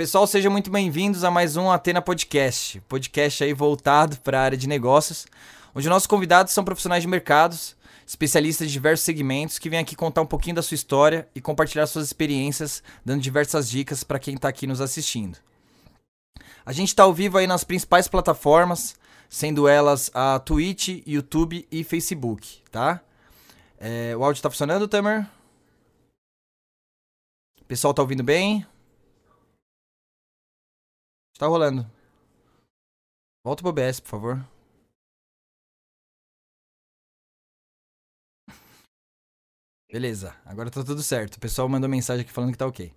[0.00, 2.80] Pessoal, sejam muito bem-vindos a mais um Atena Podcast.
[2.88, 5.26] Podcast aí voltado para a área de negócios,
[5.74, 7.76] onde nossos convidados são profissionais de mercados,
[8.06, 11.86] especialistas de diversos segmentos que vêm aqui contar um pouquinho da sua história e compartilhar
[11.86, 15.36] suas experiências, dando diversas dicas para quem está aqui nos assistindo.
[16.64, 18.96] A gente está ao vivo aí nas principais plataformas,
[19.28, 23.02] sendo elas a Twitch, YouTube e Facebook, tá?
[23.78, 25.26] É, o áudio está funcionando, Tamer?
[27.60, 28.66] O pessoal tá ouvindo bem?
[31.40, 31.90] Está rolando.
[33.42, 34.46] Volta pro OBS, por favor.
[39.90, 41.36] Beleza, agora tá tudo certo.
[41.36, 42.92] O pessoal mandou mensagem aqui falando que tá ok.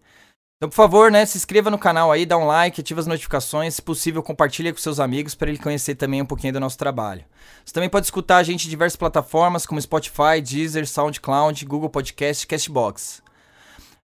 [0.58, 3.76] Então, por favor, né, se inscreva no canal aí, dá um like, ativa as notificações,
[3.76, 7.24] se possível, compartilhe com seus amigos para ele conhecer também um pouquinho do nosso trabalho.
[7.64, 12.46] Você também pode escutar a gente em diversas plataformas como Spotify, Deezer, SoundCloud, Google Podcast,
[12.46, 13.23] Castbox.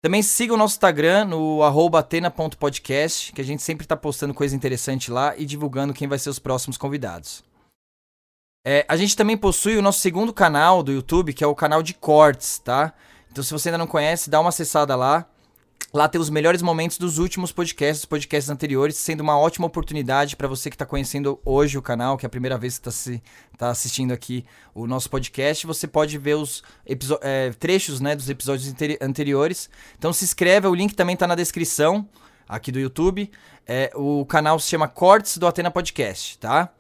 [0.04, 5.10] Também siga o nosso Instagram no atena.podcast, que a gente sempre está postando coisa interessante
[5.10, 7.42] lá e divulgando quem vai ser os próximos convidados.
[8.68, 11.82] É, a gente também possui o nosso segundo canal do YouTube, que é o canal
[11.82, 12.94] de cortes, tá?
[13.32, 15.26] Então, se você ainda não conhece, dá uma acessada lá.
[15.94, 20.36] Lá tem os melhores momentos dos últimos podcasts, dos podcasts anteriores, sendo uma ótima oportunidade
[20.36, 23.22] para você que está conhecendo hoje o canal, que é a primeira vez que está
[23.56, 25.68] tá assistindo aqui o nosso podcast.
[25.68, 26.64] Você pode ver os
[27.22, 29.70] é, trechos né, dos episódios anteriores.
[29.96, 32.10] Então se inscreve, o link também está na descrição
[32.50, 33.30] aqui do YouTube.
[33.68, 36.74] É, o canal se chama Cortes do Atena Podcast, tá?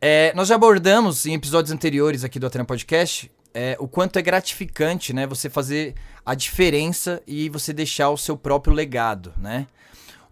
[0.00, 4.22] É, nós já abordamos em episódios anteriores aqui do Atena Podcast é, o quanto é
[4.22, 5.26] gratificante, né?
[5.26, 5.94] Você fazer
[6.26, 9.66] a diferença e você deixar o seu próprio legado, né?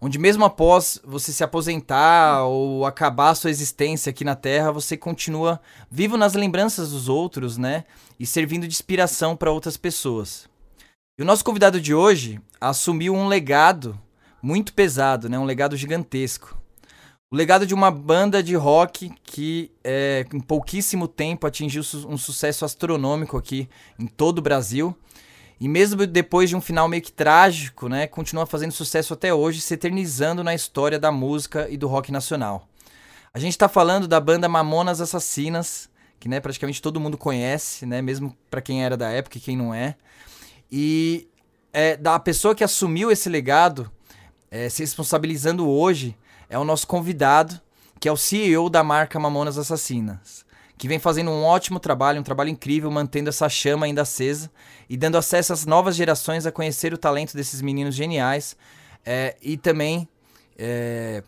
[0.01, 4.97] Onde mesmo após você se aposentar ou acabar a sua existência aqui na Terra, você
[4.97, 7.85] continua vivo nas lembranças dos outros, né?
[8.19, 10.49] E servindo de inspiração para outras pessoas.
[11.17, 13.97] E o nosso convidado de hoje assumiu um legado
[14.41, 15.39] muito pesado, né?
[15.39, 16.61] Um legado gigantesco.
[17.33, 22.63] O legado de uma banda de rock que é, em pouquíssimo tempo atingiu um sucesso
[22.63, 23.67] astronômico aqui
[23.97, 24.95] em todo o Brasil.
[25.59, 29.61] E mesmo depois de um final meio que trágico, né, continua fazendo sucesso até hoje,
[29.61, 32.67] se eternizando na história da música e do rock nacional.
[33.33, 35.89] A gente está falando da banda Mamonas Assassinas,
[36.19, 39.57] que né, praticamente todo mundo conhece, né, mesmo para quem era da época e quem
[39.57, 39.95] não é.
[40.71, 41.27] E
[41.73, 43.91] é, da pessoa que assumiu esse legado,
[44.51, 46.15] é, se responsabilizando hoje
[46.49, 47.59] é o nosso convidado,
[47.99, 50.45] que é o CEO da marca Mamonas Assassinas,
[50.77, 54.51] que vem fazendo um ótimo trabalho, um trabalho incrível, mantendo essa chama ainda acesa
[54.89, 58.55] e dando acesso às novas gerações a conhecer o talento desses meninos geniais
[59.05, 60.07] é, e também
[60.57, 61.23] é,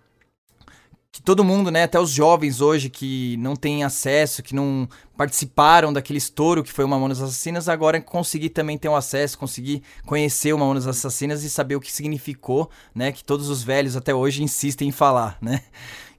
[1.15, 5.93] que todo mundo, né, até os jovens hoje que não têm acesso, que não participaram
[5.93, 10.51] daquele estouro que foi o Mamonas Assassinas, agora conseguir também ter um acesso, conseguir conhecer
[10.51, 14.43] o Mamonas Assassinas e saber o que significou, né, que todos os velhos até hoje
[14.43, 15.61] insistem em falar, né?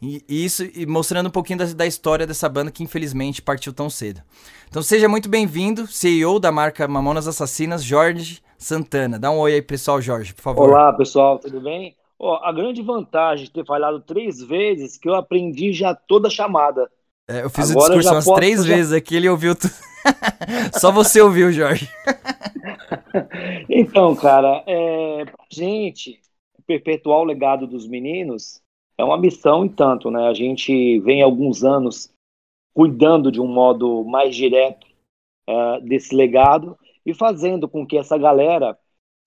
[0.00, 3.74] E, e isso e mostrando um pouquinho da, da, história dessa banda que infelizmente partiu
[3.74, 4.22] tão cedo.
[4.66, 9.18] Então seja muito bem-vindo, CEO da marca Mamonas Assassinas, Jorge Santana.
[9.18, 10.70] Dá um oi aí, pessoal, Jorge, por favor.
[10.70, 11.94] Olá, pessoal, tudo bem?
[12.18, 16.30] Ó, a grande vantagem de ter falhado três vezes que eu aprendi já toda a
[16.30, 16.90] chamada.
[17.28, 18.74] É, eu fiz Agora o discurso umas posso, três já...
[18.74, 19.74] vezes aqui, ele ouviu tudo.
[20.78, 21.88] Só você ouviu, Jorge.
[23.68, 26.20] então, cara, é, gente,
[26.66, 28.60] perpetuar o legado dos meninos
[28.98, 30.28] é uma missão e tanto, né?
[30.28, 32.10] A gente vem alguns anos
[32.74, 34.86] cuidando de um modo mais direto
[35.48, 38.78] é, desse legado e fazendo com que essa galera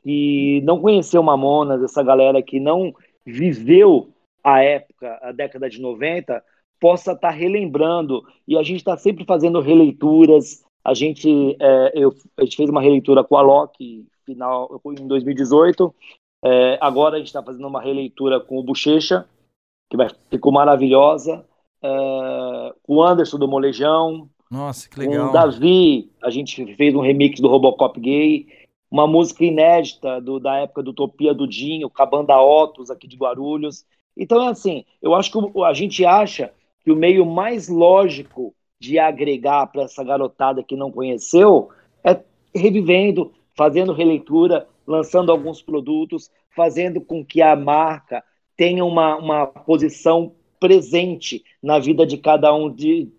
[0.03, 2.93] que não conheceu Mamonas, essa galera que não
[3.25, 4.09] viveu
[4.43, 6.43] a época, a década de 90,
[6.79, 8.23] possa estar tá relembrando.
[8.47, 10.63] E a gente está sempre fazendo releituras.
[10.83, 15.93] A gente, é, eu, a gente fez uma releitura com a Loki final, em 2018.
[16.43, 19.27] É, agora a gente está fazendo uma releitura com o Bochecha,
[19.89, 21.45] que vai, ficou maravilhosa.
[21.81, 24.29] É, com o Anderson do Molejão.
[24.49, 25.25] Nossa, que legal.
[25.25, 28.47] Com o Davi, a gente fez um remix do Robocop gay
[28.91, 33.86] uma música inédita do, da época do Utopia do Dinho, com Otos aqui de Guarulhos.
[34.18, 36.51] Então é assim, eu acho que a gente acha
[36.83, 41.69] que o meio mais lógico de agregar para essa garotada que não conheceu
[42.03, 42.19] é
[42.56, 48.24] revivendo, fazendo releitura, lançando alguns produtos, fazendo com que a marca
[48.57, 53.09] tenha uma, uma posição presente na vida de cada um de,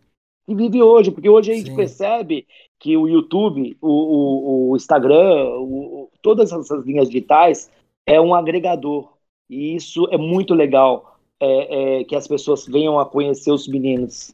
[0.46, 1.76] que vive hoje, porque hoje a gente Sim.
[1.76, 2.46] percebe
[2.78, 7.70] que o YouTube, o, o, o Instagram, o, todas essas linhas digitais
[8.06, 9.12] é um agregador.
[9.48, 14.30] E isso é muito legal é, é, que as pessoas venham a conhecer os meninos.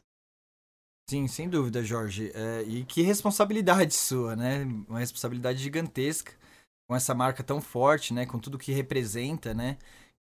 [1.09, 2.31] Sim, sem dúvida, Jorge.
[2.35, 4.63] É, e que responsabilidade sua, né?
[4.87, 6.33] Uma responsabilidade gigantesca
[6.87, 8.25] com essa marca tão forte, né?
[8.25, 9.77] Com tudo que representa, né?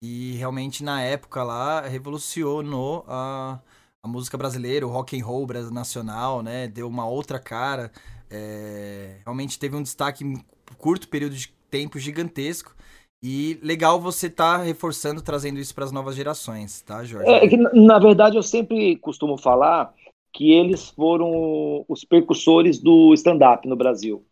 [0.04, 3.60] E realmente na época lá revolucionou a,
[4.06, 6.68] a música brasileira, o rock and roll nacional, né?
[6.68, 7.92] Deu uma outra cara.
[8.30, 10.46] É, realmente teve um destaque em
[10.78, 12.76] curto período de tempo gigantesco.
[13.24, 17.28] E legal você estar tá reforçando, trazendo isso para as novas gerações, tá, Jorge?
[17.28, 19.92] É, é que, na verdade, eu sempre costumo falar
[20.32, 24.24] que eles foram os precursores do stand-up no Brasil.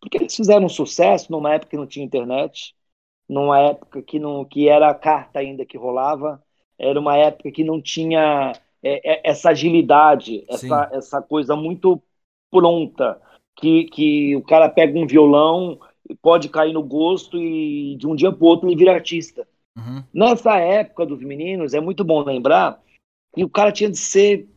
[0.00, 2.76] Porque eles fizeram sucesso numa época que não tinha internet,
[3.28, 6.40] numa época que, não, que era a carta ainda que rolava,
[6.78, 12.02] era uma época que não tinha é, é, essa agilidade, essa, essa coisa muito
[12.50, 13.20] pronta,
[13.56, 15.78] que, que o cara pega um violão,
[16.22, 19.46] pode cair no gosto e de um dia para o outro ele vira artista.
[19.76, 20.02] Uhum.
[20.12, 22.82] Nessa época dos meninos, é muito bom lembrar
[23.34, 24.48] que o cara tinha de ser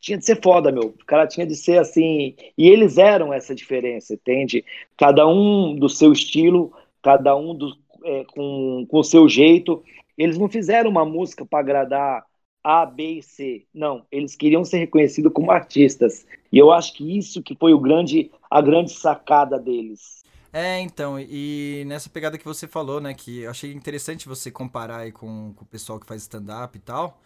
[0.00, 0.88] tinha de ser foda, meu.
[0.88, 2.34] O cara tinha de ser assim.
[2.58, 4.64] E eles eram essa diferença, entende?
[4.96, 7.72] Cada um do seu estilo, cada um do,
[8.04, 9.80] é, com, com o seu jeito.
[10.18, 12.26] Eles não fizeram uma música para agradar
[12.62, 13.66] A, B e C.
[13.74, 16.26] Não, eles queriam ser reconhecidos como artistas.
[16.52, 20.22] E eu acho que isso que foi o grande, a grande sacada deles.
[20.52, 24.98] É, então, e nessa pegada que você falou, né, que eu achei interessante você comparar
[24.98, 27.18] aí com, com o pessoal que faz stand-up e tal,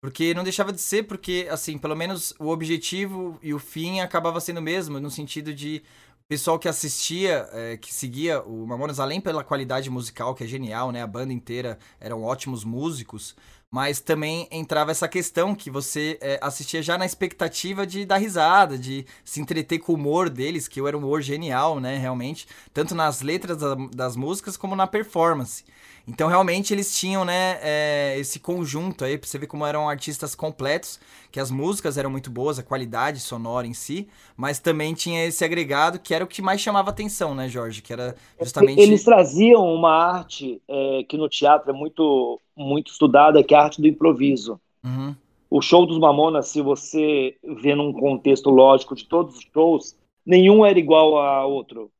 [0.00, 4.40] porque não deixava de ser, porque, assim, pelo menos o objetivo e o fim acabava
[4.40, 5.82] sendo o mesmo, no sentido de
[6.28, 10.90] pessoal que assistia, é, que seguia o Mamonas, além pela qualidade musical, que é genial,
[10.92, 11.02] né?
[11.02, 13.36] A banda inteira eram ótimos músicos,
[13.72, 18.76] mas também entrava essa questão que você é, assistia já na expectativa de dar risada,
[18.76, 21.96] de se entreter com o humor deles, que era um humor genial, né?
[21.96, 25.64] Realmente, tanto nas letras da, das músicas como na performance.
[26.06, 30.34] Então, realmente, eles tinham, né, é, esse conjunto aí, pra você ver como eram artistas
[30.34, 30.98] completos,
[31.30, 35.44] que as músicas eram muito boas, a qualidade sonora em si, mas também tinha esse
[35.44, 37.80] agregado que era o que mais chamava atenção, né, Jorge?
[37.80, 38.80] Que era justamente.
[38.80, 43.62] Eles traziam uma arte é, que no teatro é muito, muito estudada, que é a
[43.62, 44.60] arte do improviso.
[44.84, 45.14] Uhum.
[45.50, 50.64] O show dos Mamonas, se você vê num contexto lógico de todos os shows, nenhum
[50.64, 51.90] era igual a outro.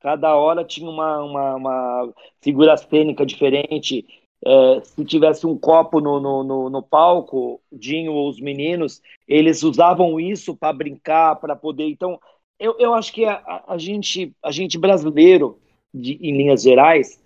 [0.00, 4.06] Cada hora tinha uma, uma, uma figura cênica diferente.
[4.44, 9.62] É, se tivesse um copo no, no, no, no, palco, Dinho ou os meninos, eles
[9.62, 11.88] usavam isso para brincar, para poder.
[11.88, 12.20] Então,
[12.58, 15.58] eu, eu acho que a, a, gente, a gente brasileiro,
[15.92, 17.22] de, em linhas gerais,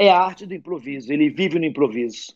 [0.00, 2.34] é a arte do improviso, ele vive no improviso.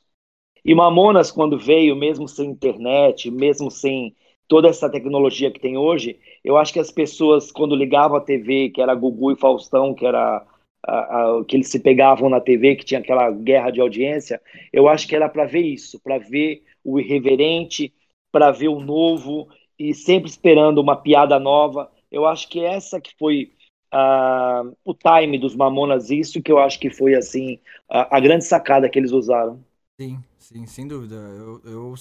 [0.62, 4.14] E Mamonas, quando veio, mesmo sem internet, mesmo sem
[4.46, 8.68] toda essa tecnologia que tem hoje, eu acho que as pessoas, quando ligavam a TV,
[8.68, 10.46] que era Gugu e Faustão, que era
[10.86, 14.86] a, a, que eles se pegavam na TV, que tinha aquela guerra de audiência, eu
[14.86, 17.94] acho que era para ver isso, para ver o irreverente,
[18.30, 21.90] para ver o novo e sempre esperando uma piada nova.
[22.12, 23.52] Eu acho que essa que foi
[23.94, 28.44] uh, o time dos Mamonas, isso que eu acho que foi assim a, a grande
[28.44, 29.64] sacada que eles usaram.
[30.00, 31.14] Sim, sim, sem dúvida.
[31.14, 31.94] Eu, eu,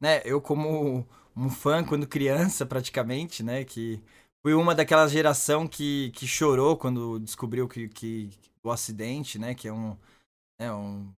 [0.00, 1.06] né, eu como
[1.36, 3.64] um fã quando criança, praticamente, né?
[3.64, 4.02] Que
[4.42, 8.30] fui uma daquela geração que, que chorou quando descobriu que, que
[8.62, 9.54] o acidente, né?
[9.54, 9.96] Que é um,
[10.60, 11.12] é um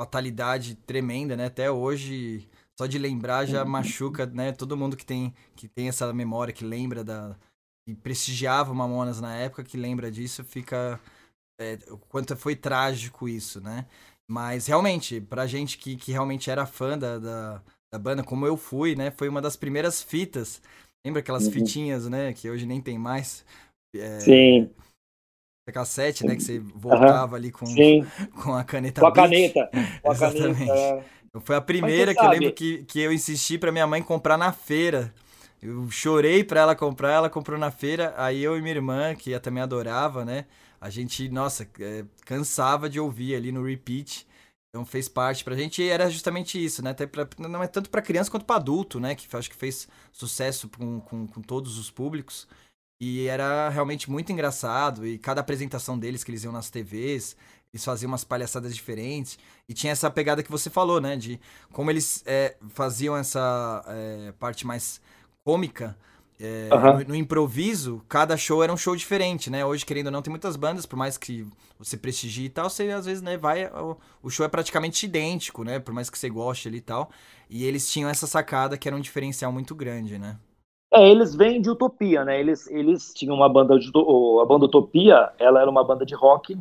[0.00, 1.46] fatalidade tremenda, né?
[1.46, 2.48] Até hoje,
[2.78, 3.70] só de lembrar já uhum.
[3.70, 4.52] machuca, né?
[4.52, 7.36] Todo mundo que tem, que tem essa memória, que lembra da...
[7.86, 11.00] que prestigiava Mamonas na época, que lembra disso, fica...
[11.60, 13.86] É, o quanto foi trágico isso, né?
[14.30, 18.56] Mas realmente, pra gente que, que realmente era fã da, da da banda, como eu
[18.56, 19.10] fui, né?
[19.10, 20.62] Foi uma das primeiras fitas.
[21.04, 21.52] Lembra aquelas uhum.
[21.52, 22.32] fitinhas, né?
[22.32, 23.44] Que hoje nem tem mais.
[23.94, 24.70] É, Sim.
[25.72, 26.34] Cassete, né?
[26.34, 27.36] Que você voltava uhum.
[27.36, 27.64] ali com,
[28.42, 29.00] com a caneta.
[29.00, 29.70] Com a caneta.
[30.02, 30.66] Com a Exatamente.
[30.66, 30.72] Caneta.
[30.72, 31.40] É.
[31.40, 34.52] Foi a primeira que eu lembro que, que eu insisti para minha mãe comprar na
[34.52, 35.14] feira.
[35.62, 38.14] Eu chorei para ela comprar, ela comprou na feira.
[38.16, 40.46] Aí eu e minha irmã, que também adorava, né?
[40.80, 44.26] A gente, nossa, é, cansava de ouvir ali no repeat.
[44.70, 46.90] Então fez parte pra gente e era justamente isso, né?
[46.90, 49.14] Até pra, não é tanto para criança quanto para adulto, né?
[49.14, 52.48] Que acho que fez sucesso com, com, com, todos os públicos.
[53.00, 55.06] E era realmente muito engraçado.
[55.06, 57.36] E cada apresentação deles que eles iam nas TVs,
[57.72, 59.38] eles faziam umas palhaçadas diferentes.
[59.68, 61.16] E tinha essa pegada que você falou, né?
[61.16, 61.40] De
[61.72, 65.00] como eles é, faziam essa é, parte mais
[65.44, 65.96] cômica
[66.40, 66.98] é, uhum.
[67.00, 69.62] no, no, improviso, cada show era um show diferente, né?
[69.64, 71.46] Hoje, querendo ou não, tem muitas bandas, por mais que
[71.78, 73.66] você prestigie e tal, você às vezes, né, vai.
[73.66, 75.78] O, o, show é praticamente idêntico, né?
[75.78, 77.10] Por mais que você goste ali e tal.
[77.50, 80.38] E eles tinham essa sacada que era um diferencial muito grande, né?
[80.90, 82.40] É, eles vêm de Utopia, né?
[82.40, 83.88] Eles, eles tinham uma banda de.
[83.88, 86.58] A banda Utopia, ela era uma banda de rock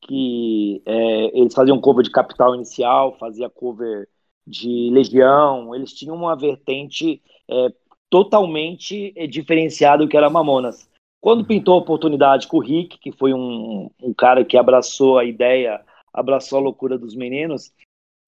[0.00, 4.08] que é, eles faziam cover de Capital Inicial, fazia cover
[4.46, 7.68] de Legião, eles tinham uma vertente é,
[8.10, 10.90] totalmente eh, diferenciado do que era Mamonas.
[11.20, 15.24] Quando pintou a oportunidade com o Rick, que foi um, um cara que abraçou a
[15.24, 15.80] ideia,
[16.12, 17.72] abraçou a loucura dos meninos,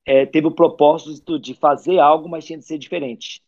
[0.07, 3.43] é, teve o propósito de fazer algo, mas tinha de ser diferente.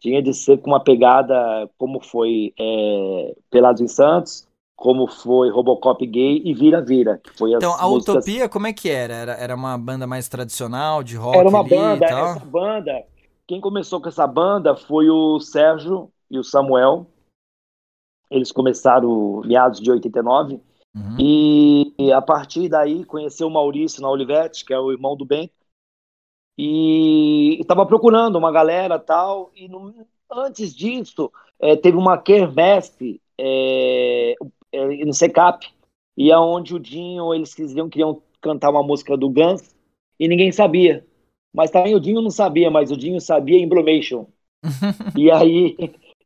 [0.00, 6.04] Tinha de ser com uma pegada como foi é, Pelados em Santos, como foi Robocop
[6.06, 8.16] Gay e Vira Vira, que foi Então, a músicas...
[8.16, 9.14] Utopia, como é que era?
[9.14, 9.32] era?
[9.32, 13.04] Era uma banda mais tradicional, de rock Era uma banda, essa banda,
[13.46, 17.06] quem começou com essa banda foi o Sérgio e o Samuel,
[18.30, 20.60] eles começaram meados de 89,
[20.94, 21.16] uhum.
[21.18, 25.24] e, e a partir daí conheceu o Maurício na Olivetti, que é o irmão do
[25.24, 25.50] Ben,
[26.56, 29.94] e estava procurando uma galera tal, e no,
[30.30, 34.34] antes disso é, teve uma quermesse é,
[34.72, 35.72] é, no Secap,
[36.16, 39.74] e aonde o Dinho, eles queriam, queriam cantar uma música do Guns,
[40.18, 41.04] e ninguém sabia.
[41.54, 44.26] Mas também o Dinho não sabia, mas o Dinho sabia Embromation.
[45.16, 45.76] e aí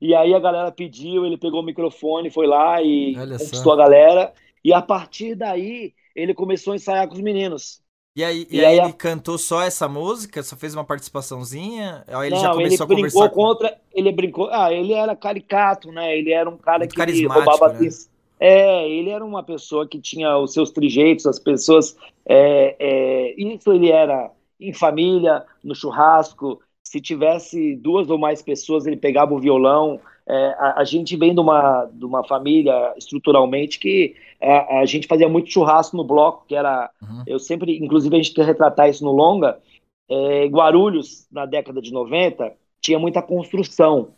[0.01, 4.33] e aí a galera pediu, ele pegou o microfone, foi lá e conquistou a galera.
[4.65, 7.81] E a partir daí, ele começou a ensaiar com os meninos.
[8.15, 8.93] E aí, e, e aí, aí ele a...
[8.93, 10.43] cantou só essa música?
[10.43, 12.05] Só fez uma participaçãozinha?
[12.09, 13.77] Aí ele Não, já começou ele a conversar contra, com...
[13.93, 14.49] Ele brincou...
[14.51, 16.17] Ah, ele era caricato, né?
[16.17, 17.73] Ele era um cara Muito que roubava...
[17.75, 17.89] Né?
[18.41, 21.97] É, ele era uma pessoa que tinha os seus trejeitos, as pessoas...
[22.27, 23.35] É, é...
[23.41, 24.31] Isso ele era
[24.61, 30.01] em família, no churrasco, se tivesse duas ou mais pessoas, ele pegava o violão.
[30.27, 35.07] É, a, a, gente vem de uma, de uma família estruturalmente que é, a gente
[35.07, 36.91] fazia muito churrasco no bloco, que era.
[37.03, 37.23] Uhum.
[37.27, 39.59] Eu sempre, inclusive, a gente quer retratar isso no longa.
[40.09, 44.15] É, Guarulhos, na década de 90, tinha muita construção.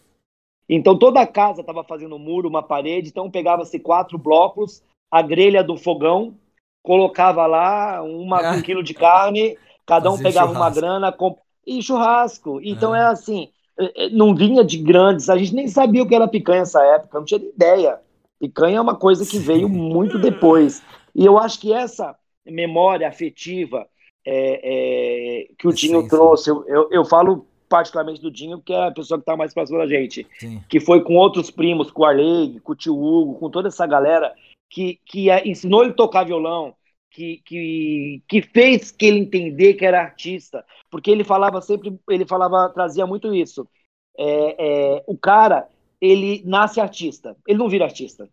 [0.69, 4.81] Então toda a casa estava fazendo um muro, uma parede, então pegava-se quatro blocos,
[5.11, 6.37] a grelha do fogão,
[6.81, 9.59] colocava lá uma, um quilo de carne,
[9.91, 10.63] cada um pegava churrasco.
[10.63, 12.61] uma grana, comp e churrasco.
[12.63, 13.01] Então é.
[13.01, 16.29] é assim, é, é, não vinha de grandes, a gente nem sabia o que era
[16.29, 17.99] picanha nessa época, não tinha ideia.
[18.39, 20.83] Picanha é uma coisa que veio muito depois.
[21.15, 22.17] E eu acho que essa
[22.47, 23.87] memória afetiva
[24.25, 26.51] é, é, que o Dinho sim, trouxe, sim.
[26.51, 29.79] Eu, eu, eu, falo particularmente do Dinho, que é a pessoa que está mais próxima
[29.79, 30.63] da gente, sim.
[30.69, 33.87] que foi com outros primos, com o Arley, com o tio Hugo, com toda essa
[33.87, 34.33] galera
[34.71, 36.75] que, que ensinou ele a tocar violão,
[37.11, 42.25] que, que, que fez que ele entender que era artista, porque ele falava sempre, ele
[42.25, 43.69] falava, trazia muito isso.
[44.17, 45.69] É, é, o cara,
[46.01, 48.29] ele nasce artista, ele não vira artista.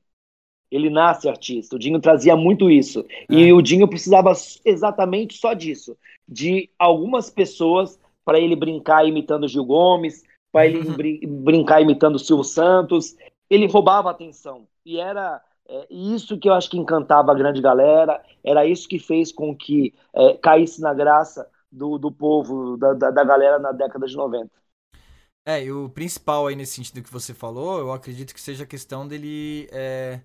[0.69, 1.77] Ele nasce artista.
[1.77, 3.05] O Dinho trazia muito isso.
[3.09, 3.33] É.
[3.33, 4.33] E o Dinho precisava
[4.65, 5.97] exatamente só disso.
[6.27, 10.79] De algumas pessoas para ele brincar imitando Gil Gomes, para ele
[11.25, 11.43] uhum.
[11.43, 13.15] brincar imitando Silvio Santos.
[13.49, 14.67] Ele roubava atenção.
[14.85, 18.99] E era é, isso que eu acho que encantava a grande galera, era isso que
[18.99, 23.71] fez com que é, caísse na graça do, do povo, da, da, da, galera na
[23.71, 24.49] década de 90.
[25.45, 28.67] É, e o principal aí nesse sentido que você falou, eu acredito que seja a
[28.67, 30.19] questão dele é,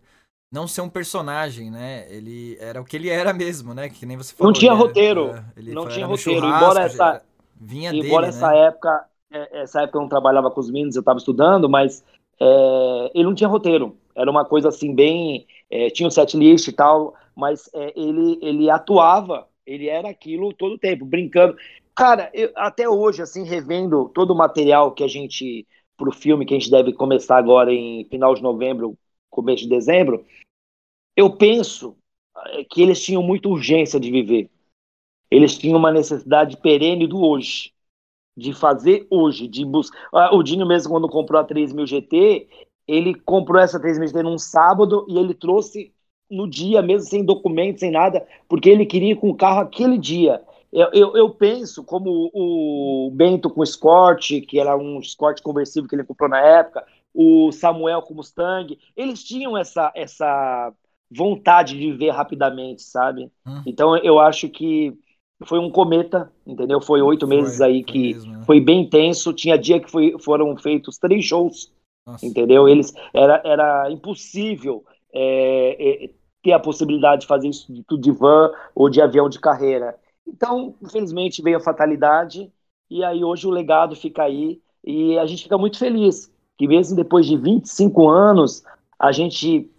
[0.52, 2.06] não ser um personagem, né?
[2.08, 3.88] Ele era o que ele era mesmo, né?
[3.88, 4.52] Que nem você falou.
[4.52, 5.28] Não tinha roteiro.
[5.28, 6.46] Era, não tinha roteiro.
[6.46, 7.22] Embora essa,
[7.60, 8.66] vinha embora dele, essa né?
[8.66, 12.04] época, é, essa época eu não trabalhava com os meninos, eu estava estudando, mas
[12.40, 13.96] é, ele não tinha roteiro.
[14.14, 18.38] Era uma coisa assim bem, é, tinha um set list e tal, mas é, ele
[18.42, 21.56] ele atuava, ele era aquilo todo o tempo, brincando.
[21.94, 25.66] Cara, eu, até hoje assim revendo todo o material que a gente
[25.96, 28.98] para o filme que a gente deve começar agora em final de novembro,
[29.30, 30.24] começo de dezembro,
[31.16, 31.96] eu penso
[32.48, 34.50] é, que eles tinham muita urgência de viver.
[35.30, 37.72] Eles tinham uma necessidade perene do hoje
[38.36, 40.08] de fazer hoje, de buscar.
[40.12, 42.48] Ah, o Dinho mesmo quando comprou a 3000 GT,
[42.92, 45.92] ele comprou essa 3000 GT num sábado e ele trouxe
[46.30, 49.96] no dia mesmo, sem documento, sem nada, porque ele queria ir com o carro aquele
[49.96, 50.42] dia.
[50.70, 55.88] Eu, eu, eu, penso como o Bento com o Escort, que era um Escort conversível
[55.88, 56.84] que ele comprou na época,
[57.14, 60.72] o Samuel com o Mustang, eles tinham essa, essa
[61.10, 63.30] vontade de viver rapidamente, sabe?
[63.46, 63.62] Hum.
[63.66, 64.94] Então eu acho que
[65.44, 66.80] foi um cometa, entendeu?
[66.80, 68.42] Foi oito meses aí que mesmo, né?
[68.44, 69.32] foi bem intenso.
[69.32, 71.71] Tinha dia que foi, foram feitos três shows,
[72.06, 72.26] Nossa.
[72.26, 72.68] entendeu?
[72.68, 76.10] Eles era, era impossível é, é,
[76.42, 79.98] ter a possibilidade de fazer isso de, de van ou de avião de carreira.
[80.26, 82.50] Então, infelizmente, veio a fatalidade
[82.90, 86.96] e aí hoje o legado fica aí e a gente fica muito feliz que mesmo
[86.96, 88.62] depois de 25 anos
[88.98, 89.70] a gente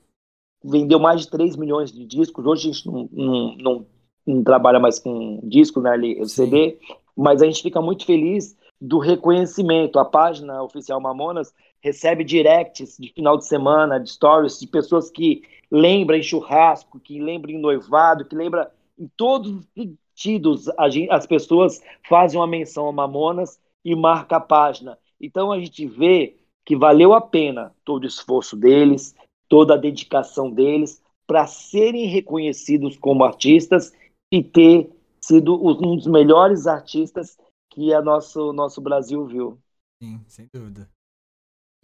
[0.64, 2.46] vendeu mais de 3 milhões de discos.
[2.46, 3.86] Hoje a gente não, não, não
[4.26, 6.80] não trabalha mais com disco, né, ali, CD,
[7.16, 9.98] mas a gente fica muito feliz do reconhecimento.
[9.98, 15.42] A página oficial Mamonas recebe directs de final de semana, de stories, de pessoas que
[15.72, 18.68] lembram em churrasco, que lembram em noivado, que lembram
[19.00, 20.66] em todos os sentidos.
[21.10, 25.00] As pessoas fazem uma menção a Mamonas e marca a página.
[25.20, 26.36] Então a gente vê
[26.66, 29.16] que valeu a pena todo o esforço deles,
[29.48, 33.94] toda a dedicação deles para serem reconhecidos como artistas
[34.30, 34.90] e ter
[35.22, 37.38] sido um dos melhores artistas
[37.74, 39.60] que a nosso, nosso Brasil viu.
[40.02, 40.90] Sim, sem dúvida.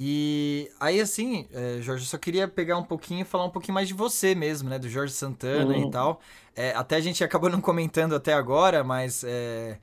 [0.01, 3.73] E aí, assim, é, Jorge, eu só queria pegar um pouquinho e falar um pouquinho
[3.73, 4.79] mais de você mesmo, né?
[4.79, 5.87] Do Jorge Santana uhum.
[5.87, 6.21] e tal.
[6.55, 9.77] É, até a gente acabou não comentando até agora, mas é,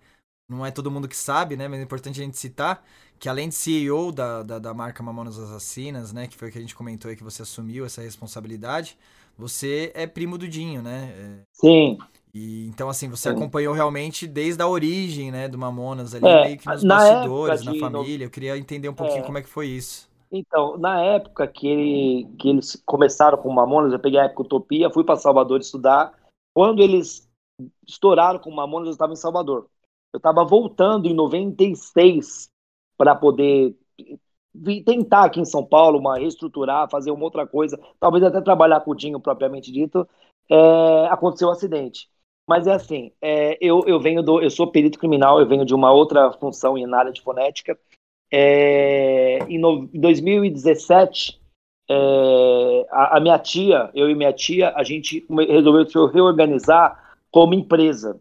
[0.49, 1.69] não é todo mundo que sabe, né?
[1.69, 2.83] Mas é importante a gente citar
[3.19, 6.27] que além de CEO da, da, da marca Mamonas Assassinas, né?
[6.27, 8.97] Que foi o que a gente comentou aí que você assumiu essa responsabilidade,
[9.37, 11.13] você é primo do Dinho, né?
[11.15, 11.99] É, Sim.
[12.39, 13.35] E, então, assim, você Sim.
[13.35, 17.65] acompanhou realmente desde a origem, né, do Mamonas ali, é, meio que nos na bastidores,
[17.65, 18.27] na família.
[18.27, 19.23] Eu queria entender um pouquinho é.
[19.23, 20.07] como é que foi isso.
[20.31, 24.43] Então, na época que, ele, que eles começaram com o Mamonas, eu peguei a época
[24.43, 26.13] Utopia, fui para Salvador estudar.
[26.55, 27.27] Quando eles
[27.89, 29.71] estouraram com o Mamonas, eu estava em Salvador.
[30.13, 32.49] Eu estava voltando em 96
[32.99, 33.75] para poder
[34.85, 38.91] tentar aqui em São Paulo uma reestruturar, fazer uma outra coisa, talvez até trabalhar com
[38.91, 40.07] o Dinho propriamente dito.
[40.51, 42.11] É, aconteceu o um acidente.
[42.49, 45.75] Mas é assim, é, eu, eu venho do, eu sou perito criminal, eu venho de
[45.75, 47.77] uma outra função na área de fonética
[48.31, 51.41] é, em, no, 2017,
[51.89, 57.55] é, a, a, minha tia, eu e minha tia, a gente resolveu se reorganizar como
[57.55, 58.21] empresa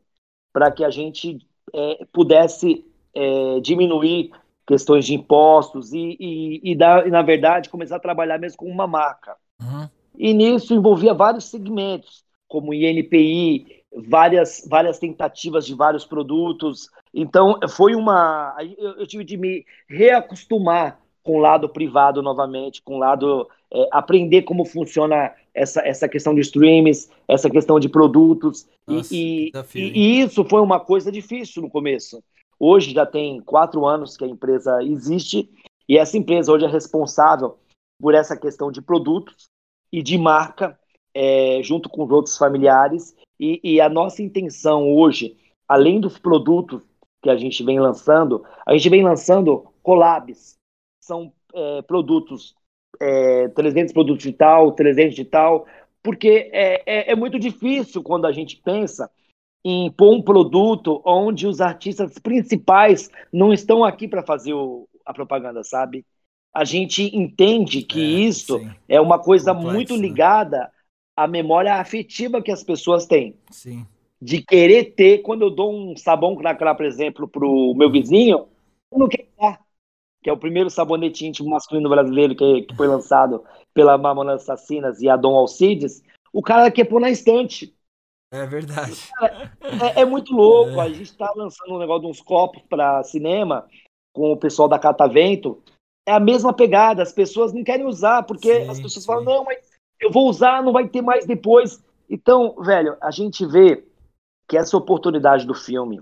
[0.54, 1.40] para que a gente
[1.74, 4.32] é, pudesse é, diminuir
[4.68, 8.66] questões de impostos e, e, e, dar, e, na verdade, começar a trabalhar mesmo com
[8.66, 9.36] uma marca.
[9.62, 9.90] Uhum.
[10.18, 16.90] E nisso envolvia vários segmentos, como INPI, várias, várias tentativas de vários produtos.
[17.14, 18.56] Então, foi uma.
[18.78, 23.48] Eu, eu tive de me reacostumar com o lado privado novamente, com o lado.
[23.74, 28.68] É, aprender como funciona essa, essa questão de streams, essa questão de produtos.
[28.86, 32.24] Nossa, e, e, e, isso foi uma coisa difícil no começo.
[32.60, 35.50] Hoje já tem quatro anos que a empresa existe,
[35.90, 37.58] e essa empresa hoje é responsável
[38.00, 39.50] por essa questão de produtos
[39.92, 40.78] e de marca,
[41.14, 43.16] é, junto com os outros familiares.
[43.40, 46.82] E, e, a nossa intenção hoje, além dos produtos
[47.22, 50.56] que a gente vem lançando, a gente vem lançando collabs.
[51.04, 52.56] São é, produtos,
[53.00, 55.66] é, 300 produtos de tal, 300 de tal,
[56.02, 59.10] porque é, é, é muito difícil quando a gente pensa
[59.64, 65.12] em pôr um produto onde os artistas principais não estão aqui para fazer o, a
[65.12, 66.06] propaganda, sabe?
[66.54, 68.72] A gente entende que é, isso sim.
[68.88, 70.00] é uma coisa Complexo, muito né?
[70.00, 70.70] ligada né?
[71.16, 73.36] À memória afetiva que as pessoas têm.
[73.50, 73.86] Sim.
[74.22, 78.48] De querer ter, quando eu dou um sabão cracrá, por exemplo, para o meu vizinho,
[78.92, 79.60] eu não quero dar.
[80.24, 85.02] Que é o primeiro sabonete íntimo masculino brasileiro que, que foi lançado pela Mamonas Assassinas
[85.02, 86.04] e a Dom Alcides.
[86.34, 87.76] O cara quer pôr na estante.
[88.32, 89.10] É verdade.
[89.96, 90.82] É, é muito louco.
[90.82, 90.86] É.
[90.86, 93.68] A gente está lançando um negócio de uns copos para cinema
[94.14, 95.62] com o pessoal da Catavento.
[96.08, 97.04] É a mesma pegada.
[97.04, 99.08] As pessoas não querem usar porque sim, as pessoas sim.
[99.08, 99.65] falam: não, mas
[100.06, 101.84] eu vou usar, não vai ter mais depois.
[102.10, 103.84] Então, velho, a gente vê
[104.48, 106.02] que essa oportunidade do filme,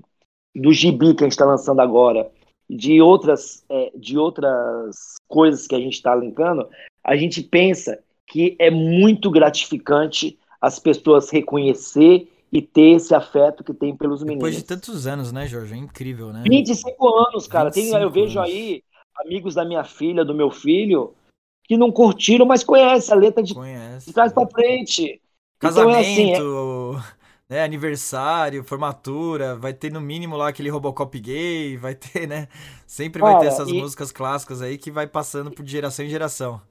[0.54, 2.30] do gibi que a gente está lançando agora,
[2.70, 6.68] de outras, é, de outras coisas que a gente está linkando,
[7.04, 13.74] a gente pensa que é muito gratificante as pessoas reconhecer e ter esse afeto que
[13.74, 14.44] tem pelos meninos.
[14.44, 15.74] Depois de tantos anos, né, Jorge?
[15.74, 16.44] É incrível, né?
[16.48, 17.70] 25 anos, cara.
[17.70, 18.52] 25 tem, eu vejo anos.
[18.52, 18.84] aí
[19.16, 21.14] amigos da minha filha, do meu filho,
[21.64, 25.22] que não curtiram, mas conhece a letra de, conhece, de trás para frente.
[25.60, 27.56] Casamento, então é assim, é...
[27.56, 32.48] né, aniversário, formatura, vai ter no mínimo lá aquele Robocop gay, vai ter, né?
[32.86, 33.74] Sempre vai ter essas e...
[33.74, 36.62] músicas clássicas aí que vai passando por geração em geração.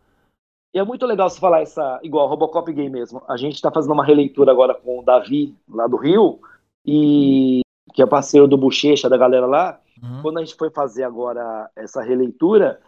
[0.75, 3.23] E é muito legal você falar essa, igual Robocop gay mesmo.
[3.29, 6.41] A gente está fazendo uma releitura agora com o Davi, lá do Rio,
[6.85, 7.61] e
[7.93, 9.81] que é parceiro do Bochecha, da galera lá.
[10.03, 10.23] Uhum.
[10.23, 12.81] Quando a gente foi fazer agora essa releitura,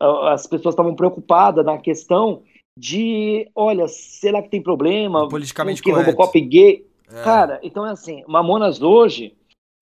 [0.00, 2.42] as pessoas estavam preocupadas na questão
[2.76, 5.28] de, olha, será que tem problema?
[5.28, 6.10] Politicamente que correto.
[6.10, 6.86] Robocop gay.
[7.10, 7.22] É.
[7.22, 9.36] Cara, então é assim, Mamonas hoje,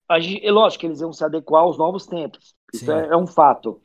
[0.09, 2.55] a gente, é lógico que eles iam se adequar aos novos tempos.
[2.73, 3.79] Isso é, é, um fato.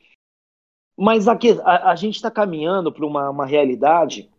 [0.97, 4.29] Mas aqui, a, a gente está caminhando para uma, uma realidade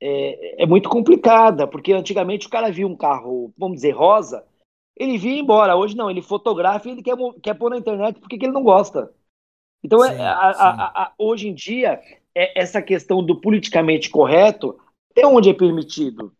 [0.00, 4.44] é, é, muito complicada, porque antigamente o cara via um carro, vamos dizer, rosa,
[4.96, 5.76] ele via embora.
[5.76, 9.12] Hoje não, ele fotografa e ele quer, quer pôr na internet porque ele não gosta.
[9.84, 12.00] Então, é, sim, é, a, a, a, hoje em dia,
[12.34, 14.78] é essa questão do politicamente correto,
[15.10, 16.32] até onde é permitido?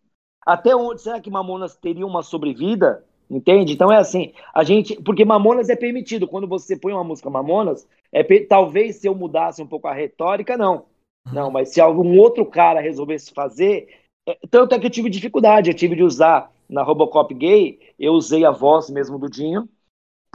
[0.44, 3.04] Até onde será que Mamonas teria uma sobrevida?
[3.30, 3.72] Entende?
[3.72, 5.00] Então é assim, a gente.
[5.02, 6.28] Porque Mamonas é permitido.
[6.28, 10.56] Quando você põe uma música Mamonas, é, talvez se eu mudasse um pouco a retórica,
[10.56, 10.86] não.
[11.32, 13.88] Não, mas se algum outro cara resolvesse fazer.
[14.26, 18.12] É, tanto é que eu tive dificuldade, eu tive de usar na Robocop gay, eu
[18.12, 19.68] usei a voz mesmo do Dinho,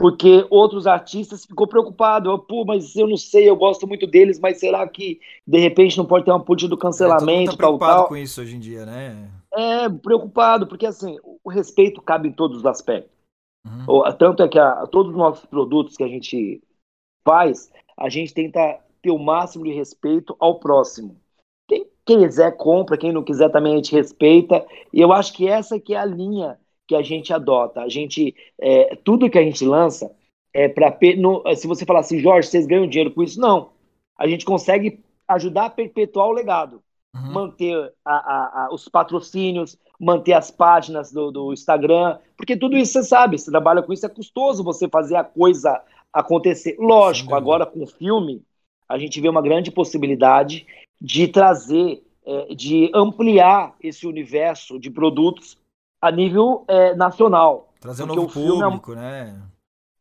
[0.00, 2.38] porque outros artistas ficou preocupado.
[2.38, 6.06] Pô, mas eu não sei, eu gosto muito deles, mas será que de repente não
[6.06, 8.08] pode ter uma política do cancelamento, é, todo mundo tá preocupado tal, tal?
[8.08, 9.30] com isso hoje em dia, né?
[9.52, 13.12] É, preocupado, porque assim, o respeito cabe em todos os aspectos.
[13.66, 14.02] Uhum.
[14.18, 16.62] Tanto é que a, todos os nossos produtos que a gente
[17.22, 21.14] faz, a gente tenta ter o máximo de respeito ao próximo.
[21.68, 24.66] Quem quiser compra, quem não quiser também a gente respeita.
[24.94, 26.58] E eu acho que essa que é a linha
[26.90, 27.82] que a gente adota.
[27.82, 30.10] A gente, é, tudo que a gente lança
[30.52, 30.98] é para
[31.54, 33.40] se você falar assim, Jorge, vocês ganham dinheiro com isso?
[33.40, 33.70] Não.
[34.18, 34.98] A gente consegue
[35.28, 36.82] ajudar a perpetuar o legado,
[37.14, 37.32] uhum.
[37.32, 42.94] manter a, a, a, os patrocínios, manter as páginas do, do, Instagram, porque tudo isso
[42.94, 45.80] você sabe, você trabalha com isso, é custoso você fazer a coisa
[46.12, 46.74] acontecer.
[46.76, 48.42] Lógico, agora com o filme,
[48.88, 50.66] a gente vê uma grande possibilidade
[51.00, 55.56] de trazer, é, de ampliar esse universo de produtos
[56.00, 57.68] a nível é, nacional.
[57.80, 59.42] Trazer um novo público, é, né?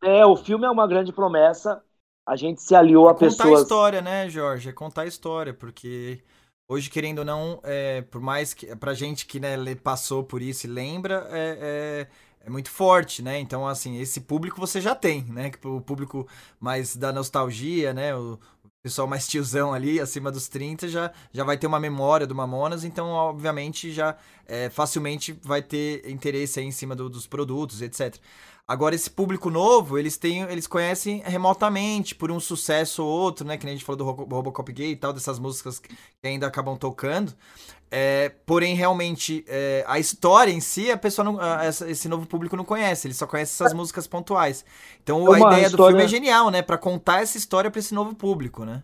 [0.02, 1.84] É, o filme é uma grande promessa.
[2.28, 3.38] A gente se aliou é a pessoas.
[3.38, 4.70] Contar a história, né, Jorge?
[4.70, 6.22] É contar a história, porque
[6.70, 10.68] hoje, querendo ou não, é, por mais que pra gente que né, passou por isso
[10.68, 12.08] e lembra, é, é,
[12.46, 13.40] é, muito forte, né?
[13.40, 15.52] Então, assim, esse público você já tem, né?
[15.66, 16.28] O público
[16.60, 18.16] mais da nostalgia, né?
[18.16, 18.40] O,
[18.82, 22.84] pessoal mais tiozão ali, acima dos 30, já, já vai ter uma memória do Mamonas,
[22.84, 24.15] então, obviamente, já
[24.46, 28.15] é, facilmente vai ter interesse aí em cima do, dos produtos, etc.
[28.70, 33.58] Agora, esse público novo, eles têm, eles conhecem remotamente, por um sucesso ou outro, né?
[33.58, 35.90] Que nem a gente falou do Robocop Gay e tal, dessas músicas que
[36.24, 37.34] ainda acabam tocando.
[37.90, 42.56] É, porém, realmente, é, a história em si, a pessoa não, a, esse novo público
[42.56, 44.64] não conhece, ele só conhece essas músicas pontuais.
[45.02, 45.78] Então, é a ideia história...
[45.78, 46.62] do filme é genial, né?
[46.62, 48.84] Para contar essa história para esse novo público, né?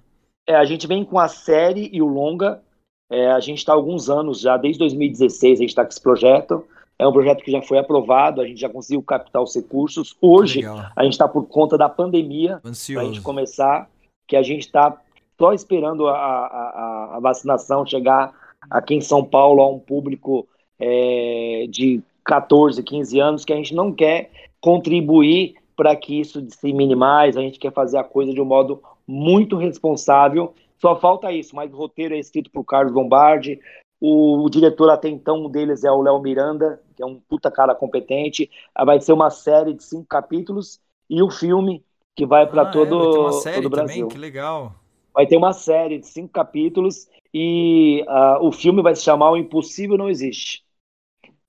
[0.49, 2.59] É, a gente vem com a série e o longa.
[3.07, 6.01] É, a gente está há alguns anos já, desde 2016, a gente está com esse
[6.01, 6.65] projeto.
[6.97, 10.15] É um projeto que já foi aprovado, a gente já conseguiu captar os recursos.
[10.21, 10.61] Hoje,
[10.95, 13.89] a gente está por conta da pandemia, para a gente começar,
[14.27, 14.97] que a gente está
[15.37, 18.33] só esperando a, a, a, vacinação chegar
[18.69, 20.47] aqui em São Paulo a um público
[20.79, 24.31] é, de 14, 15 anos, que a gente não quer
[24.61, 28.81] contribuir para que isso dissemine mais, a gente quer fazer a coisa de um modo
[29.05, 30.53] muito responsável.
[30.79, 33.59] Só falta isso, mas o roteiro é escrito por Carlos Lombardi,
[33.99, 38.49] o, diretor até então deles é o Léo Miranda, que é um puta cara competente.
[38.73, 40.79] Ah, vai ser uma série de cinco capítulos
[41.09, 41.83] e o filme
[42.15, 43.95] que vai para ah, todo, é, vai todo o Brasil.
[43.95, 44.07] Também?
[44.07, 44.73] Que legal.
[45.13, 49.37] Vai ter uma série de cinco capítulos e uh, o filme vai se chamar O
[49.37, 50.63] Impossível Não Existe.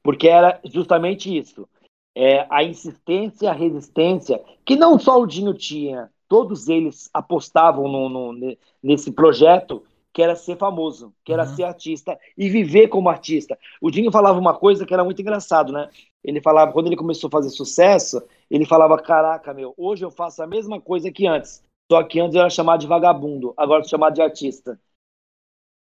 [0.02, 1.68] Porque era justamente isso.
[2.14, 8.32] É, a insistência, a resistência, que não só o Dinho tinha, todos eles apostavam no,
[8.32, 9.82] no, nesse projeto
[10.16, 11.54] que era ser famoso, que era uhum.
[11.54, 13.58] ser artista e viver como artista.
[13.82, 15.90] O Dinho falava uma coisa que era muito engraçado, né?
[16.24, 20.42] Ele falava, quando ele começou a fazer sucesso, ele falava: Caraca, meu, hoje eu faço
[20.42, 21.62] a mesma coisa que antes.
[21.92, 24.80] Só que antes eu era chamado de vagabundo, agora sou chamado de artista.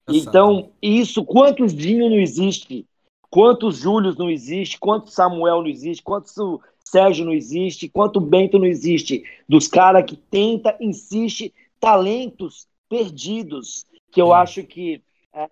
[0.09, 2.87] Então, isso, quantos Dinho não existe?
[3.31, 4.79] Quantos Júlios não existe?
[4.79, 6.05] Quantos Samuel não existe?
[6.05, 6.37] Quantos
[6.85, 7.89] Sérgio não existe?
[7.89, 9.25] Quanto Bento não existe?
[9.49, 15.49] Dos caras que tenta, insiste, talentos perdidos que eu acho que é,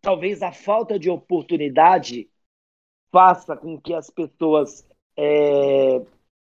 [0.00, 2.28] talvez a falta de oportunidade
[3.10, 6.00] faça com que as pessoas, é,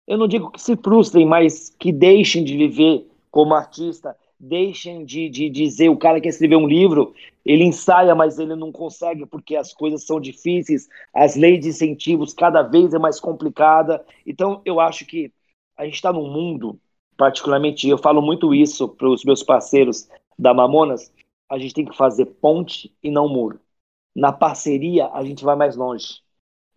[0.07, 5.29] eu não digo que se frustrem, mas que deixem de viver como artista, deixem de,
[5.29, 9.57] de dizer o cara que escreveu um livro, ele ensaia, mas ele não consegue porque
[9.57, 14.05] as coisas são difíceis, as leis de incentivos cada vez é mais complicada.
[14.27, 15.33] Então, eu acho que
[15.77, 16.79] a gente está num mundo,
[17.17, 21.13] particularmente eu falo muito isso para os meus parceiros da Mamonas,
[21.49, 23.61] a gente tem que fazer ponte e não muro.
[24.15, 26.21] Na parceria, a gente vai mais longe.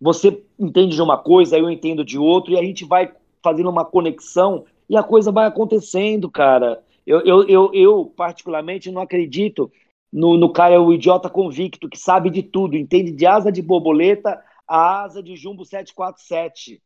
[0.00, 3.84] Você entende de uma coisa, eu entendo de outra, e a gente vai fazendo uma
[3.84, 6.82] conexão e a coisa vai acontecendo, cara.
[7.06, 9.70] Eu, eu, eu, eu particularmente, não acredito
[10.12, 14.42] no, no cara, o idiota convicto, que sabe de tudo, entende de asa de borboleta
[14.68, 16.82] a asa de jumbo 747.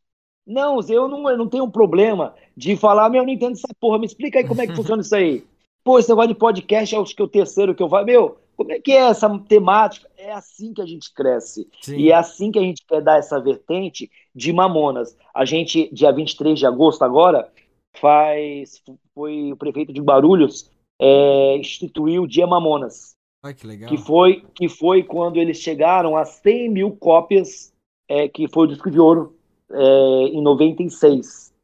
[0.47, 3.69] Não, eu não, eu não tenho um problema de falar, meu, eu não entendo essa
[3.81, 5.45] porra, me explica aí como é que funciona isso aí.
[5.87, 8.05] Pô, esse negócio de podcast é acho que é o terceiro que eu falo.
[8.05, 10.11] Meu, como é que é essa temática?
[10.19, 11.69] É assim que a gente cresce.
[11.81, 11.95] Sim.
[11.95, 15.17] E é assim que a gente quer dar essa vertente de Mamonas.
[15.33, 17.49] A gente, dia 23 de agosto agora,
[18.01, 18.83] faz.
[19.15, 20.69] Foi o prefeito de Barulhos
[21.01, 23.15] é, instituiu o Dia Mamonas.
[23.45, 23.89] Ai, que legal.
[23.89, 27.73] Que foi, que foi quando eles chegaram a 100 mil cópias,
[28.09, 29.37] é, que foi o disco de ouro
[29.71, 29.83] é,
[30.33, 31.55] em 96.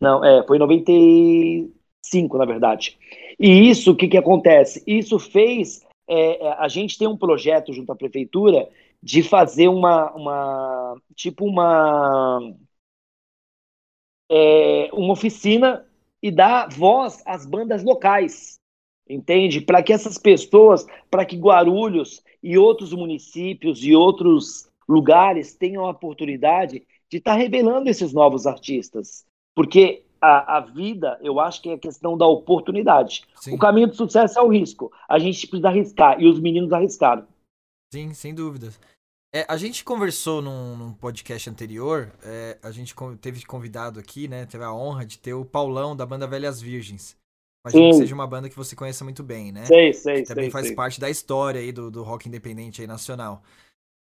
[0.00, 1.72] Não, é, foi em
[2.02, 2.98] 95, na verdade.
[3.38, 4.82] E isso, o que, que acontece?
[4.86, 5.84] Isso fez.
[6.08, 8.68] É, é, a gente tem um projeto junto à prefeitura
[9.02, 10.12] de fazer uma.
[10.12, 12.52] uma tipo uma.
[14.30, 15.86] É, uma oficina
[16.22, 18.58] e dar voz às bandas locais,
[19.08, 19.60] entende?
[19.60, 25.90] Para que essas pessoas, para que Guarulhos e outros municípios e outros lugares tenham a
[25.90, 29.26] oportunidade de estar tá revelando esses novos artistas.
[29.54, 33.24] Porque a, a, vida, eu acho que é questão da oportunidade.
[33.34, 33.54] Sim.
[33.54, 34.92] O caminho do sucesso é o risco.
[35.08, 37.26] A gente precisa arriscar, e os meninos arriscaram.
[37.92, 38.78] Sim, sem dúvidas.
[39.34, 44.46] É, a gente conversou num, num podcast anterior, é, a gente teve convidado aqui, né?
[44.46, 47.16] Teve a honra de ter o Paulão da banda Velhas Virgens.
[47.64, 49.64] Imagino que seja uma banda que você conheça muito bem, né?
[49.66, 50.76] Sei, sei, que Também sei, faz sei.
[50.76, 53.42] parte da história aí do, do rock independente aí nacional.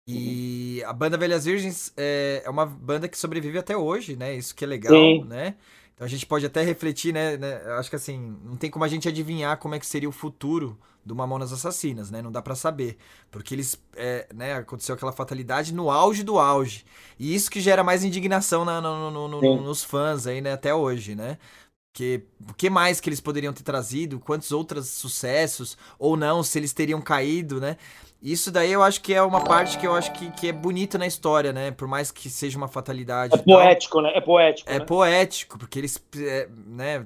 [0.08, 0.90] E uhum.
[0.90, 4.34] a banda Velhas Virgens é, é, uma banda que sobrevive até hoje, né?
[4.34, 5.26] Isso que é legal, Sim.
[5.26, 5.56] né?
[6.00, 7.62] Então a gente pode até refletir, né, né?
[7.78, 10.80] Acho que assim, não tem como a gente adivinhar como é que seria o futuro
[11.04, 12.22] do Mamonas Assassinas, né?
[12.22, 12.96] Não dá para saber.
[13.30, 16.86] Porque eles, é, né, aconteceu aquela fatalidade no auge do auge.
[17.20, 20.74] E isso que gera mais indignação na, no, no, no, nos fãs aí, né, até
[20.74, 21.38] hoje, né?
[22.50, 24.20] O que mais que eles poderiam ter trazido?
[24.20, 25.78] Quantos outros sucessos?
[25.98, 27.78] Ou não, se eles teriam caído, né?
[28.22, 30.98] Isso daí eu acho que é uma parte que eu acho que, que é bonita
[30.98, 31.72] na história, né?
[31.72, 33.34] Por mais que seja uma fatalidade.
[33.34, 34.12] É poético, né?
[34.14, 34.70] É poético.
[34.70, 34.86] É né?
[34.86, 37.06] poético, porque eles é, né,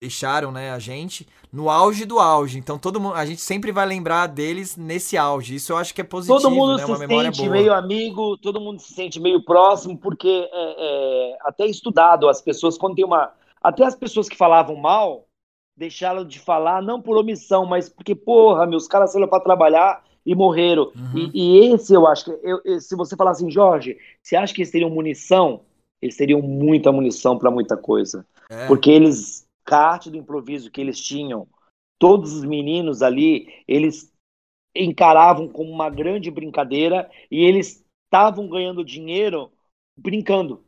[0.00, 2.58] deixaram né, a gente no auge do auge.
[2.58, 5.56] Então todo mundo, a gente sempre vai lembrar deles nesse auge.
[5.56, 6.40] Isso eu acho que é positivo.
[6.40, 6.86] Todo mundo né?
[6.86, 7.50] se sente boa.
[7.50, 10.74] meio amigo, todo mundo se sente meio próximo, porque é,
[11.32, 13.32] é, até estudado as pessoas quando tem uma.
[13.62, 15.26] Até as pessoas que falavam mal
[15.76, 20.34] deixaram de falar, não por omissão, mas porque, porra, meus caras saíram para trabalhar e
[20.34, 20.92] morreram.
[20.94, 21.30] Uhum.
[21.32, 24.60] E, e, esse eu acho que, eu, se você falar assim, Jorge, você acha que
[24.60, 25.62] eles teriam munição?
[26.00, 28.26] Eles teriam muita munição para muita coisa.
[28.50, 28.66] É.
[28.66, 31.48] Porque eles, a arte do improviso que eles tinham,
[31.98, 34.12] todos os meninos ali, eles
[34.74, 39.52] encaravam como uma grande brincadeira e eles estavam ganhando dinheiro
[39.96, 40.64] brincando.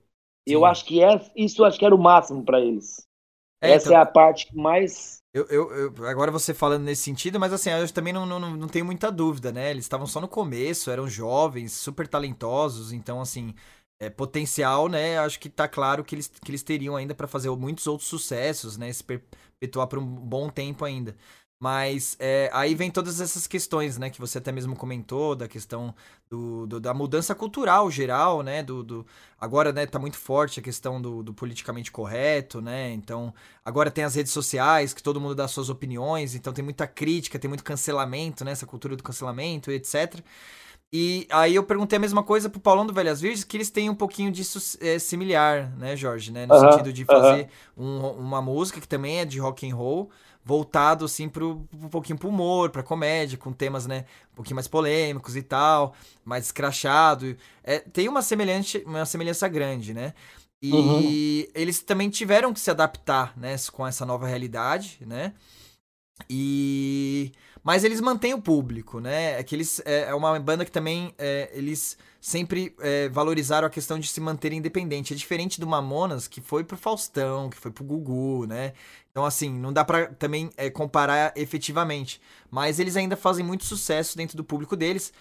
[0.47, 0.55] Sim.
[0.55, 3.07] Eu acho que é, isso acho que era o máximo para eles.
[3.63, 5.19] É, Essa então, é a parte mais.
[5.33, 8.69] Eu, eu, eu, agora você falando nesse sentido, mas assim, eu também não, não, não
[8.69, 9.71] tenho muita dúvida, né?
[9.71, 13.55] Eles estavam só no começo, eram jovens, super talentosos, então assim,
[14.03, 15.19] é, potencial, né?
[15.19, 18.77] Acho que tá claro que eles, que eles teriam ainda para fazer muitos outros sucessos,
[18.77, 18.93] né?
[18.93, 21.17] Se perpetuar por um bom tempo ainda.
[21.61, 25.95] Mas é, aí vem todas essas questões, né, que você até mesmo comentou, da questão
[26.29, 29.07] do, do da mudança cultural geral, né, do, do,
[29.39, 33.33] agora, né, tá muito forte a questão do, do, politicamente correto, né, então
[33.65, 37.39] agora tem as redes sociais, que todo mundo dá suas opiniões, então tem muita crítica,
[37.39, 40.21] tem muito cancelamento, né, essa cultura do cancelamento, etc.
[40.93, 43.89] E aí eu perguntei a mesma coisa pro Paulão do Velhas Virgens, que eles têm
[43.89, 47.83] um pouquinho disso é, similar, né, Jorge, né, no uh -huh, sentido de fazer uh
[47.83, 47.87] -huh.
[47.87, 50.11] um, uma música que também é de rock and roll,
[50.45, 54.69] voltado assim pro, um pouquinho pro humor, pra comédia, com temas, né, um pouquinho mais
[54.69, 57.37] polêmicos e tal, mais escrachado.
[57.65, 60.13] É, tem uma semelhança, uma semelhança grande, né?
[60.61, 61.47] E uhum.
[61.55, 65.33] eles também tiveram que se adaptar, né, com essa nova realidade, né?
[66.29, 67.33] E
[67.65, 69.39] mas eles mantêm o público, né?
[69.39, 73.71] É que eles é, é uma banda que também é, eles sempre é, valorizaram a
[73.71, 75.13] questão de se manter independente.
[75.13, 78.73] É diferente do Mamonas, que foi pro Faustão, que foi pro Gugu, né?
[79.11, 82.21] Então, assim, não dá pra também é, comparar efetivamente.
[82.51, 85.13] Mas eles ainda fazem muito sucesso dentro do público deles.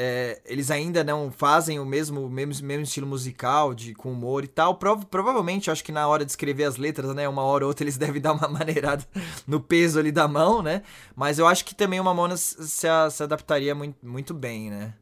[0.00, 4.46] É, eles ainda não fazem o mesmo, mesmo, mesmo estilo musical, de, com humor e
[4.46, 4.76] tal.
[4.76, 7.28] Prov provavelmente, acho que na hora de escrever as letras, né?
[7.28, 9.04] Uma hora ou outra eles devem dar uma maneirada
[9.44, 10.84] no peso ali da mão, né?
[11.16, 14.94] Mas eu acho que também o Mamonas se, se adaptaria muito, muito bem, né?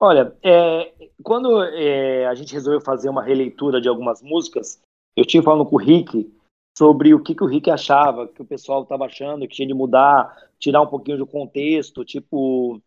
[0.00, 0.90] Olha, é,
[1.22, 4.80] quando é, a gente resolveu fazer uma releitura de algumas músicas,
[5.14, 6.32] eu tinha falando com o Rick
[6.78, 9.74] sobre o que, que o Rick achava, que o pessoal estava achando, que tinha de
[9.74, 12.80] mudar, tirar um pouquinho do contexto, tipo,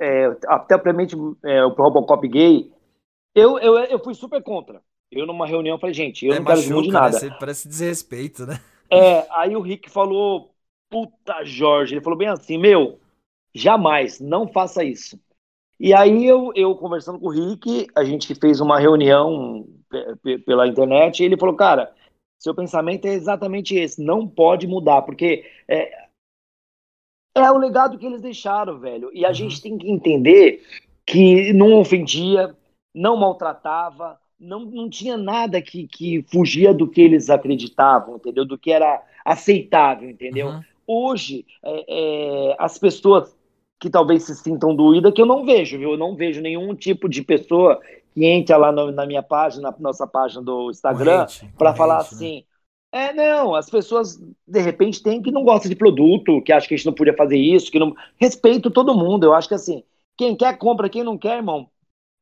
[0.00, 2.70] é, até propriamente é, o Robocop gay.
[3.34, 4.82] Eu, eu, eu fui super contra.
[5.10, 7.20] Eu, numa reunião, falei, gente, eu é, não quero machuca, de nada.
[7.20, 7.36] Né?
[7.38, 8.60] Parece desrespeito, né?
[8.90, 10.54] É, aí o Rick falou,
[10.88, 12.98] puta Jorge, ele falou bem assim, meu,
[13.54, 15.18] jamais, não faça isso.
[15.78, 19.66] E aí eu, eu conversando com o Rick, a gente fez uma reunião
[20.44, 21.92] pela internet, e ele falou, cara,
[22.38, 26.05] seu pensamento é exatamente esse, não pode mudar, porque é,
[27.42, 29.10] é o legado que eles deixaram, velho.
[29.12, 29.34] E a uhum.
[29.34, 30.62] gente tem que entender
[31.04, 32.54] que não ofendia,
[32.94, 38.44] não maltratava, não, não tinha nada que, que fugia do que eles acreditavam, entendeu?
[38.44, 40.48] Do que era aceitável, entendeu?
[40.48, 40.60] Uhum.
[40.86, 43.36] Hoje, é, é, as pessoas
[43.78, 45.92] que talvez se sintam doídas, que eu não vejo, viu?
[45.92, 47.80] Eu não vejo nenhum tipo de pessoa
[48.14, 51.26] que entra lá no, na minha página, na nossa página do Instagram,
[51.58, 52.42] para falar né?
[52.92, 56.74] É, não, as pessoas de repente têm que não gostam de produto, que acham que
[56.74, 57.94] a gente não podia fazer isso, que não.
[58.18, 59.24] Respeito todo mundo.
[59.24, 59.82] Eu acho que assim,
[60.16, 61.68] quem quer compra, quem não quer, irmão,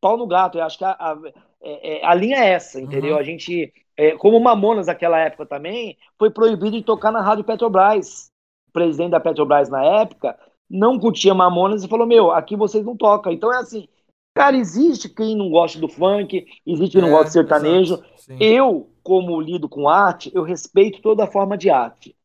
[0.00, 0.58] pau no gato.
[0.58, 1.18] Eu acho que a, a,
[1.62, 3.14] é, é, a linha é essa, entendeu?
[3.14, 3.20] Uhum.
[3.20, 8.30] A gente, é, como Mamonas naquela época também, foi proibido de tocar na Rádio Petrobras.
[8.68, 12.96] O presidente da Petrobras na época não curtia Mamonas e falou: Meu, aqui vocês não
[12.96, 13.32] tocam.
[13.32, 13.88] Então é assim,
[14.34, 18.02] cara, existe quem não gosta do funk, existe quem não é, gosta de sertanejo.
[18.40, 22.16] Eu, como lido com arte, eu respeito toda forma de arte.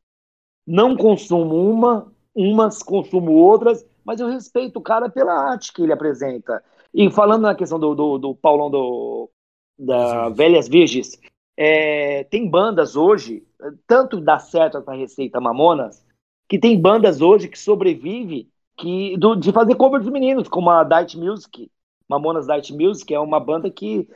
[0.65, 5.93] Não consumo uma, umas consumo outras, mas eu respeito o cara pela arte que ele
[5.93, 6.63] apresenta.
[6.93, 9.29] E falando na questão do, do, do Paulão do,
[9.77, 11.19] da Velhas Virgens,
[11.55, 13.45] é, tem bandas hoje,
[13.85, 16.03] tanto dá certo a receita Mamonas,
[16.47, 20.83] que tem bandas hoje que sobrevivem que, do, de fazer cover dos meninos, como a
[20.83, 21.69] Diet Music,
[22.09, 24.07] Mamonas Diet Music, é uma banda que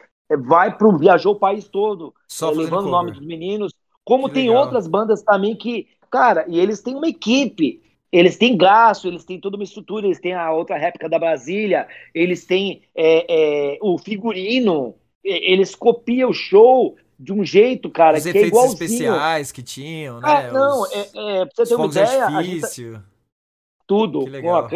[0.46, 3.74] vai pro viajou o país todo, Só levando o nome dos meninos.
[4.04, 4.64] Como que tem legal.
[4.64, 9.40] outras bandas também que, cara, e eles têm uma equipe eles têm gasto, eles têm
[9.40, 13.26] toda uma estrutura, eles têm a outra réplica da Brasília, eles têm é,
[13.74, 18.74] é, o figurino, eles copiam o show de um jeito, cara, Os que é igualzinho.
[18.74, 20.28] especiais que tinham, né?
[20.30, 20.92] Ah, não, Os...
[20.94, 22.26] é, é, pra você ter uma ideia...
[22.28, 23.02] A gente...
[23.88, 24.26] Tudo.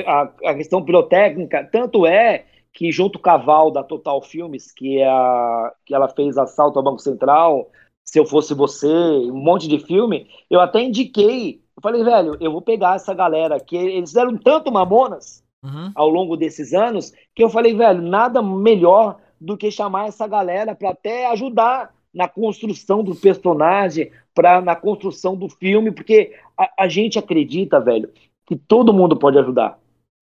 [0.05, 4.71] A, a, a, questão pirotécnica, tanto é que junto com a Val da Total Filmes,
[4.71, 7.69] que, é a, que ela fez Assalto ao Banco Central,
[8.03, 12.51] Se Eu Fosse Você, um monte de filme, eu até indiquei eu falei, velho, eu
[12.51, 15.91] vou pegar essa galera que eles deram tanto mamonas uhum.
[15.93, 20.73] ao longo desses anos que eu falei, velho, nada melhor do que chamar essa galera
[20.73, 26.87] para até ajudar na construção do personagem, para na construção do filme, porque a, a,
[26.87, 28.11] gente acredita, velho,
[28.47, 29.77] que todo mundo pode ajudar.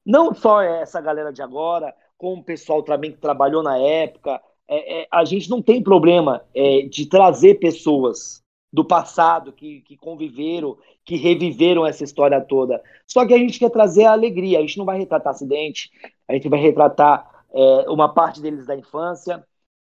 [0.05, 4.41] Não só essa galera de agora, como o pessoal também que trabalhou na época.
[4.67, 9.95] É, é, a gente não tem problema é, de trazer pessoas do passado que, que
[9.95, 12.81] conviveram, que reviveram essa história toda.
[13.07, 15.89] Só que a gente quer trazer a alegria, a gente não vai retratar acidente,
[16.27, 19.45] a gente vai retratar é, uma parte deles da infância,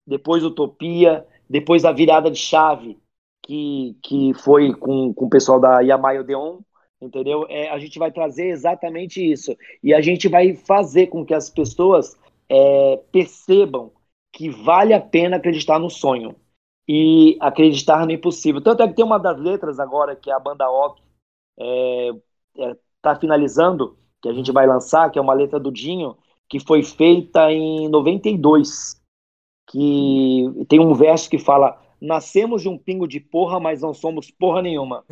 [0.07, 2.99] depois Utopia, depois a virada de chave,
[3.43, 6.61] que, que foi com, com o pessoal da Yamai Odeon,
[7.01, 7.47] entendeu?
[7.49, 9.57] É, a gente vai trazer exatamente isso.
[9.83, 13.93] E a gente vai fazer com que as pessoas é, percebam
[14.33, 16.37] que vale a pena acreditar no sonho
[16.87, 18.61] e acreditar no impossível.
[18.61, 21.03] Tanto é que tem uma das letras agora que a banda Otto
[21.59, 22.11] está é,
[22.59, 26.17] é, tá finalizando, que a gente vai lançar, que é uma letra do Dinho,
[26.49, 29.01] que foi feita em 92,
[29.69, 34.31] que tem um verso que fala nascemos de um pingo de porra, mas não somos
[34.31, 35.05] porra nenhuma.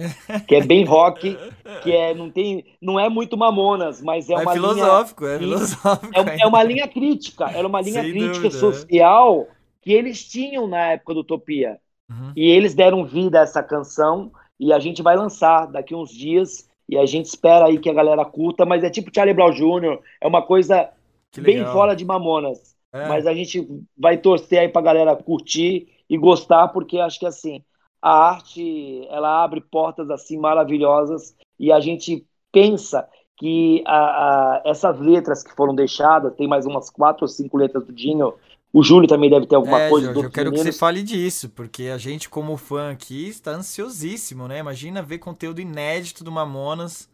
[0.47, 1.37] Que é bem rock,
[1.83, 5.39] que é não tem, não é muito mamonas, mas é, é uma filosófico, linha, é
[5.39, 6.13] filosófico.
[6.15, 8.59] É, é, uma linha crítica, era uma linha Sem crítica dúvida.
[8.59, 9.47] social
[9.83, 11.79] que eles tinham na época do Utopia.
[12.11, 12.33] Uhum.
[12.35, 16.69] E eles deram vida a essa canção e a gente vai lançar daqui uns dias
[16.89, 19.99] e a gente espera aí que a galera curta, mas é tipo Charlie Brown Jr.,
[20.21, 20.89] é uma coisa
[21.37, 22.77] bem fora de Mamonas.
[22.93, 23.07] É.
[23.07, 27.63] Mas a gente vai torcer aí pra galera curtir e gostar, porque acho que assim,
[28.01, 34.99] a arte, ela abre portas assim maravilhosas e a gente pensa que a, a, essas
[34.99, 38.35] letras que foram deixadas, tem mais umas quatro ou cinco letras do Dinho,
[38.73, 40.13] o Júlio também deve ter alguma é, coisa.
[40.13, 40.67] Jorge, eu quero meninos.
[40.67, 44.59] que você fale disso, porque a gente, como fã aqui, está ansiosíssimo, né?
[44.59, 47.09] Imagina ver conteúdo inédito do Mamonas.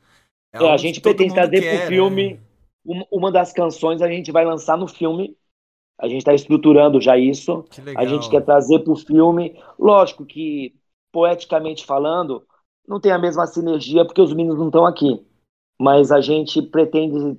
[0.53, 2.41] É, é a gente pretende trazer quer, pro filme.
[2.85, 3.05] Né?
[3.11, 5.37] Uma das canções a gente vai lançar no filme.
[5.99, 7.65] A gente está estruturando já isso.
[7.97, 9.57] A gente quer trazer pro filme.
[9.79, 10.75] Lógico que,
[11.13, 12.45] poeticamente falando,
[12.87, 15.25] não tem a mesma sinergia porque os meninos não estão aqui.
[15.81, 17.39] Mas a gente pretende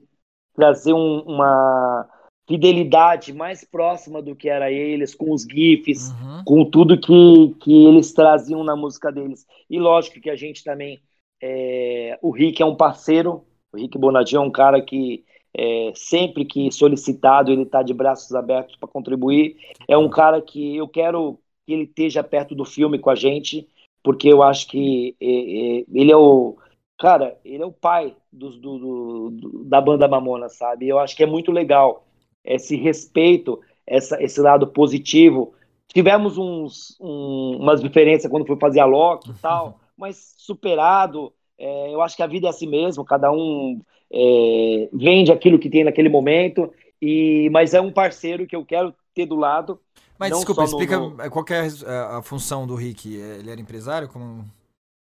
[0.56, 2.08] trazer um, uma
[2.48, 6.44] fidelidade mais próxima do que era eles, com os GIFs, uhum.
[6.46, 9.46] com tudo que, que eles traziam na música deles.
[9.70, 11.00] E lógico que a gente também.
[11.42, 15.25] É, o Rick é um parceiro, o Rick Bonadinho é um cara que
[15.58, 19.56] é, sempre que solicitado ele está de braços abertos para contribuir.
[19.88, 23.68] É um cara que eu quero que ele esteja perto do filme com a gente,
[24.04, 25.26] porque eu acho que é,
[25.80, 26.58] é ele é o.
[26.98, 30.88] Cara, ele é o pai do, do, do, da banda Mamona, sabe?
[30.88, 32.06] Eu acho que é muito legal
[32.44, 35.54] esse respeito, essa, esse lado positivo.
[35.88, 41.34] Tivemos uns, um, umas diferenças quando foi fazer a Loki e tal, mas superado.
[41.58, 43.80] É, eu acho que a vida é assim mesmo, cada um
[44.12, 48.94] é, vende aquilo que tem naquele momento, e mas é um parceiro que eu quero
[49.14, 49.80] ter do lado.
[50.18, 51.16] Mas desculpa, explica no...
[51.30, 53.14] qual é a, a, função do Rick.
[53.16, 54.08] Ele era empresário?
[54.08, 54.46] Como...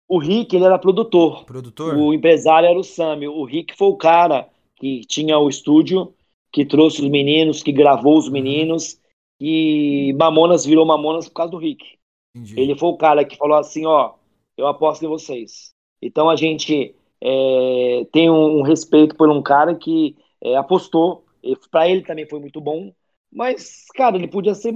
[0.08, 1.44] O Rick, ele era produtor.
[1.44, 1.96] Produtor?
[1.96, 3.28] O empresário era o Sammy.
[3.28, 6.12] O Rick foi o cara que tinha o estúdio
[6.52, 8.98] que trouxe os meninos, que gravou os meninos,
[9.38, 11.98] e Mamonas virou Mamonas por causa do Rick.
[12.34, 12.58] Entendi.
[12.58, 14.14] Ele foi o cara que falou assim, ó,
[14.56, 15.74] eu aposto em vocês.
[16.00, 21.24] Então a gente é, tem um, respeito por um cara que é, apostou,
[21.70, 22.92] para ele também foi muito bom,
[23.32, 24.74] mas, cara, ele podia ser,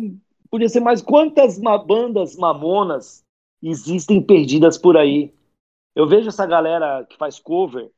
[0.51, 1.03] podia ser mais.
[1.03, 3.25] Quantas bandas mamonas
[3.63, 5.33] existem perdidas por aí?
[5.95, 7.91] Eu vejo essa galera que faz cover,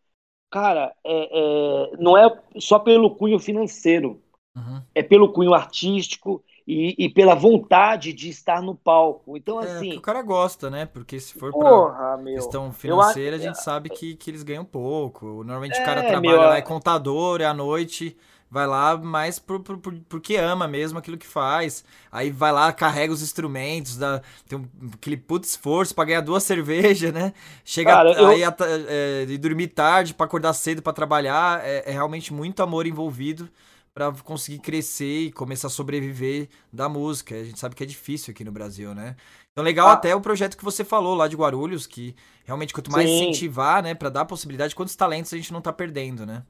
[0.50, 4.20] cara, é, é, não é só pelo cunho financeiro,
[4.56, 4.82] uhum.
[4.94, 9.36] é pelo cunho artístico e, e, pela vontade de estar no palco.
[9.36, 9.96] Então, é, assim.
[9.96, 10.86] o cara gosta, né?
[10.86, 15.26] Porque se for porra, pra questão financeira, a gente sabe que, que eles ganham pouco.
[15.44, 18.16] Normalmente o cara é, trabalha meu, lá, é contador, é à noite
[18.52, 21.82] vai lá mais por, por, por, porque ama mesmo aquilo que faz.
[22.12, 26.42] Aí vai lá, carrega os instrumentos, dá, tem um, aquele puto esforço pra ganhar duas
[26.44, 27.32] cervejas, né?
[27.64, 28.26] Chega Cara, eu...
[28.26, 31.64] aí é, e dormir tarde para acordar cedo para trabalhar.
[31.64, 33.48] É, é, realmente muito amor envolvido
[33.94, 37.34] para conseguir crescer e começar a sobreviver da música.
[37.34, 39.16] A gente sabe que é difícil aqui no Brasil, né?
[39.52, 39.92] Então, legal ah.
[39.92, 42.14] até o projeto que você falou lá de Guarulhos, que
[42.44, 43.16] realmente quanto mais Sim.
[43.16, 46.42] incentivar, né, para dar possibilidade, quantos talentos a gente não tá perdendo, né?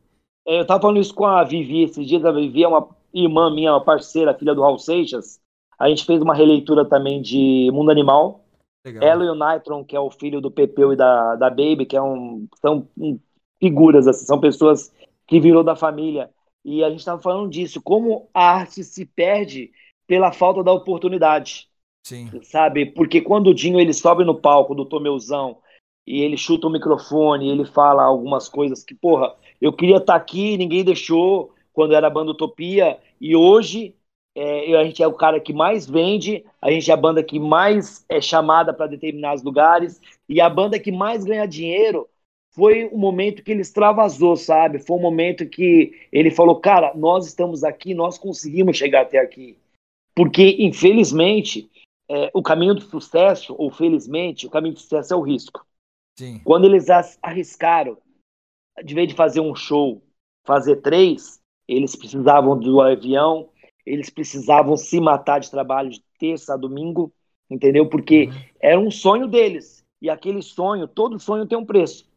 [0.47, 2.25] É, eu tava falando isso com a Vivi esses dias.
[2.25, 5.41] A Vivi é uma irmã minha, uma parceira, filha do Raul Seixas.
[5.79, 8.45] A gente fez uma releitura também de Mundo Animal.
[8.85, 9.03] Legal.
[9.03, 11.97] Ela e o Nitron, que é o filho do Pepeu e da, da Baby, que
[11.97, 12.89] é um, são
[13.61, 14.93] figuras, assim, são pessoas
[15.27, 16.31] que virou da família.
[16.65, 19.73] E a gente estava falando disso, como a arte se perde
[20.07, 21.69] pela falta da oportunidade.
[22.07, 22.31] Sim.
[22.43, 22.87] Sabe?
[22.87, 25.59] Porque quando o Dinho ele sobe no palco do Tomeuzão
[26.07, 30.19] e ele chuta o microfone, ele fala algumas coisas que, porra, eu queria estar tá
[30.19, 33.95] aqui, ninguém deixou quando era a banda Utopia, e hoje
[34.35, 37.39] é, a gente é o cara que mais vende, a gente é a banda que
[37.39, 42.09] mais é chamada para determinados lugares, e a banda que mais ganha dinheiro
[42.53, 44.79] foi o momento que ele extravasou, sabe?
[44.79, 49.57] Foi o momento que ele falou, cara, nós estamos aqui, nós conseguimos chegar até aqui.
[50.15, 51.71] Porque, infelizmente,
[52.09, 55.67] é, o caminho do sucesso, ou felizmente, o caminho do sucesso é o risco.
[56.19, 56.41] Sim.
[56.45, 56.89] Quando eles
[57.23, 57.97] arriscaram,
[58.85, 60.03] de vez de fazer um show,
[60.45, 63.49] fazer três, eles precisavam do avião,
[63.87, 67.11] eles precisavam se matar de trabalho de terça a domingo,
[67.51, 67.89] entendeu?
[67.89, 68.33] Porque uhum.
[68.61, 69.83] era um sonho deles.
[70.03, 72.12] E aquele sonho, todo sonho tem um preço,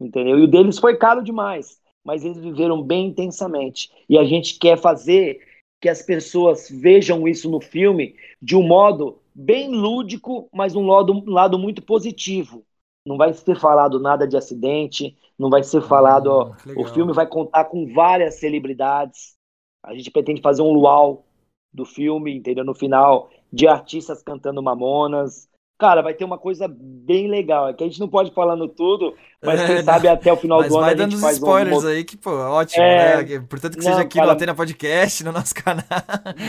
[0.00, 0.38] entendeu?
[0.38, 3.90] E o deles foi caro demais, mas eles viveram bem intensamente.
[4.08, 5.40] E a gente quer fazer
[5.80, 11.12] que as pessoas vejam isso no filme de um modo bem lúdico, mas um lado,
[11.12, 12.64] um lado muito positivo
[13.06, 16.26] não vai ser falado nada de acidente, não vai ser falado.
[16.28, 19.34] Ó, hum, o filme vai contar com várias celebridades.
[19.82, 21.24] A gente pretende fazer um luau
[21.72, 22.64] do filme, entendeu?
[22.64, 25.48] No final, de artistas cantando Mamonas.
[25.80, 27.66] Cara, vai ter uma coisa bem legal.
[27.66, 30.58] É que a gente não pode falando tudo, mas quem é, sabe até o final
[30.62, 30.84] do ano.
[30.84, 31.88] Vai dando os spoilers um...
[31.88, 33.24] aí, que, pô, ótimo, é...
[33.24, 33.46] né?
[33.48, 34.26] Portanto, que não, seja aqui cara...
[34.26, 35.82] no Atena Podcast, no nosso canal.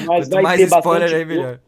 [0.06, 1.62] Mas Quanto vai mais ter spoiler aí, melhor.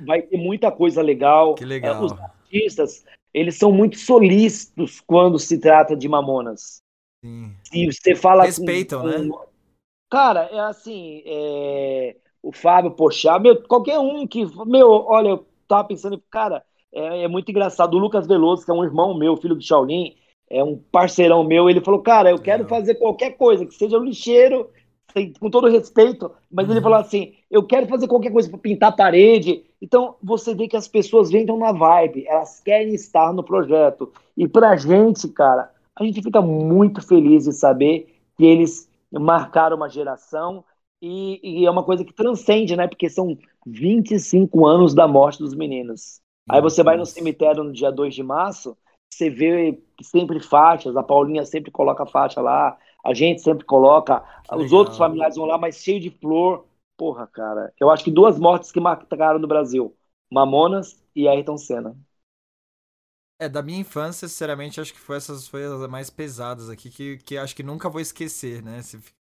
[0.00, 1.54] Vai ter muita coisa legal.
[1.54, 1.94] Que legal.
[1.94, 6.82] É, os artistas, eles são muito solícitos quando se trata de Mamonas.
[7.24, 7.54] Sim.
[7.72, 8.46] E você fala.
[8.46, 9.30] Respeitam, com, né?
[10.10, 11.22] Cara, é assim.
[11.24, 12.16] É...
[12.42, 14.44] O Fábio Pochá, meu, qualquer um que.
[14.66, 16.64] Meu, olha, eu tava pensando, cara,
[16.96, 17.94] é, é, muito engraçado.
[17.94, 20.14] O Lucas Veloso, que é um irmão meu, filho do Shaolin,
[20.48, 24.04] é um parceirão meu, ele falou, cara, eu quero fazer qualquer coisa, que seja um
[24.04, 24.70] lixeiro,
[25.40, 26.72] com todo respeito, mas uhum.
[26.72, 29.64] ele falou assim: eu quero fazer qualquer coisa para pintar a parede.
[29.80, 34.12] Então você vê que as pessoas entram na vibe, elas querem estar no projeto.
[34.36, 39.88] E pra gente, cara, a gente fica muito feliz de saber que eles marcaram uma
[39.88, 40.62] geração
[41.00, 42.86] e, e é uma coisa que transcende, né?
[42.86, 46.20] Porque são 25 anos da morte dos meninos.
[46.48, 48.76] Aí você vai no cemitério no dia 2 de março,
[49.10, 54.54] você vê sempre faixas, a Paulinha sempre coloca faixa lá, a gente sempre coloca, que
[54.54, 54.72] os legal.
[54.72, 56.66] outros familiares vão lá, mas cheio de flor.
[56.96, 59.94] Porra, cara, eu acho que duas mortes que marcaram no Brasil:
[60.30, 61.96] Mamonas e Ayrton Senna.
[63.38, 67.18] É, da minha infância, sinceramente, acho que foi essas foi as mais pesadas aqui, que,
[67.18, 68.80] que acho que nunca vou esquecer, né?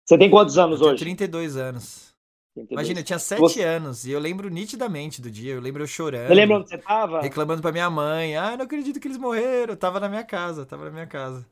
[0.05, 0.97] Você tem quantos anos eu hoje?
[0.97, 2.15] 32 anos.
[2.59, 2.71] 32.
[2.71, 3.63] Imagina, eu tinha 7 você...
[3.63, 6.29] anos e eu lembro nitidamente do dia, eu lembro eu chorando.
[6.29, 7.21] Você lembra onde você tava?
[7.21, 10.67] Reclamando pra minha mãe, ah, não acredito que eles morreram, eu tava na minha casa,
[10.67, 11.47] tava na minha casa.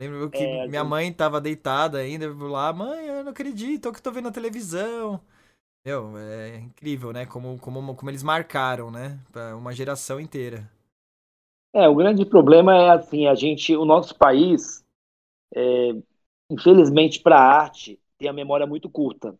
[0.00, 0.90] Lembro que é, minha gente...
[0.90, 4.24] mãe tava deitada ainda lá, mãe, eu não acredito, é o que eu tô vendo
[4.24, 5.20] na televisão.
[5.84, 7.24] Meu, é incrível, né?
[7.24, 9.18] Como, como, como eles marcaram, né?
[9.32, 10.70] Pra uma geração inteira.
[11.72, 14.84] É, o grande problema é assim, a gente, o nosso país,
[15.54, 15.90] é,
[16.50, 19.38] infelizmente para a arte, tem a memória muito curta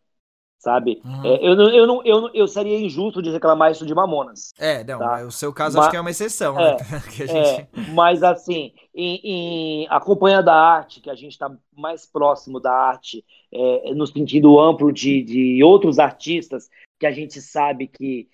[0.61, 1.01] sabe?
[1.03, 1.25] Uhum.
[1.25, 4.53] É, eu, eu, não, eu, eu seria injusto de reclamar isso de Mamonas.
[4.59, 5.25] É, não, tá?
[5.25, 6.77] o seu caso mas, acho que é uma exceção, né?
[6.77, 7.01] é, né?
[7.11, 7.33] gente...
[7.33, 12.73] é, mas assim, em, em acompanhando a arte, que a gente está mais próximo da
[12.73, 18.29] arte, é, no sentido amplo de, de outros artistas que a gente sabe que,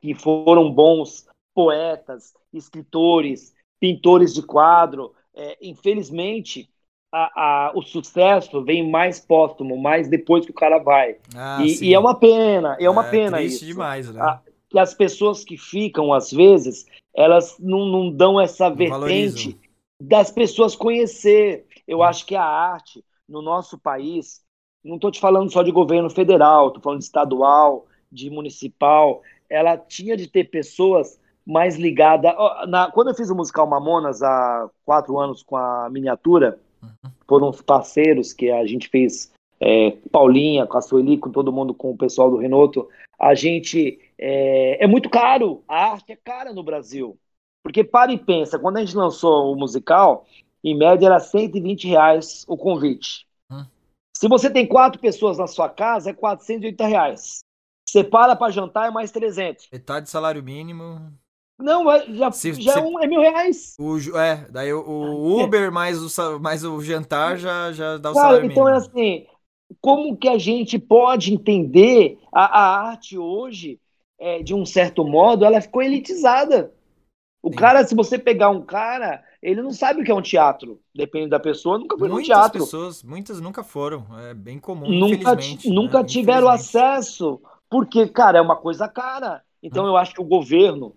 [0.00, 6.70] que foram bons poetas, escritores, pintores de quadro, é, infelizmente
[7.12, 11.16] a, a, o sucesso vem mais póstumo, mais depois que o cara vai.
[11.36, 13.64] Ah, e, e, é uma pena, é uma é, pena isso.
[13.64, 14.20] demais, né?
[14.20, 14.40] A,
[14.70, 19.54] que as pessoas que ficam, às vezes, elas não, não dão essa não vertente valorizam.
[20.00, 21.66] das pessoas conhecer.
[21.86, 24.40] Eu acho que a arte no nosso país,
[24.82, 29.76] não estou te falando só de governo federal, estou falando de estadual, de municipal, ela
[29.76, 32.32] tinha de ter pessoas mais ligadas.
[32.94, 36.58] Quando eu fiz o musical Mamonas há quatro anos com a miniatura.
[37.26, 41.72] Foram os parceiros que a gente fez, é, Paulinha, com a Sueli, com todo mundo,
[41.74, 42.88] com o pessoal do Renoto.
[43.18, 43.98] A gente.
[44.18, 47.18] É, é muito caro, a arte é cara no Brasil.
[47.62, 50.26] Porque para e pensa, quando a gente lançou o musical,
[50.62, 53.26] em média era 120 reais o convite.
[53.50, 53.64] Hum.
[54.16, 57.40] Se você tem quatro pessoas na sua casa, é 480 reais.
[57.88, 59.68] Você para para jantar, é mais 300.
[59.72, 61.12] Metade do salário mínimo.
[61.62, 61.84] Não,
[62.14, 63.76] já, se, já se, é, um, é mil reais.
[63.78, 68.14] O, é, daí o, o Uber mais o, mais o jantar já, já dá o
[68.14, 68.68] Cara, salário então mínimo.
[68.68, 69.26] É assim,
[69.80, 73.80] como que a gente pode entender a, a arte hoje,
[74.18, 76.72] é, de um certo modo, ela ficou elitizada.
[77.42, 77.56] O Sim.
[77.56, 80.80] cara, se você pegar um cara, ele não sabe o que é um teatro.
[80.94, 82.60] Depende da pessoa, nunca foi muitas no teatro.
[82.60, 84.06] pessoas, muitas nunca foram.
[84.20, 86.04] É bem comum, nunca, nunca né?
[86.04, 89.42] tiveram acesso, porque, cara, é uma coisa cara.
[89.60, 89.88] Então, hum.
[89.88, 90.94] eu acho que o governo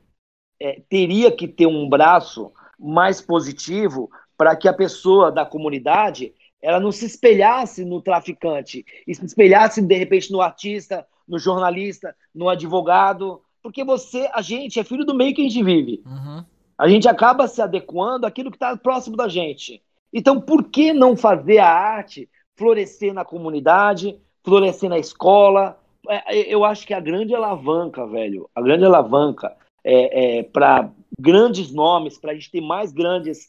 [0.65, 6.79] é, teria que ter um braço mais positivo para que a pessoa da comunidade ela
[6.79, 12.49] não se espelhasse no traficante e se espelhasse, de repente, no artista, no jornalista, no
[12.49, 16.01] advogado, porque você, a gente, é filho do meio que a gente vive.
[16.03, 16.43] Uhum.
[16.75, 19.83] A gente acaba se adequando àquilo que está próximo da gente.
[20.11, 25.79] Então, por que não fazer a arte florescer na comunidade, florescer na escola?
[26.09, 29.55] É, é, eu acho que a grande alavanca, velho, a grande alavanca
[29.85, 33.47] é, é para grandes nomes, para a gente ter mais grandes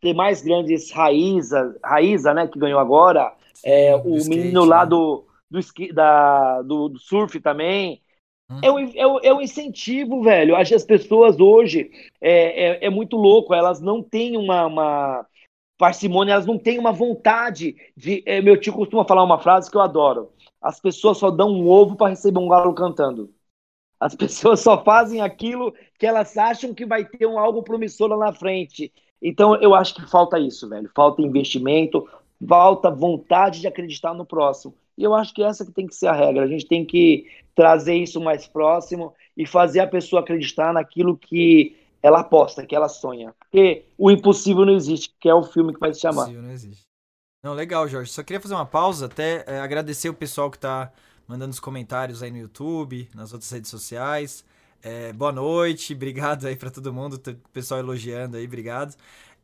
[0.00, 4.80] ter mais grandes Raíza, Raíza, né, que ganhou agora, Sim, é, o skate, menino lá
[4.80, 4.90] né?
[4.90, 5.60] do, do,
[5.94, 8.02] da, do, do surf também,
[8.60, 10.56] é um, é, um, é um incentivo, velho.
[10.56, 15.26] Acho que as pessoas hoje é, é, é muito louco, elas não têm uma, uma,
[15.78, 18.22] parcimônia, elas não têm uma vontade de.
[18.26, 21.68] É, meu tio costuma falar uma frase que eu adoro: as pessoas só dão um
[21.68, 23.30] ovo para receber um galo cantando.
[24.02, 28.16] As pessoas só fazem aquilo que elas acham que vai ter um algo promissor lá
[28.16, 28.92] na frente.
[29.22, 30.90] Então eu acho que falta isso, velho.
[30.92, 32.08] Falta investimento,
[32.46, 34.74] falta vontade de acreditar no próximo.
[34.98, 36.42] E eu acho que essa que tem que ser a regra.
[36.42, 41.76] A gente tem que trazer isso mais próximo e fazer a pessoa acreditar naquilo que
[42.02, 43.32] ela aposta, que ela sonha.
[43.38, 46.22] Porque o impossível não existe, que é o filme que vai se chamar.
[46.22, 46.82] Impossível não existe.
[47.44, 48.10] Não, legal, Jorge.
[48.10, 50.92] Só queria fazer uma pausa, até é, agradecer o pessoal que está
[51.32, 54.44] mandando os comentários aí no YouTube, nas outras redes sociais.
[54.82, 57.18] É, boa noite, obrigado aí para todo mundo,
[57.54, 58.94] pessoal elogiando aí, obrigado.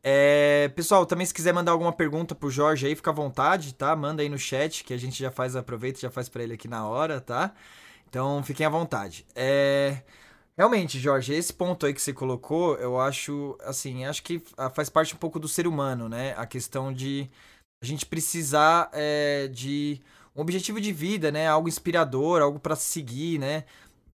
[0.03, 3.97] É, pessoal, também se quiser mandar alguma pergunta pro Jorge aí, fica à vontade, tá?
[3.97, 6.53] Manda aí no chat que a gente já faz, aproveita e já faz para ele
[6.53, 7.55] aqui na hora, tá?
[8.07, 9.25] Então fiquem à vontade.
[9.35, 10.03] É,
[10.59, 14.43] realmente, Jorge, esse ponto aí que você colocou, eu acho, assim, acho que
[14.75, 16.35] faz parte um pouco do ser humano, né?
[16.37, 17.31] A questão de
[17.83, 20.03] a gente precisar é, de
[20.39, 21.49] um objetivo de vida, né?
[21.49, 23.65] Algo inspirador, algo para seguir, né?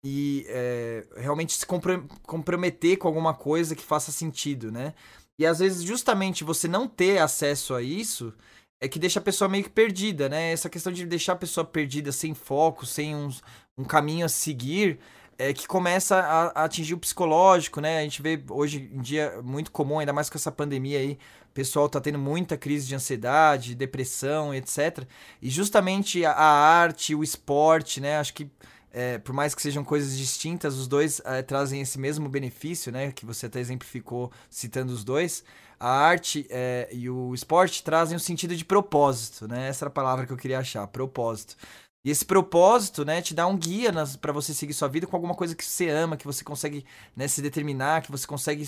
[0.05, 4.95] E é, realmente se comprometer com alguma coisa que faça sentido, né?
[5.39, 8.35] E às vezes, justamente você não ter acesso a isso
[8.81, 10.53] é que deixa a pessoa meio que perdida, né?
[10.53, 13.31] Essa questão de deixar a pessoa perdida, sem foco, sem um,
[13.77, 14.99] um caminho a seguir,
[15.39, 18.01] é que começa a, a, atingir o psicológico, né?
[18.01, 21.19] A gente vê hoje em dia muito comum, ainda mais com essa pandemia aí,
[21.51, 25.05] o pessoal tá tendo muita crise de ansiedade, depressão, etc.
[25.41, 28.19] E justamente a, a arte, o esporte, né?
[28.19, 28.51] Acho que
[28.93, 33.13] é, por mais que sejam coisas distintas, os dois é, trazem esse mesmo benefício, né?
[33.13, 35.45] Que você até exemplificou citando os dois.
[35.79, 39.69] A arte é, e o esporte trazem o um sentido de propósito, né?
[39.69, 41.57] Essa era a palavra que eu queria achar, propósito.
[42.09, 45.35] E esse propósito, né, te dá um guia para você seguir sua vida com alguma
[45.35, 46.83] coisa que você ama, que você consegue
[47.15, 48.67] né, se determinar, que você consegue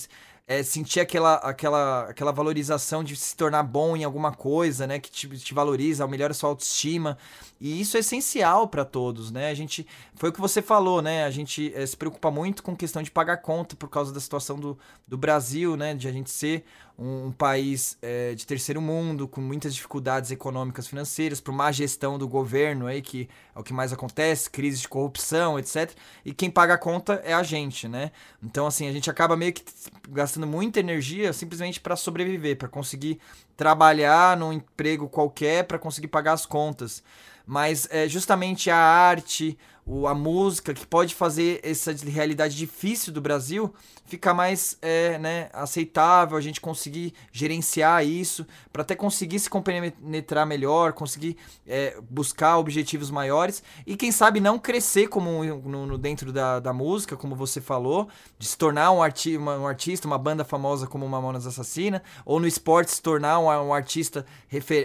[0.50, 4.98] é, sentir aquela, aquela, aquela valorização de se tornar bom em alguma coisa, né?
[4.98, 7.16] Que te, te valoriza, melhora a sua autoestima.
[7.60, 9.48] E isso é essencial para todos, né?
[9.48, 9.86] A gente.
[10.16, 11.22] Foi o que você falou, né?
[11.22, 14.58] A gente é, se preocupa muito com questão de pagar conta por causa da situação
[14.58, 14.76] do,
[15.06, 15.94] do Brasil, né?
[15.94, 16.64] De a gente ser
[17.00, 22.18] um, um país é, de terceiro mundo, com muitas dificuldades econômicas financeiras, por má gestão
[22.18, 25.90] do governo aí, que é o que mais acontece, crise de corrupção, etc.
[26.24, 28.12] E quem paga a conta é a gente, né?
[28.42, 29.64] Então, assim, a gente acaba meio que
[30.10, 33.18] gastando gastando muita energia simplesmente para sobreviver, para conseguir
[33.56, 37.02] trabalhar num emprego qualquer, para conseguir pagar as contas.
[37.46, 43.20] Mas é justamente a arte, o, a música que pode fazer essa realidade difícil do
[43.20, 43.72] Brasil
[44.04, 50.44] ficar mais é, né, aceitável, a gente conseguir gerenciar isso, para até conseguir se compenetrar
[50.44, 56.32] melhor, conseguir é, buscar objetivos maiores e quem sabe não crescer como no, no dentro
[56.32, 60.18] da, da música, como você falou, de se tornar um, arti uma, um artista, uma
[60.18, 64.26] banda famosa como Mamonas Assassina, ou no esporte se tornar um, um artista,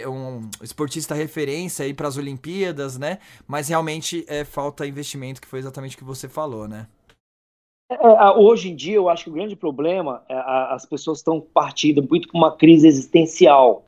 [0.08, 3.18] um esportista referência aí para as Olimpíadas, né?
[3.46, 6.88] Mas realmente é, falta investimento, que foi exatamente o que você falou, né?
[7.88, 12.02] É, hoje em dia, eu acho que o grande problema é as pessoas estão partindo
[12.02, 13.84] muito com uma crise existencial.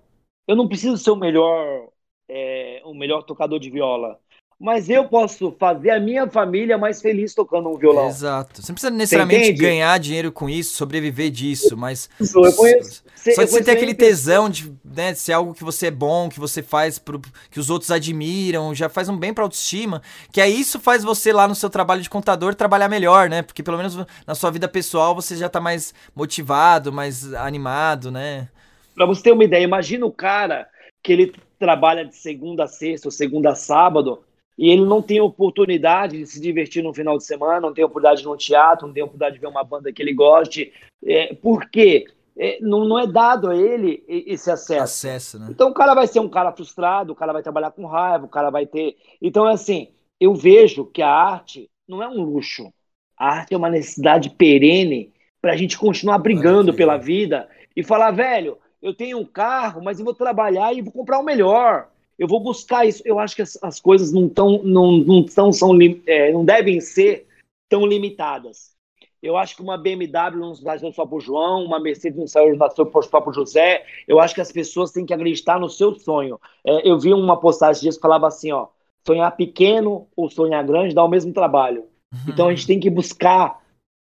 [0.46, 1.88] Eu não preciso ser o melhor,
[2.28, 4.20] é, o melhor tocador de viola
[4.60, 8.08] mas eu posso fazer a minha família mais feliz tocando um violão.
[8.08, 8.60] Exato.
[8.60, 12.10] Você não precisa necessariamente ganhar dinheiro com isso, sobreviver disso, mas.
[12.20, 13.04] Isso, eu conheço.
[13.34, 16.40] Só de você ter aquele tesão de, né, ser algo que você é bom, que
[16.40, 20.02] você faz, pro, que os outros admiram, já faz um bem pra autoestima.
[20.32, 23.42] Que aí isso faz você lá no seu trabalho de contador trabalhar melhor, né?
[23.42, 23.96] Porque pelo menos
[24.26, 28.48] na sua vida pessoal você já tá mais motivado, mais animado, né?
[28.96, 30.66] Pra você ter uma ideia, imagina o cara
[31.00, 34.20] que ele trabalha de segunda a sexta ou segunda a sábado
[34.58, 38.20] e ele não tem oportunidade de se divertir no final de semana, não tem oportunidade
[38.20, 40.72] de ir no teatro, não tem oportunidade de ver uma banda que ele goste.
[41.06, 42.06] É, por quê?
[42.36, 44.82] É, não, não é dado a ele esse acesso.
[44.82, 45.46] acesso né?
[45.50, 48.28] Então o cara vai ser um cara frustrado, o cara vai trabalhar com raiva, o
[48.28, 48.96] cara vai ter.
[49.22, 49.88] Então é assim,
[50.18, 52.72] eu vejo que a arte não é um luxo.
[53.16, 58.10] A arte é uma necessidade perene para a gente continuar brigando pela vida e falar,
[58.10, 61.88] velho, eu tenho um carro, mas eu vou trabalhar e vou comprar o melhor
[62.18, 63.02] eu vou buscar isso.
[63.04, 65.70] Eu acho que as, as coisas não estão, não, não tão, são,
[66.06, 67.26] é, não devem ser
[67.68, 68.76] tão limitadas.
[69.22, 72.56] Eu acho que uma BMW não nasceu só para o João, uma Mercedes não saiu
[72.56, 73.84] só para o José.
[74.06, 76.40] Eu acho que as pessoas têm que acreditar no seu sonho.
[76.64, 78.68] É, eu vi uma postagem disso que falava assim, ó,
[79.06, 81.86] sonhar pequeno ou sonhar grande dá o mesmo trabalho.
[82.12, 82.32] Uhum.
[82.32, 83.60] Então a gente tem que buscar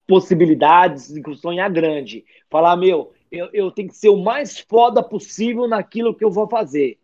[0.08, 2.24] possibilidades de sonhar grande.
[2.50, 6.48] Falar, meu, eu, eu tenho que ser o mais foda possível naquilo que eu vou
[6.48, 6.98] fazer.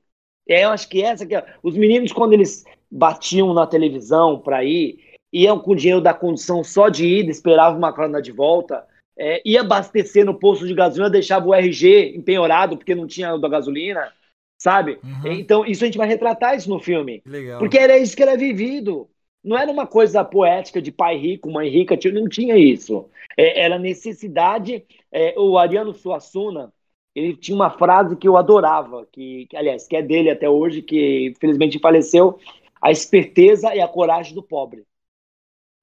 [0.47, 1.45] É, eu acho que essa que é...
[1.61, 4.99] os meninos quando eles batiam na televisão para ir,
[5.31, 8.85] iam com o dinheiro da condição só de ida, esperavam uma carona de volta,
[9.17, 13.49] é, ia abastecer no posto de gasolina, deixava o RG empenhorado porque não tinha da
[13.49, 14.13] gasolina,
[14.57, 14.99] sabe?
[15.03, 15.31] Uhum.
[15.33, 17.59] Então isso a gente vai retratar isso no filme, Legal.
[17.59, 19.09] porque era isso que era vivido.
[19.43, 23.09] Não era uma coisa poética de pai rico, mãe rica, não tinha isso.
[23.37, 24.83] É, era necessidade.
[25.11, 26.73] É, o Ariano Suassuna,
[27.17, 30.83] ele tinha uma frase que eu adorava, que, que, aliás, que é dele até hoje,
[30.83, 32.37] que infelizmente faleceu,
[32.79, 34.85] a esperteza e a coragem do pobre.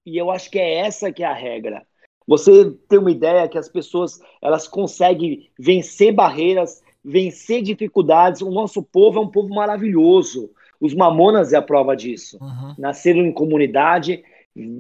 [0.07, 1.85] E eu acho que é essa que é a regra.
[2.25, 8.41] Você tem uma ideia que as pessoas elas conseguem vencer barreiras, vencer dificuldades.
[8.41, 10.53] O nosso povo é um povo maravilhoso.
[10.81, 12.39] Os mamonas é a prova disso.
[12.41, 12.77] Uhum.
[12.79, 14.23] Nasceram em comunidade,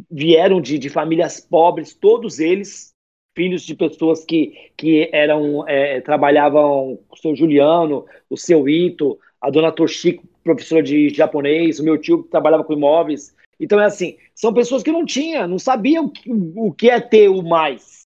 [0.09, 2.94] vieram de, de famílias pobres, todos eles
[3.35, 9.51] filhos de pessoas que, que eram é, trabalhavam o seu Juliano, o seu Ito, a
[9.51, 13.35] dona Toshiko, professora de japonês, o meu tio que trabalhava com imóveis.
[13.59, 16.13] Então é assim, são pessoas que não tinham, não sabiam
[16.57, 18.03] o que é ter o mais.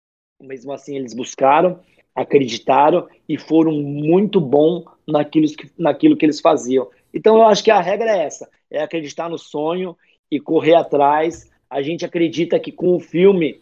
[0.41, 1.79] Mesmo assim, eles buscaram,
[2.13, 6.89] acreditaram e foram muito bons naquilo que, naquilo que eles faziam.
[7.13, 9.95] Então eu acho que a regra é essa, é acreditar no sonho
[10.29, 11.49] e correr atrás.
[11.69, 13.61] A gente acredita que com o filme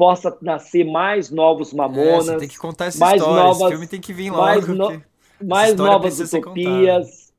[0.00, 2.30] possa nascer mais novos Mamonas.
[2.30, 3.42] É, tem que contar essa mais história.
[3.42, 4.42] Novas, Esse filme tem que vir logo.
[4.42, 5.02] Mais, no,
[5.46, 7.32] mais novas utopias.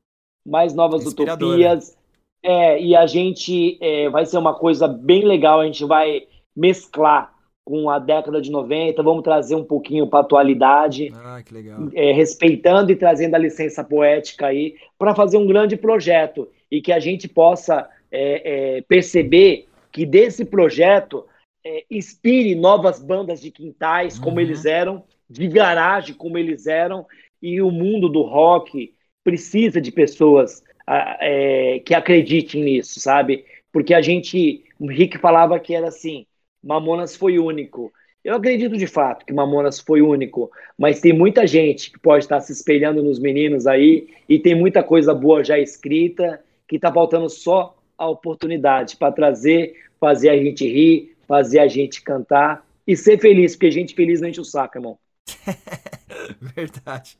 [0.46, 1.98] Mais novas utopias.
[2.44, 5.60] É, e a gente é, vai ser uma coisa bem legal.
[5.60, 7.34] A gente vai mesclar
[7.66, 9.02] com a década de 90.
[9.02, 11.12] Vamos trazer um pouquinho para a atualidade.
[11.16, 11.90] Ah, que legal.
[11.96, 16.92] É, respeitando e trazendo a licença poética aí para fazer um grande projeto e que
[16.92, 21.26] a gente possa é, é, perceber que desse projeto
[21.66, 24.42] é, inspire novas bandas de quintais, como uhum.
[24.42, 27.06] eles eram, de garagem, como eles eram,
[27.42, 28.94] e o mundo do rock
[29.24, 33.46] precisa de pessoas é, que acreditem nisso, sabe?
[33.72, 36.26] Porque a gente, o Rick falava que era assim,
[36.64, 37.92] Mamonas foi único.
[38.24, 42.40] Eu acredito de fato que Mamonas foi único, mas tem muita gente que pode estar
[42.42, 47.30] se espelhando nos meninos aí e tem muita coisa boa já escrita que está faltando
[47.30, 53.18] só a oportunidade para trazer, fazer a gente rir, fazer a gente cantar e ser
[53.18, 55.00] feliz, porque gente feliz não enche o saco, irmão.
[56.42, 57.18] Verdade.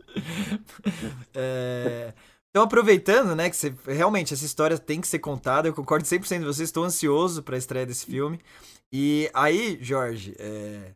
[1.34, 2.14] É...
[2.50, 6.40] Então, aproveitando, né, que você, realmente essa história tem que ser contada, eu concordo 100%
[6.40, 8.42] com vocês, estou ansioso para a estreia desse filme.
[8.92, 10.94] E aí, Jorge, é...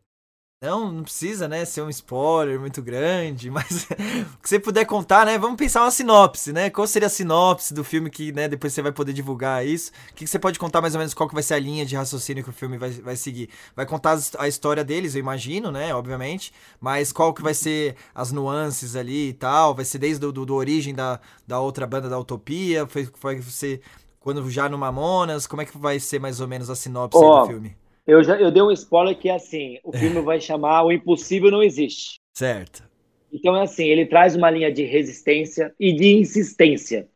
[0.58, 3.86] Não, não precisa, né, ser um spoiler muito grande, mas
[4.34, 7.74] o que você puder contar, né, vamos pensar uma sinopse, né, qual seria a sinopse
[7.74, 10.80] do filme que, né, depois você vai poder divulgar isso, o que você pode contar
[10.80, 12.90] mais ou menos qual que vai ser a linha de raciocínio que o filme vai,
[12.90, 13.50] vai seguir?
[13.74, 18.32] Vai contar a história deles, eu imagino, né, obviamente, mas qual que vai ser as
[18.32, 22.08] nuances ali e tal, vai ser desde do, do, do origem da, da outra banda
[22.08, 23.82] da Utopia, foi, vai ser
[24.18, 27.40] quando já no Mamonas, como é que vai ser mais ou menos a sinopse oh.
[27.42, 27.76] do filme?
[28.06, 31.50] Eu já eu dei um spoiler que é assim: o filme vai chamar O Impossível
[31.50, 32.20] Não Existe.
[32.34, 32.88] Certo.
[33.32, 37.08] Então é assim, ele traz uma linha de resistência e de insistência.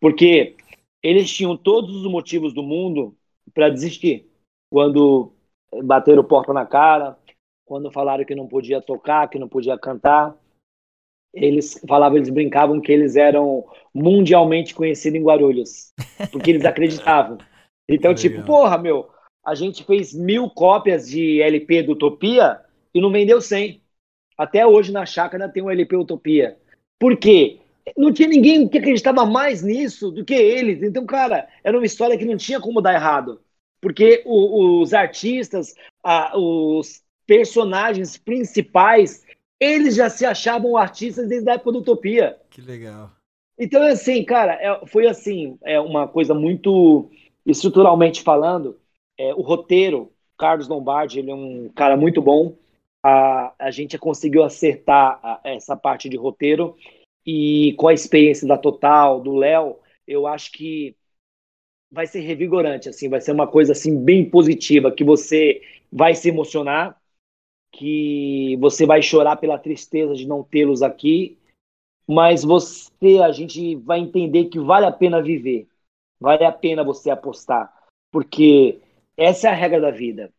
[0.00, 0.56] Porque
[1.02, 3.16] eles tinham todos os motivos do mundo
[3.52, 4.26] para desistir.
[4.70, 5.32] Quando
[5.84, 7.16] bateram porta na cara,
[7.64, 10.36] quando falaram que não podia tocar, que não podia cantar,
[11.32, 15.92] eles falavam, eles brincavam que eles eram mundialmente conhecidos em Guarulhos,
[16.32, 17.38] porque eles acreditavam.
[17.88, 19.08] Então, tipo, porra, meu,
[19.48, 22.60] a gente fez mil cópias de LP do Utopia
[22.92, 23.80] e não vendeu 100.
[24.36, 26.58] Até hoje na chácara tem um LP Utopia.
[26.98, 27.58] Por quê?
[27.96, 30.82] Não tinha ninguém que acreditava mais nisso do que eles.
[30.82, 33.40] Então, cara, era uma história que não tinha como dar errado.
[33.80, 35.74] Porque o, os artistas,
[36.04, 39.24] a, os personagens principais,
[39.58, 42.36] eles já se achavam artistas desde a época do Utopia.
[42.50, 43.10] Que legal.
[43.58, 47.10] Então, assim, cara, é, foi assim, é uma coisa muito
[47.46, 48.78] estruturalmente falando.
[49.18, 52.56] É, o roteiro, Carlos Lombardi, ele é um cara muito bom.
[53.04, 56.76] A, a gente conseguiu acertar a, essa parte de roteiro.
[57.26, 60.96] E com a experiência da Total, do Léo, eu acho que
[61.90, 66.28] vai ser revigorante, assim, vai ser uma coisa assim bem positiva, que você vai se
[66.28, 67.00] emocionar,
[67.72, 71.38] que você vai chorar pela tristeza de não tê-los aqui,
[72.06, 75.66] mas você, a gente vai entender que vale a pena viver,
[76.20, 77.72] vale a pena você apostar,
[78.10, 78.80] porque
[79.18, 80.32] essa é a regra da vida.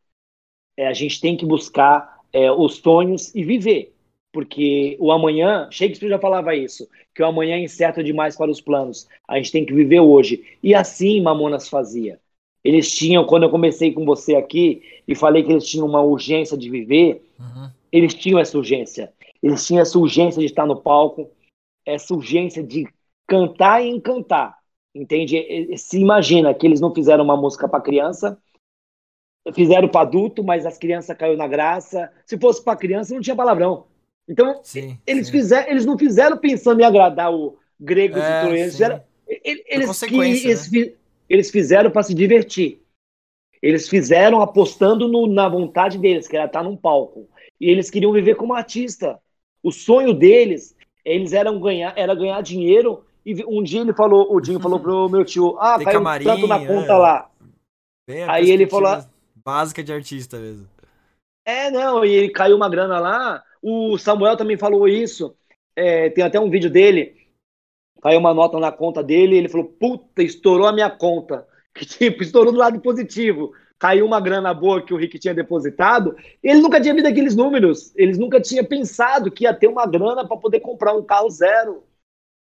[0.78, 3.94] É, a gente tem que buscar é, os sonhos e viver.
[4.32, 8.62] Porque o amanhã, Shakespeare já falava isso, que o amanhã é incerto demais para os
[8.62, 9.08] planos.
[9.28, 10.46] A gente tem que viver hoje.
[10.64, 12.20] E assim Mamonas fazia.
[12.64, 16.58] Eles tinham, quando eu comecei com você aqui e falei que eles tinham uma urgência
[16.58, 17.70] de viver, uhum.
[17.92, 19.12] eles tinham essa urgência.
[19.42, 21.30] Eles tinham essa urgência de estar no palco,
[21.86, 22.88] essa urgência de
[23.28, 24.58] cantar e encantar.
[24.94, 25.78] Entende?
[25.78, 28.38] Se imagina que eles não fizeram uma música para criança,
[29.54, 32.12] fizeram para adulto, mas as crianças caiu na graça.
[32.26, 33.86] Se fosse para criança, não tinha palavrão.
[34.28, 35.32] Então, sim, eles, sim.
[35.32, 38.64] Fizeram, eles não fizeram pensando em agradar o gregos é, e.
[38.66, 40.92] Fizeram, eles, que, eles, né?
[41.28, 42.82] eles fizeram para se divertir.
[43.62, 47.28] Eles fizeram apostando no, na vontade deles, que era estar num palco.
[47.60, 49.20] E eles queriam viver como artista.
[49.62, 53.04] O sonho deles, eles eram ganhar, era ganhar dinheiro.
[53.26, 56.26] E um dia ele falou, o Dinho falou pro meu tio, ah, Tem caiu camarim,
[56.26, 56.98] tanto na conta é.
[56.98, 57.30] lá.
[58.28, 59.04] Aí ele falou,
[59.50, 60.68] básica de artista mesmo.
[61.43, 63.43] É, não, e caiu uma grana lá.
[63.62, 65.36] O Samuel também falou isso.
[65.76, 67.16] É, tem até um vídeo dele.
[68.00, 69.36] Caiu uma nota na conta dele.
[69.36, 71.47] ele falou: Puta, estourou a minha conta.
[71.72, 73.54] Que tipo, estourou do lado positivo.
[73.78, 76.16] Caiu uma grana boa que o Rick tinha depositado.
[76.43, 77.93] Ele nunca tinha visto aqueles números.
[77.95, 81.84] Eles nunca tinha pensado que ia ter uma grana para poder comprar um carro zero.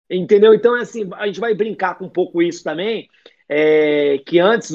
[0.09, 0.55] Entendeu?
[0.55, 3.09] Então, é assim, a gente vai brincar com um pouco isso também
[3.57, 4.75] é, que antes,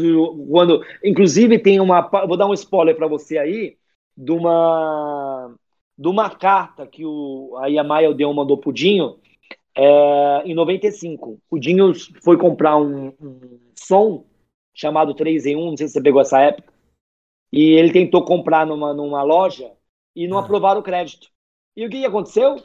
[0.49, 0.81] quando.
[1.03, 2.01] Inclusive, tem uma.
[2.25, 3.77] Vou dar um spoiler para você aí,
[4.15, 5.53] de uma,
[5.97, 9.19] de uma carta que o, a Yamaha Odeon mandou pro Dinho
[9.75, 11.41] é, em 95.
[11.51, 11.91] O Dinho
[12.23, 14.25] foi comprar um, um som
[14.73, 16.71] chamado 3 em 1, não sei se você pegou essa época,
[17.51, 19.73] e ele tentou comprar numa, numa loja
[20.15, 20.41] e não ah.
[20.41, 21.27] aprovaram o crédito.
[21.75, 22.55] E o que aconteceu?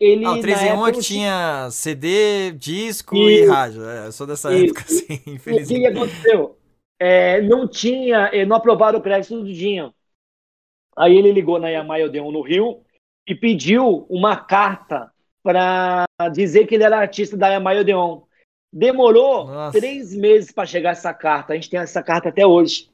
[0.00, 3.88] Ele, ah, o 3 em 1 é que tinha CD, disco e, e rádio.
[3.88, 5.78] É, eu sou dessa e, época, assim, infelizmente.
[5.78, 6.58] O que aconteceu?
[6.98, 9.94] É, não tinha, é, não aprovaram o crédito do Dinho.
[10.96, 12.82] Aí ele ligou na Yamaha Odeon no Rio
[13.26, 18.22] e pediu uma carta para dizer que ele era artista da Yamaha Odeon.
[18.72, 19.78] Demorou Nossa.
[19.78, 21.52] três meses para chegar essa carta.
[21.52, 22.90] A gente tem essa carta até hoje.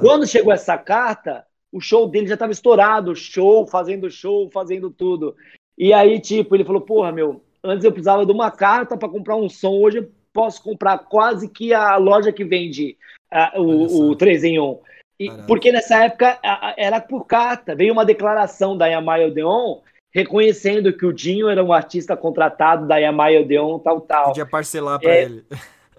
[0.00, 5.34] Quando chegou essa carta, o show dele já estava estourado, show, fazendo show, fazendo tudo.
[5.76, 9.36] E aí, tipo, ele falou: Porra, meu, antes eu precisava de uma carta para comprar
[9.36, 12.96] um som, hoje eu posso comprar quase que a loja que vende
[13.32, 14.78] uh, o, o 3 em 1.
[15.20, 16.38] E, porque nessa época
[16.76, 17.74] era por carta.
[17.74, 19.80] Veio uma declaração da Yamaha Odeon
[20.12, 24.26] reconhecendo que o Dinho era um artista contratado da Yamaha Odeon, tal, tal.
[24.26, 25.44] Podia parcelar para é, ele.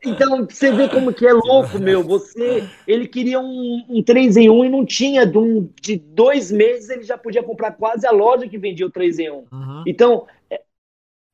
[0.06, 2.04] Então, você vê como que é louco, meu.
[2.04, 5.26] Você, ele queria um, um 3 em 1 e não tinha.
[5.26, 8.92] De, um, de dois meses ele já podia comprar quase a loja que vendia o
[8.92, 9.36] 3 em 1.
[9.52, 9.84] Uhum.
[9.88, 10.62] Então, é,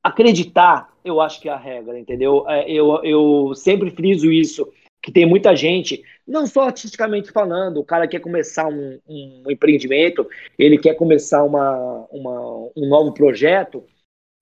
[0.04, 2.46] acreditar, eu acho que é a regra, entendeu?
[2.48, 7.84] É, eu, eu sempre friso isso, que tem muita gente, não só artisticamente falando, o
[7.84, 13.84] cara quer começar um, um empreendimento, ele quer começar uma, uma, um novo projeto,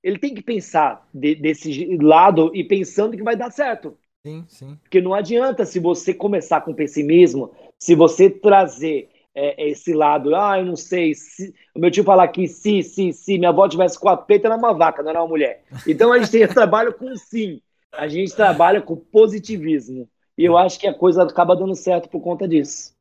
[0.04, 3.98] ele tem que pensar de, desse lado e pensando que vai dar certo.
[4.26, 4.76] Sim, sim.
[4.84, 10.60] Porque não adianta se você começar com pessimismo, se você trazer é, esse lado, ah,
[10.60, 11.54] eu não sei, se...
[11.74, 14.74] o meu tio falar que se, se, se minha avó tivesse quatro peitos, era uma
[14.74, 15.64] vaca, não era uma mulher.
[15.88, 17.62] Então a gente tem, trabalha com sim,
[17.94, 20.10] a gente trabalha com positivismo.
[20.38, 22.94] E eu acho que a coisa acaba dando certo por conta disso.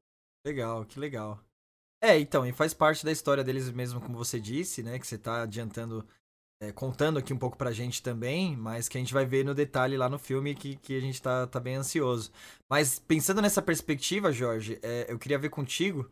[0.44, 1.38] Legal, que legal.
[2.00, 4.98] É, então, e faz parte da história deles mesmo, como você disse, né?
[4.98, 6.04] Que você está adiantando
[6.60, 9.54] é, contando aqui um pouco pra gente também, mas que a gente vai ver no
[9.54, 12.32] detalhe lá no filme que, que a gente tá, tá bem ansioso.
[12.68, 16.10] Mas pensando nessa perspectiva, Jorge, é, eu queria ver contigo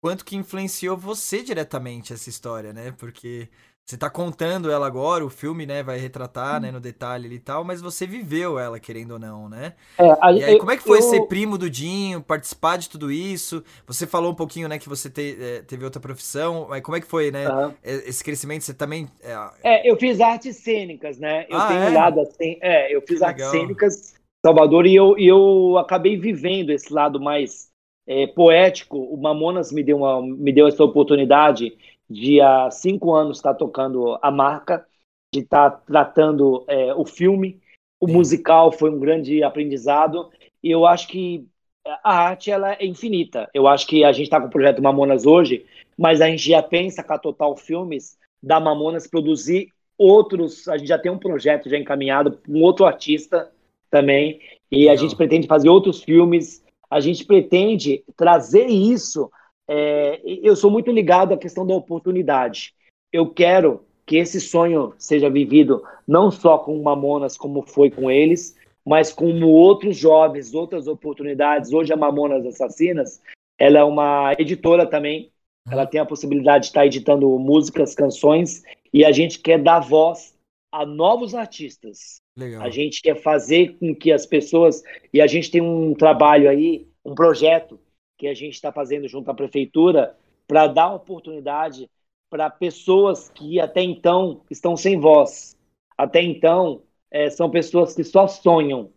[0.00, 2.92] quanto que influenciou você diretamente essa história, né?
[2.92, 3.48] Porque
[3.84, 7.64] você tá contando ela agora, o filme, né, vai retratar, né, no detalhe e tal,
[7.64, 9.74] mas você viveu ela, querendo ou não, né?
[9.98, 11.02] É, a, e aí, eu, como é que foi eu...
[11.02, 13.62] ser primo do Dinho, participar de tudo isso?
[13.86, 17.00] Você falou um pouquinho, né, que você te, é, teve outra profissão, mas como é
[17.00, 17.74] que foi, né, uhum.
[17.82, 18.62] esse crescimento?
[18.62, 19.08] Você também...
[19.22, 19.36] É...
[19.62, 21.46] é, eu fiz artes cênicas, né?
[21.48, 21.90] Eu ah, tenho é?
[21.90, 23.60] lado assim, é, eu fiz que artes legal.
[23.60, 24.14] cênicas
[24.44, 27.70] Salvador e eu, e eu acabei vivendo esse lado mais
[28.06, 28.98] é, poético.
[28.98, 31.72] O Mamonas me deu, uma, me deu essa oportunidade
[32.08, 34.86] de há cinco anos estar tá tocando a marca,
[35.32, 37.60] de estar tá tratando é, o filme.
[38.00, 38.12] O Sim.
[38.14, 40.30] musical foi um grande aprendizado
[40.62, 41.46] e eu acho que
[41.84, 43.48] a arte ela é infinita.
[43.52, 45.64] Eu acho que a gente está com o projeto Mamonas hoje,
[45.98, 50.68] mas a gente já pensa com a Total Filmes da Mamonas produzir outros.
[50.68, 53.50] A gente já tem um projeto já encaminhado com um outro artista
[53.90, 54.40] também
[54.70, 56.62] e a gente pretende fazer outros filmes.
[56.90, 59.30] A gente pretende trazer isso
[59.74, 62.74] é, eu sou muito ligado à questão da oportunidade.
[63.10, 68.54] Eu quero que esse sonho seja vivido não só com Mamonas, como foi com eles,
[68.84, 71.72] mas como outros jovens, outras oportunidades.
[71.72, 73.22] Hoje a Mamonas Assassinas,
[73.58, 75.30] ela é uma editora também.
[75.70, 78.62] Ela tem a possibilidade de estar editando músicas, canções,
[78.92, 80.36] e a gente quer dar voz
[80.70, 82.20] a novos artistas.
[82.36, 82.60] Legal.
[82.60, 84.82] A gente quer fazer com que as pessoas.
[85.14, 87.80] E a gente tem um trabalho aí, um projeto
[88.22, 90.16] que a gente está fazendo junto à prefeitura
[90.46, 91.90] para dar oportunidade
[92.30, 95.56] para pessoas que até então estão sem voz.
[95.98, 98.92] Até então, é, são pessoas que só sonham.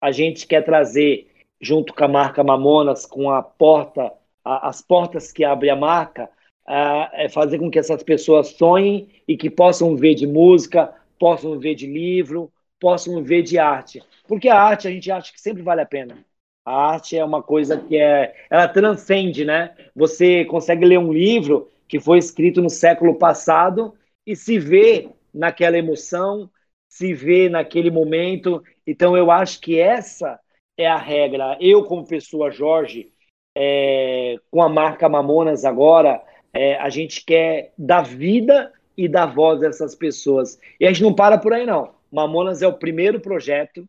[0.00, 5.30] A gente quer trazer, junto com a marca Mamonas, com a porta, a, as portas
[5.30, 6.30] que abre a marca,
[6.66, 11.58] a, é fazer com que essas pessoas sonhem e que possam ver de música, possam
[11.58, 12.50] ver de livro,
[12.80, 14.02] possam ver de arte.
[14.26, 16.24] Porque a arte a gente acha que sempre vale a pena.
[16.64, 19.74] A arte é uma coisa que é, ela transcende, né?
[19.94, 23.94] Você consegue ler um livro que foi escrito no século passado
[24.26, 26.50] e se vê naquela emoção,
[26.88, 28.62] se vê naquele momento.
[28.86, 30.38] Então eu acho que essa
[30.76, 31.56] é a regra.
[31.60, 33.12] Eu como pessoa Jorge,
[33.56, 39.62] é, com a marca Mamonas agora, é, a gente quer dar vida e dar voz
[39.62, 40.58] a essas pessoas.
[40.78, 41.94] E a gente não para por aí não.
[42.12, 43.88] Mamonas é o primeiro projeto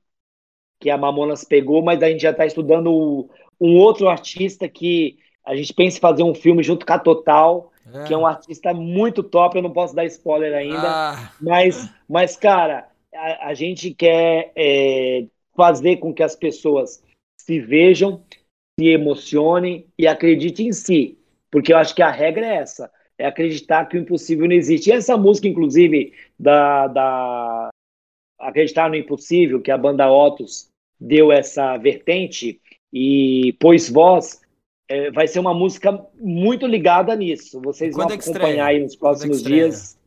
[0.82, 3.30] que a Mamonas pegou, mas a gente já está estudando
[3.60, 7.72] um outro artista que a gente pensa em fazer um filme junto com a Total,
[7.94, 8.04] é.
[8.06, 11.32] que é um artista muito top, eu não posso dar spoiler ainda, ah.
[11.40, 15.26] mas, mas, cara, a, a gente quer é,
[15.56, 17.04] fazer com que as pessoas
[17.40, 18.24] se vejam,
[18.80, 21.20] se emocionem e acreditem em si,
[21.52, 24.90] porque eu acho que a regra é essa, é acreditar que o impossível não existe.
[24.90, 27.70] E essa música, inclusive, da, da
[28.42, 30.71] Acreditar no Impossível, que a banda Otus
[31.02, 32.62] deu essa vertente
[32.93, 34.39] e pôs voz,
[34.88, 37.60] é, vai ser uma música muito ligada nisso.
[37.60, 39.99] Vocês Quando vão acompanhar aí nos próximos dias.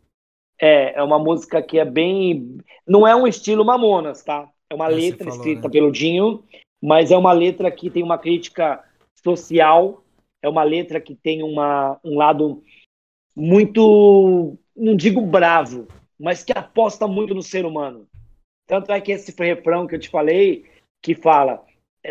[0.60, 2.58] É, é uma música que é bem.
[2.86, 4.48] Não é um estilo Mamonas, tá?
[4.70, 5.72] É uma é, letra falou, escrita né?
[5.72, 6.44] pelo Dinho,
[6.80, 8.84] mas é uma letra que tem uma crítica
[9.24, 10.04] social,
[10.40, 12.62] é uma letra que tem uma, um lado
[13.34, 15.88] muito, não digo bravo,
[16.18, 18.06] mas que aposta muito no ser humano.
[18.66, 20.64] Tanto é que esse refrão que eu te falei,
[21.04, 21.62] que fala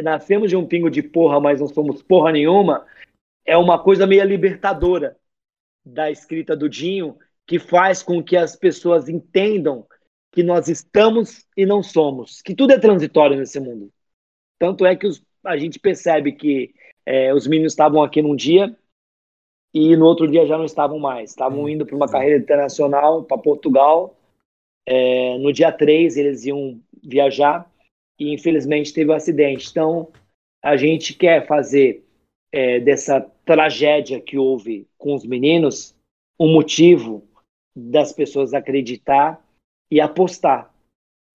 [0.04, 2.86] nascemos de um pingo de porra, mas não somos porra nenhuma,
[3.44, 5.18] é uma coisa meio libertadora
[5.84, 9.86] da escrita do Dinho, que faz com que as pessoas entendam
[10.32, 13.92] que nós estamos e não somos, que tudo é transitório nesse mundo.
[14.58, 16.74] Tanto é que os, a gente percebe que
[17.06, 18.76] é, os meninos estavam aqui num dia
[19.74, 21.32] e no outro dia já não estavam mais.
[21.32, 24.16] Estavam indo para uma carreira internacional, para Portugal.
[24.86, 27.70] É, no dia 3 eles iam viajar
[28.20, 29.70] e infelizmente teve um acidente.
[29.70, 30.12] Então,
[30.64, 32.06] a gente quer fazer
[32.52, 35.96] é, dessa tragédia que houve com os meninos
[36.40, 37.28] um motivo
[37.76, 39.44] das pessoas acreditar
[39.92, 40.74] e apostar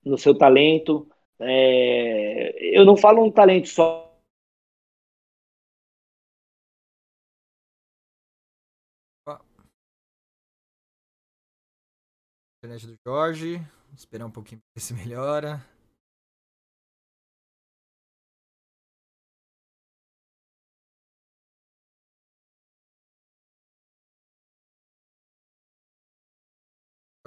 [0.05, 1.09] no seu talento.
[1.41, 4.07] É, eu não falo um talento só.
[12.61, 13.61] Internet do Jorge,
[13.95, 15.65] esperar um pouquinho para ver se melhora.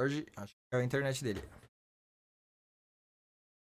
[0.01, 1.41] Jorge, acho que é a internet dele.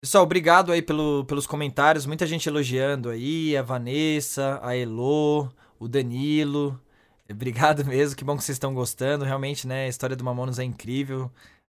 [0.01, 2.07] Pessoal, obrigado aí pelo, pelos comentários.
[2.07, 3.57] Muita gente elogiando aí.
[3.57, 6.81] A Vanessa, a Elo, o Danilo.
[7.31, 9.25] Obrigado mesmo, que bom que vocês estão gostando.
[9.25, 9.85] Realmente, né?
[9.85, 11.31] A história do Mamonos é incrível.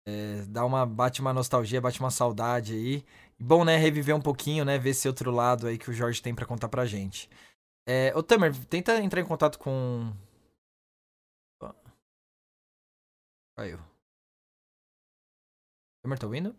[0.07, 3.05] É, dá uma, bate uma nostalgia, bate uma saudade aí.
[3.39, 6.35] Bom, né, reviver um pouquinho, né, ver esse outro lado aí que o Jorge tem
[6.35, 7.29] pra contar pra gente.
[7.89, 10.13] É, ô Tamer, tenta entrar em contato com...
[13.57, 13.89] Caiu.
[16.03, 16.55] Tamer, tá ouvindo?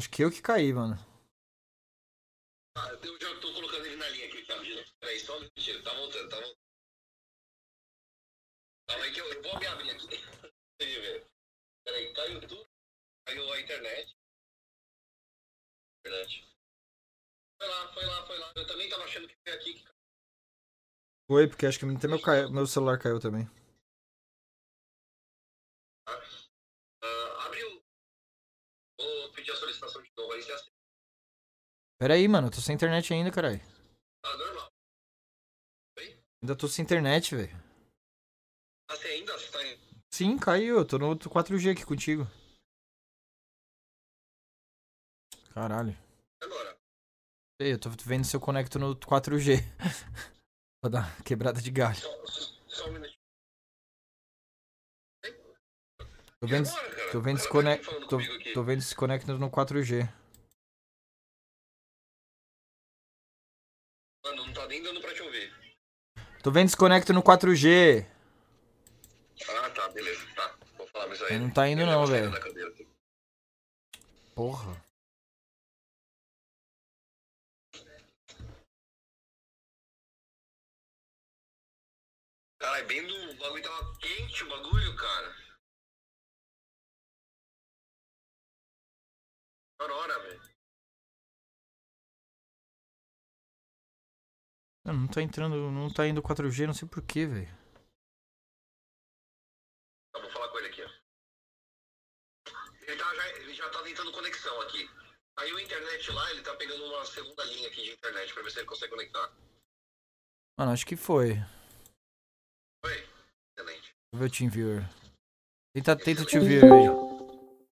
[0.00, 0.96] Acho que eu que caí, mano.
[2.74, 4.54] Ah, eu já tô colocando ele na linha aqui, tá?
[4.98, 5.82] Peraí, só um minutinho.
[5.82, 6.58] Tá voltando, tá voltando.
[8.88, 10.06] Calma aí que eu, eu vou me abrir aqui.
[11.84, 12.66] Peraí, caiu tudo.
[13.26, 14.19] Caiu a internet.
[16.04, 16.48] Verdade.
[17.58, 18.52] Foi lá, foi lá, foi lá.
[18.56, 19.90] Eu também tava achando que foi aqui que
[21.30, 22.18] Foi, porque acho que até meu,
[22.50, 23.48] meu celular caiu também.
[26.08, 27.80] Ah, abriu.
[28.98, 30.72] Vou pedir a solicitação de novo aí, você aceita.
[32.00, 33.60] Pera aí, mano, eu tô sem internet ainda, caralho.
[34.22, 34.72] Tá normal.
[36.42, 37.54] Ainda tô sem internet, velho.
[38.88, 39.78] Ah, você ainda está em.
[40.10, 42.26] Sim, caiu, eu tô no outro 4G aqui contigo.
[45.50, 45.96] Caralho.
[46.42, 46.76] Agora.
[47.60, 49.58] Eu tô vendo se eu conecto no 4G.
[50.82, 51.98] Vou dar uma quebrada de galho.
[51.98, 52.26] Só,
[52.66, 53.20] só um minutinho.
[56.40, 58.18] Tô vendo, agora, tô vendo tá falando Tô,
[58.54, 60.10] tô vendo se conecta no 4G.
[64.24, 65.52] Mano, não tá nem dando pra te ouvir.
[66.42, 68.06] Tô vendo se conecta no 4G.
[69.48, 70.26] Ah, tá, beleza.
[70.34, 70.56] Tá.
[70.78, 71.38] Vou falar mais aí.
[71.38, 72.30] Não tá indo não, velho.
[72.30, 72.40] Da
[82.60, 82.72] Porra.
[82.72, 83.30] Caralho, bem do.
[83.30, 85.36] O bagulho tava quente, o bagulho, cara.
[89.80, 90.40] Aurora, velho.
[94.84, 97.48] Não, não tá entrando, não tá indo 4G, não sei porquê, velho.
[100.12, 100.90] Tá, vou falar com ele aqui, ó.
[102.82, 104.88] Ele, tá, já, ele já tá tentando conexão aqui.
[105.38, 108.50] Aí o internet lá, ele tá pegando uma segunda linha aqui de internet pra ver
[108.50, 109.32] se ele consegue conectar.
[110.58, 111.36] Mano, acho que foi.
[114.10, 114.12] Excelente.
[114.12, 114.88] Vou ver o TeamViewer.
[115.74, 117.10] Tenta, tenta o TeamViewer aí.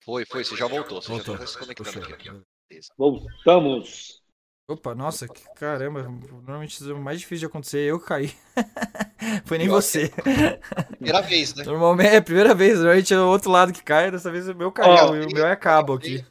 [0.05, 1.03] Foi, foi, você já voltou.
[1.03, 1.35] Você Voltou.
[1.35, 2.31] já tá se conectando aqui.
[2.97, 4.21] Voltamos.
[4.69, 6.03] Opa, nossa, que caramba.
[6.05, 7.81] Normalmente é o mais difícil de acontecer.
[7.81, 8.33] Eu caí.
[9.45, 10.09] Foi nem Pior você.
[10.93, 11.65] Primeira vez, né?
[11.65, 12.79] Normalmente é a primeira vez.
[12.79, 14.11] Normalmente é o outro lado que cai.
[14.11, 15.11] Dessa vez o meu caiu.
[15.27, 16.25] O meu é cabo aqui.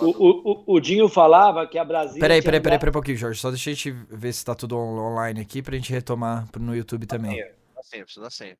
[0.00, 2.20] O, o, o- Dinho falava que a Brasília.
[2.20, 3.40] Peraí, peraí, peraí, peraí um pouquinho, Jorge.
[3.40, 6.74] Só deixa a gente ver se tá tudo on- online aqui pra gente retomar no
[6.74, 7.38] YouTube também.
[7.74, 8.56] Da senha, precisa da senha.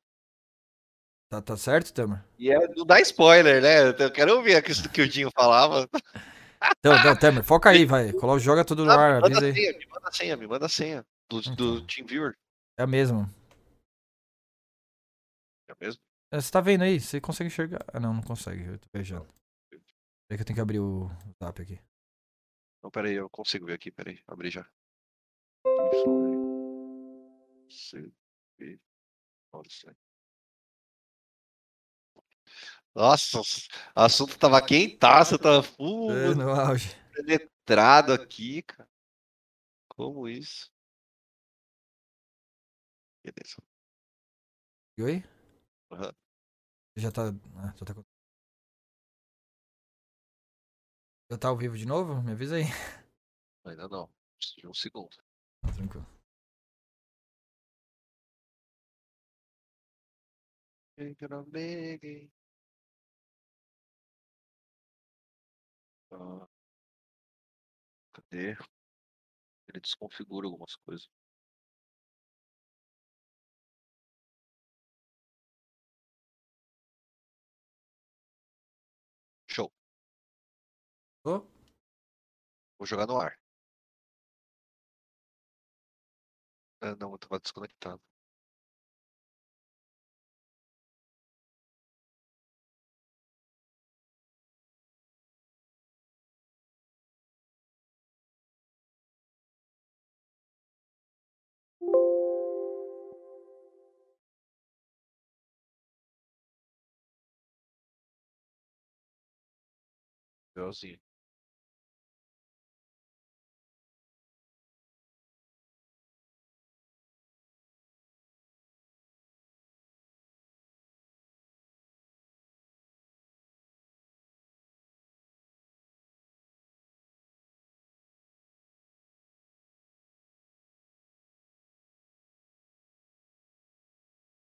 [1.29, 2.23] Tá, tá certo, Tamer?
[2.39, 3.89] E é, não dá spoiler, né?
[3.89, 5.87] Eu quero ouvir aquilo que o Dinho falava.
[6.79, 8.13] Então, não, Tamer, foca aí, vai.
[8.13, 9.53] Coloca, joga tudo no ar, me manda avisa a aí.
[9.53, 11.05] senha, me manda a senha, me manda a senha.
[11.29, 12.33] Do, do TeamViewer.
[12.79, 13.29] É a mesma.
[15.69, 16.01] É mesmo?
[16.31, 16.99] É, Você tá vendo aí?
[16.99, 17.83] Você consegue enxergar?
[17.93, 18.63] Ah, não, não consegue.
[18.63, 19.27] Eu tô beijando.
[19.69, 21.09] Peraí que eu tenho que abrir o
[21.43, 21.79] zap aqui.
[22.81, 24.21] Não, peraí, eu consigo ver aqui, peraí.
[24.27, 24.65] Abri já.
[32.97, 33.43] Nossa, o
[33.93, 36.89] assunto tava quentaço, tava full É, no auge.
[37.13, 38.89] penetrado aqui, cara.
[39.87, 40.71] Como isso?
[43.23, 43.61] Beleza.
[44.97, 45.23] E Oi?
[45.91, 46.11] Aham.
[46.95, 47.27] Já tá.
[47.57, 48.03] Ah, já tá.
[51.29, 52.19] Já tá ao vivo de novo?
[52.23, 52.63] Me avisa aí.
[53.63, 54.09] Ainda não.
[54.39, 55.15] Preciso de um segundo.
[55.61, 56.17] Tá tranquilo.
[66.11, 66.47] Ah,
[68.13, 68.57] Cadê?
[69.69, 71.07] Ele desconfigura algumas coisas.
[81.23, 81.43] Ô,
[82.79, 83.37] Vou jogar no ar.
[86.81, 88.01] Ah, não, eu tava desconectado.
[110.57, 110.99] Igualzinho.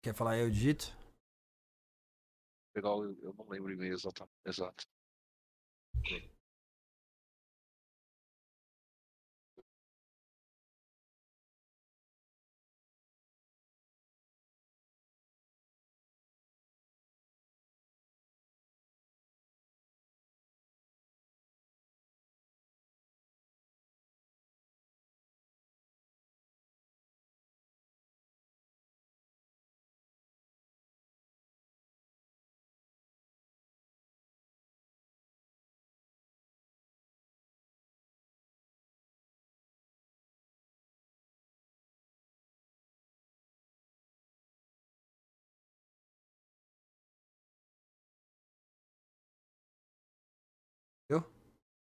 [0.02, 0.94] Quer falar eu digito?
[2.74, 3.94] Pegar o, eu não lembro e-mail
[4.46, 4.86] exato.
[6.04, 6.33] Exato.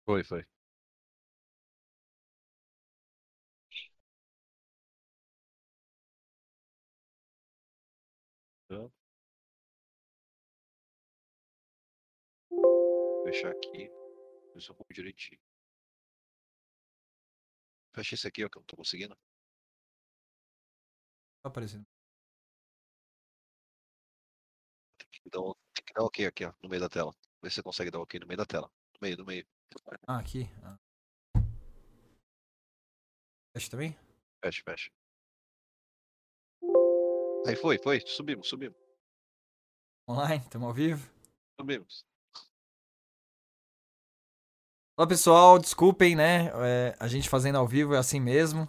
[0.07, 0.45] Foi, foi.
[8.69, 8.77] Tá.
[8.77, 8.93] Vou
[13.25, 13.91] Fechar aqui.
[14.55, 15.41] Eu vou direitinho.
[17.95, 19.17] Fecha esse aqui, ó, que eu não tô conseguindo.
[21.43, 21.87] Tá aparecendo.
[24.99, 27.15] Tem que dar, um- tem que dar ok aqui, ó, no meio da tela.
[27.43, 28.69] Vê se você consegue dar ok no meio da tela.
[28.95, 29.47] No meio, no meio.
[30.07, 30.49] Ah, aqui.
[30.62, 30.77] Ah.
[33.57, 33.97] Fecha também?
[34.45, 34.91] Fecha, fecha.
[37.47, 38.01] Aí foi, foi.
[38.07, 38.77] Subimos, subimos,
[40.09, 41.11] Online, estamos ao vivo.
[41.61, 42.05] subimos.
[44.97, 46.53] Olá pessoal, desculpem, né?
[46.62, 48.68] é, a gente fazendo ao vivo é assim mesmo.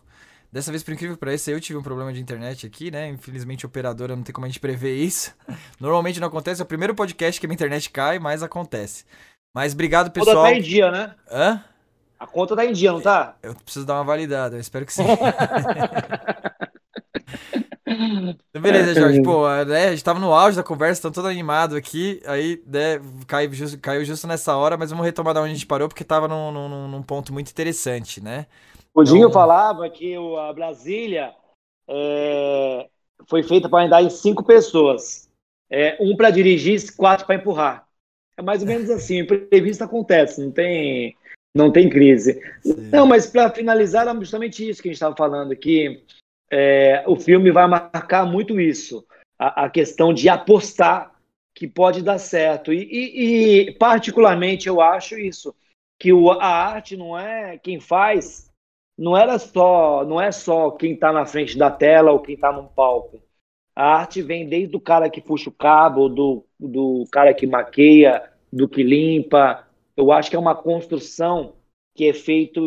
[0.51, 3.09] Dessa vez, por incrível que pareça, eu tive um problema de internet aqui, né?
[3.09, 5.35] Infelizmente, operadora não tem como a gente prever isso.
[5.79, 9.05] Normalmente não acontece, é o primeiro podcast que a minha internet cai, mas acontece.
[9.55, 10.43] Mas obrigado, A conta pessoal.
[10.43, 11.15] tá em dia, né?
[11.31, 11.63] Hã?
[12.19, 13.35] A conta tá em dia, não tá?
[13.41, 15.03] Eu preciso dar uma validada, eu espero que sim.
[17.87, 19.21] Então, Beleza, Jorge.
[19.21, 22.21] Pô, né, a gente tava no auge da conversa, tão todo animado aqui.
[22.25, 25.65] Aí, né, caiu justo, caiu justo nessa hora, mas vamos retomar da onde a gente
[25.65, 28.47] parou, porque tava num, num, num ponto muito interessante, né?
[28.93, 31.33] O Dinho Então- falava que a Brasília
[31.87, 32.87] é,
[33.29, 35.29] foi feita para andar em cinco pessoas.
[35.69, 37.84] É, um para dirigir, quatro para empurrar.
[38.37, 39.19] É mais ou menos assim.
[39.19, 41.15] Imprevisto acontece, não tem,
[41.55, 42.41] não tem crise.
[42.91, 46.03] Não, mas para finalizar, era justamente isso que a gente estava falando aqui.
[46.51, 49.05] É, o filme vai marcar muito isso.
[49.37, 51.13] A, a questão de apostar
[51.55, 52.71] que pode dar certo.
[52.73, 55.55] E, e- e, particularmente, eu acho isso.
[55.99, 58.51] Que o- a arte não é quem faz,
[58.97, 62.51] não era só, não é só quem está na frente da tela ou quem está
[62.51, 63.21] num palco.
[63.75, 68.23] A arte vem desde o cara que puxa o cabo, do, do cara que maqueia,
[68.51, 69.67] do que limpa.
[69.97, 71.55] Eu acho que é uma construção
[71.93, 72.61] que é feito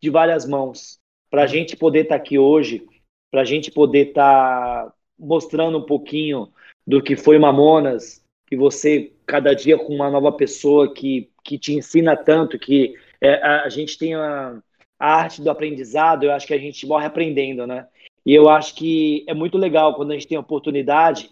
[0.00, 0.98] de várias mãos.
[1.30, 2.86] Para a gente poder estar aqui hoje,
[3.30, 6.52] para a gente poder estar mostrando um pouquinho
[6.86, 11.72] do que foi Mamonas, que você, cada dia com uma nova pessoa que, que te
[11.72, 14.62] ensina tanto, que é, a, a gente tem a,
[14.98, 17.86] a arte do aprendizado, eu acho que a gente morre aprendendo, né?
[18.26, 21.30] E eu acho que é muito legal quando a gente tem a oportunidade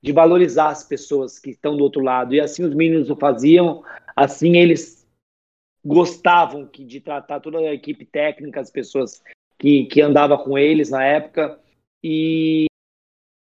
[0.00, 2.32] de valorizar as pessoas que estão do outro lado.
[2.32, 3.82] E assim os meninos o faziam,
[4.14, 5.04] assim eles
[5.84, 9.20] gostavam que, de tratar toda a equipe técnica, as pessoas
[9.58, 11.58] que, que andava com eles na época.
[12.02, 12.66] E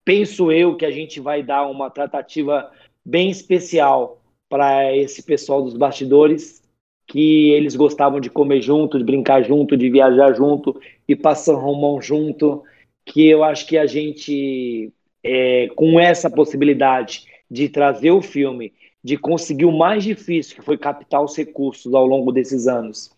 [0.06, 2.72] penso eu que a gente vai dar uma tratativa
[3.04, 6.62] bem especial para esse pessoal dos bastidores,
[7.08, 12.00] que eles gostavam de comer junto, de brincar junto, de viajar junto e passar Romão
[12.00, 12.64] junto,
[13.06, 14.92] que eu acho que a gente,
[15.24, 18.74] é, com essa possibilidade de trazer o filme,
[19.04, 23.12] de conseguir o mais difícil, que foi captar os recursos ao longo desses anos.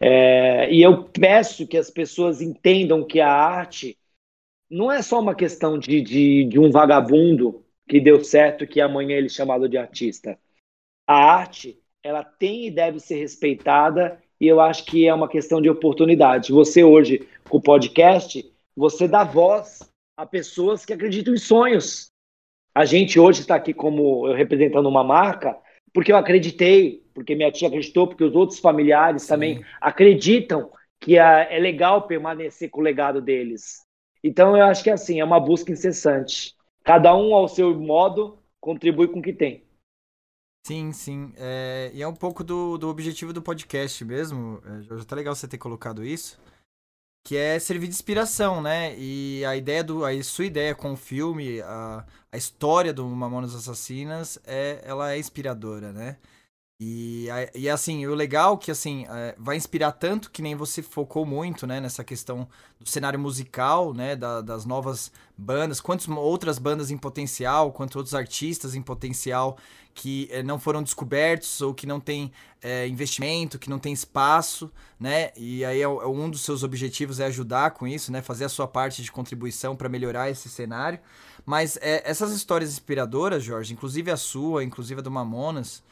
[0.00, 3.98] É, e eu peço que as pessoas entendam que a arte
[4.70, 9.16] não é só uma questão de, de, de um vagabundo que deu certo que amanhã
[9.16, 10.38] ele é chamado de artista.
[11.06, 15.60] A arte ela tem e deve ser respeitada, e eu acho que é uma questão
[15.60, 16.52] de oportunidade.
[16.52, 18.48] Você hoje, com o podcast,
[18.78, 19.80] você dá voz
[20.16, 22.12] a pessoas que acreditam em sonhos.
[22.72, 25.58] A gente hoje está aqui como eu representando uma marca,
[25.92, 29.28] porque eu acreditei, porque minha tia acreditou, porque os outros familiares Sim.
[29.28, 33.84] também acreditam que é legal permanecer com o legado deles.
[34.22, 36.54] Então eu acho que é assim, é uma busca incessante.
[36.84, 39.64] Cada um ao seu modo contribui com o que tem.
[40.64, 41.32] Sim, sim.
[41.36, 44.62] É, e é um pouco do, do objetivo do podcast mesmo.
[44.64, 46.38] É, já tá legal você ter colocado isso.
[47.24, 48.94] Que é servir de inspiração, né?
[48.98, 50.04] E a ideia do.
[50.04, 55.18] A sua ideia com o filme, a, a história do Mamonas Assassinas, é, ela é
[55.18, 56.16] inspiradora, né?
[56.80, 57.26] E,
[57.56, 61.66] e assim, o legal que assim, é, vai inspirar tanto que nem você focou muito,
[61.66, 62.48] né, nessa questão
[62.78, 68.14] do cenário musical, né, da, das novas bandas, quantas outras bandas em potencial, quantos outros
[68.14, 69.58] artistas em potencial
[69.92, 72.30] que é, não foram descobertos ou que não tem
[72.62, 77.18] é, investimento, que não tem espaço, né, e aí é, é, um dos seus objetivos
[77.18, 81.00] é ajudar com isso, né, fazer a sua parte de contribuição para melhorar esse cenário.
[81.44, 85.82] Mas essas histórias inspiradoras, Jorge, inclusive a sua, inclusive a do Mamonas,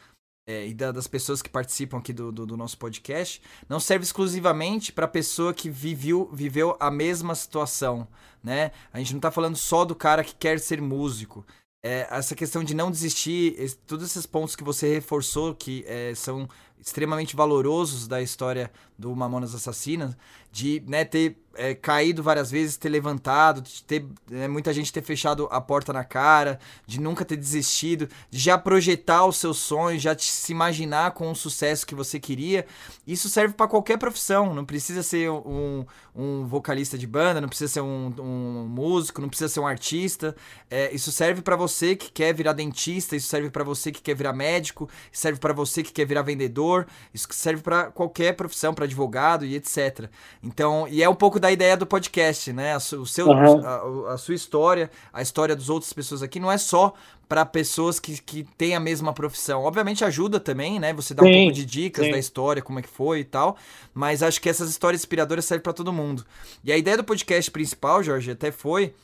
[0.47, 4.05] é, e da, das pessoas que participam aqui do, do, do nosso podcast, não serve
[4.05, 8.07] exclusivamente para a pessoa que viveu, viveu a mesma situação,
[8.43, 8.71] né?
[8.93, 11.45] A gente não está falando só do cara que quer ser músico.
[11.85, 16.15] É, essa questão de não desistir, esse, todos esses pontos que você reforçou, que é,
[16.15, 16.49] são
[16.79, 20.17] extremamente valorosos da história do Mamonas Assassinas,
[20.57, 25.03] de né, ter é, caído várias vezes, ter levantado, de ter é, muita gente ter
[25.03, 30.03] fechado a porta na cara, de nunca ter desistido, de já projetar os seus sonhos,
[30.03, 32.67] já se imaginar com o sucesso que você queria.
[33.07, 35.85] Isso serve para qualquer profissão, não precisa ser um,
[36.15, 40.37] um, vocalista de banda, não precisa ser um, um músico, não precisa ser um artista.
[40.71, 44.15] É, isso serve para você que quer virar dentista, isso serve para você que quer
[44.15, 48.85] virar médico, serve para você que quer virar vendedor, isso serve para qualquer profissão, para
[48.85, 50.09] advogado e etc.
[50.47, 52.77] Então, e é um pouco da ideia do podcast, né?
[52.77, 53.67] O seu, uhum.
[53.67, 56.95] a, a, sua história, a história das outras pessoas aqui não é só
[57.29, 59.65] para pessoas que, que têm a mesma profissão.
[59.65, 60.93] Obviamente ajuda também, né?
[60.95, 62.13] Você dá sim, um pouco de dicas sim.
[62.13, 63.57] da história, como é que foi e tal.
[63.93, 66.25] Mas acho que essas histórias inspiradoras servem para todo mundo.
[66.63, 68.95] E a ideia do podcast principal, Jorge, até foi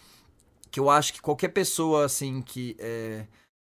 [0.70, 3.24] que eu acho que qualquer pessoa assim que é,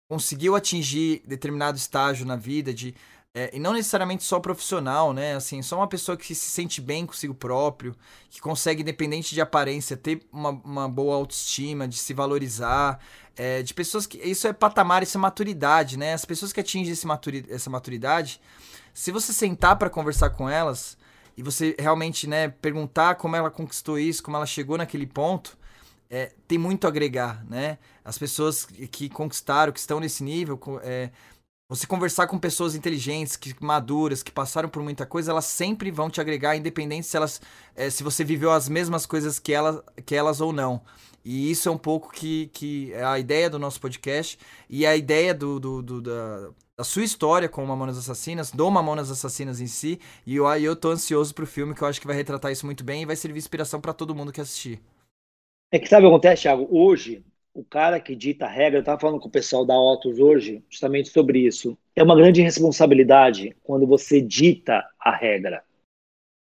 [0.09, 2.95] conseguiu atingir determinado estágio na vida de
[3.37, 5.35] é, e não necessariamente só profissional, né?
[5.35, 7.93] Assim, só uma pessoa que se sente bem consigo próprio,
[8.29, 12.97] que consegue, independente de aparência, ter uma, uma boa autoestima, de se valorizar.
[13.35, 14.17] É, de pessoas que.
[14.19, 16.13] Isso é patamar, isso é maturidade, né?
[16.13, 18.39] As pessoas que atingem esse maturi, essa maturidade,
[18.93, 20.97] se você sentar para conversar com elas
[21.35, 25.57] e você realmente, né, perguntar como ela conquistou isso, como ela chegou naquele ponto,
[26.09, 27.77] é, tem muito a agregar, né?
[28.05, 31.09] As pessoas que conquistaram, que estão nesse nível, é,
[31.67, 36.09] você conversar com pessoas inteligentes, que maduras, que passaram por muita coisa, elas sempre vão
[36.09, 37.41] te agregar, independente se elas,
[37.75, 40.81] é, se você viveu as mesmas coisas que, ela, que elas ou não.
[41.23, 44.37] E isso é um pouco que, que é a ideia do nosso podcast
[44.69, 48.69] e a ideia do, do, do da, da, sua história com o Mamonas Assassinas, do
[48.69, 49.99] Mamonas Assassinas em si.
[50.23, 52.83] E eu, eu tô ansioso pro filme, que eu acho que vai retratar isso muito
[52.83, 54.79] bem e vai servir inspiração para todo mundo que assistir.
[55.71, 56.67] É que sabe o que acontece, Thiago?
[56.69, 57.25] Hoje,
[57.55, 60.61] o cara que dita a regra, eu estava falando com o pessoal da Otus hoje,
[60.69, 61.77] justamente sobre isso.
[61.95, 65.63] É uma grande responsabilidade quando você dita a regra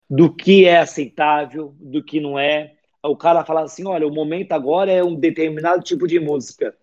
[0.07, 2.77] do que é aceitável, do que não é.
[3.03, 6.77] O cara fala assim: olha, o momento agora é um determinado tipo de música.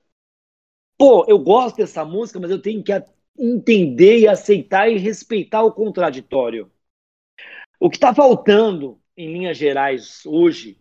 [0.99, 2.93] Pô, eu gosto dessa música, mas eu tenho que
[3.39, 6.73] entender e aceitar e respeitar o contraditório.
[7.78, 10.77] O que está faltando, em linhas gerais, hoje,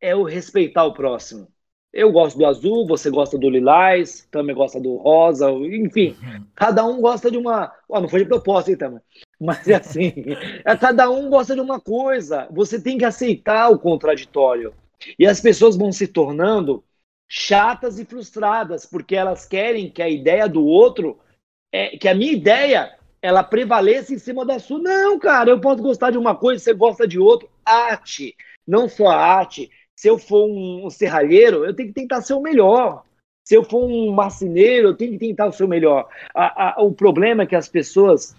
[0.00, 1.52] é o respeitar o próximo.
[1.94, 6.44] Eu gosto do azul, você gosta do lilás, também gosta do rosa, enfim, uhum.
[6.56, 7.72] cada um gosta de uma.
[7.88, 9.00] Oh, não foi de propósito, então,
[9.40, 10.12] mas é assim,
[10.64, 12.48] é, cada um gosta de uma coisa.
[12.50, 14.74] Você tem que aceitar o contraditório.
[15.16, 16.82] E as pessoas vão se tornando
[17.28, 21.20] chatas e frustradas, porque elas querem que a ideia do outro,
[21.72, 24.80] é, que a minha ideia, ela prevaleça em cima da sua.
[24.80, 27.48] Não, cara, eu posso gostar de uma coisa, você gosta de outra.
[27.64, 28.34] Arte,
[28.66, 33.04] não só arte se eu for um, serralheiro, eu tenho que tentar ser o melhor.
[33.44, 36.08] Se eu for um marceneiro, eu tenho que tentar o melhor.
[36.34, 38.34] A, a, o problema é que as pessoas,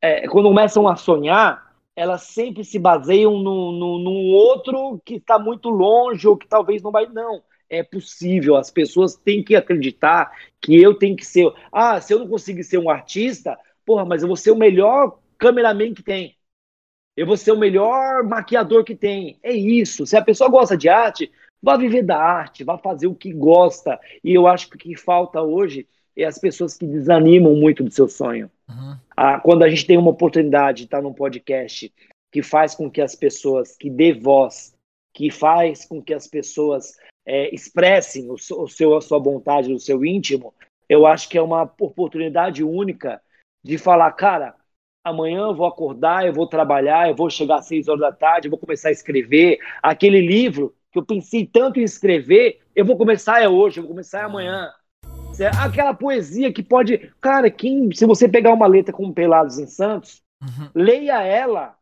[0.00, 5.68] é, quando começam a sonhar, elas sempre se baseiam no, no outro que está muito
[5.70, 7.06] longe ou que talvez não vai.
[7.06, 8.56] Não, é possível.
[8.56, 11.52] As pessoas têm que acreditar que eu tenho que ser.
[11.72, 15.18] Ah, se eu não conseguir ser um artista, porra, mas eu vou ser o melhor
[15.38, 16.33] cameraman que tem.
[17.16, 19.38] Eu vou ser o melhor maquiador que tem.
[19.42, 20.06] É isso.
[20.06, 21.30] Se a pessoa gosta de arte,
[21.62, 23.98] vá viver da arte, vá fazer o que gosta.
[24.22, 25.86] E eu acho que o que falta hoje
[26.16, 28.50] é as pessoas que desanimam muito do seu sonho.
[28.68, 28.96] Uhum.
[29.16, 31.92] Ah, quando a gente tem uma oportunidade de estar num podcast
[32.32, 34.74] que faz com que as pessoas, que dê voz,
[35.12, 39.78] que faz com que as pessoas é, expressem o, o seu, a sua vontade, o
[39.78, 40.52] seu íntimo,
[40.88, 43.22] eu acho que é uma oportunidade única
[43.64, 44.54] de falar, cara,
[45.04, 48.46] amanhã eu vou acordar, eu vou trabalhar, eu vou chegar às seis horas da tarde,
[48.46, 49.58] eu vou começar a escrever.
[49.82, 53.90] Aquele livro que eu pensei tanto em escrever, eu vou começar é hoje, eu vou
[53.90, 54.72] começar é amanhã.
[55.60, 57.12] Aquela poesia que pode.
[57.20, 60.70] Cara, quem, se você pegar uma letra como Pelados em Santos, uhum.
[60.74, 61.76] leia ela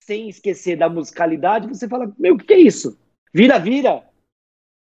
[0.00, 2.98] sem esquecer da musicalidade, você fala, meu, o que é isso?
[3.32, 4.04] Vira, vira.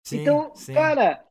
[0.03, 0.73] Sim, então, sim.
[0.73, 1.26] cara.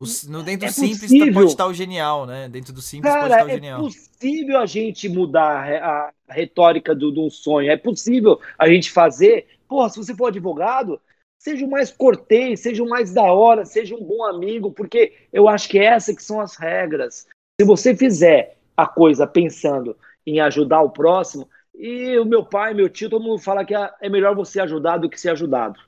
[0.00, 2.48] É, o, no dentro é do simples possível, pode estar o genial, né?
[2.48, 3.80] Dentro do simples cara, pode estar o genial.
[3.80, 7.70] É possível a gente mudar a, retórica do, do sonho.
[7.70, 9.46] É possível a gente fazer.
[9.68, 11.00] Porra, se você for advogado,
[11.38, 15.48] seja o mais cortês, seja o mais da hora, seja um bom amigo, porque eu
[15.48, 17.26] acho que essas que são as regras.
[17.60, 22.88] Se você fizer a coisa pensando em ajudar o próximo, e o meu pai, meu
[22.88, 25.78] tio, todo mundo fala que é melhor você ajudar do que ser ajudado.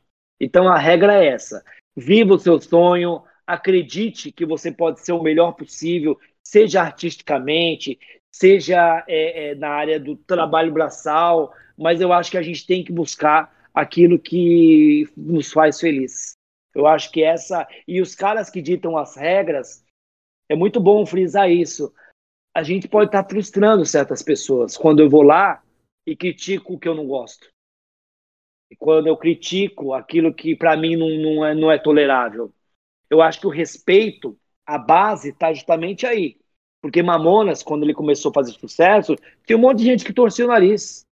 [0.40, 1.64] Então a regra é essa:
[1.96, 7.98] viva o seu sonho, acredite que você pode ser o melhor possível, seja artisticamente,
[8.30, 12.84] seja é, é, na área do trabalho braçal, mas eu acho que a gente tem
[12.84, 16.36] que buscar aquilo que nos faz feliz.
[16.72, 17.66] Eu acho que essa.
[17.88, 19.84] E os caras que ditam as regras,
[20.48, 21.92] é muito bom frisar isso.
[22.54, 24.76] A gente pode estar frustrando certas pessoas.
[24.76, 25.62] Quando eu vou lá,
[26.06, 27.48] e critico o que eu não gosto.
[28.70, 32.52] E quando eu critico aquilo que para mim não, não, é, não é tolerável.
[33.10, 36.38] Eu acho que o respeito, a base está justamente aí.
[36.80, 40.44] Porque Mamonas, quando ele começou a fazer sucesso, tinha um monte de gente que torcia
[40.44, 41.04] o nariz.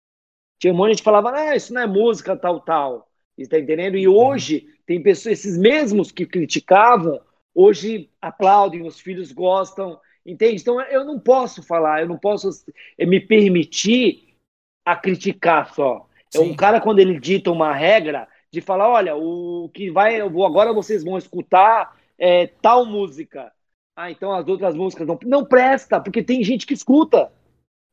[0.61, 3.09] Tinha um monte de gente que falava, ah, isso não é música, tal, tal.
[3.37, 3.97] Está entendendo?
[3.97, 7.21] E hoje, tem pessoas, esses mesmos que criticavam,
[7.55, 10.63] hoje aplaudem, os filhos gostam, entende?
[10.63, 12.51] Então eu não posso falar, eu não posso
[12.99, 14.37] me permitir
[14.85, 16.07] a criticar só.
[16.35, 20.73] É um cara, quando ele dita uma regra, de falar: olha, o que vai, agora
[20.73, 23.53] vocês vão escutar é, tal música.
[23.95, 25.19] Ah, então as outras músicas não.
[25.25, 27.33] Não presta, porque tem gente que escuta.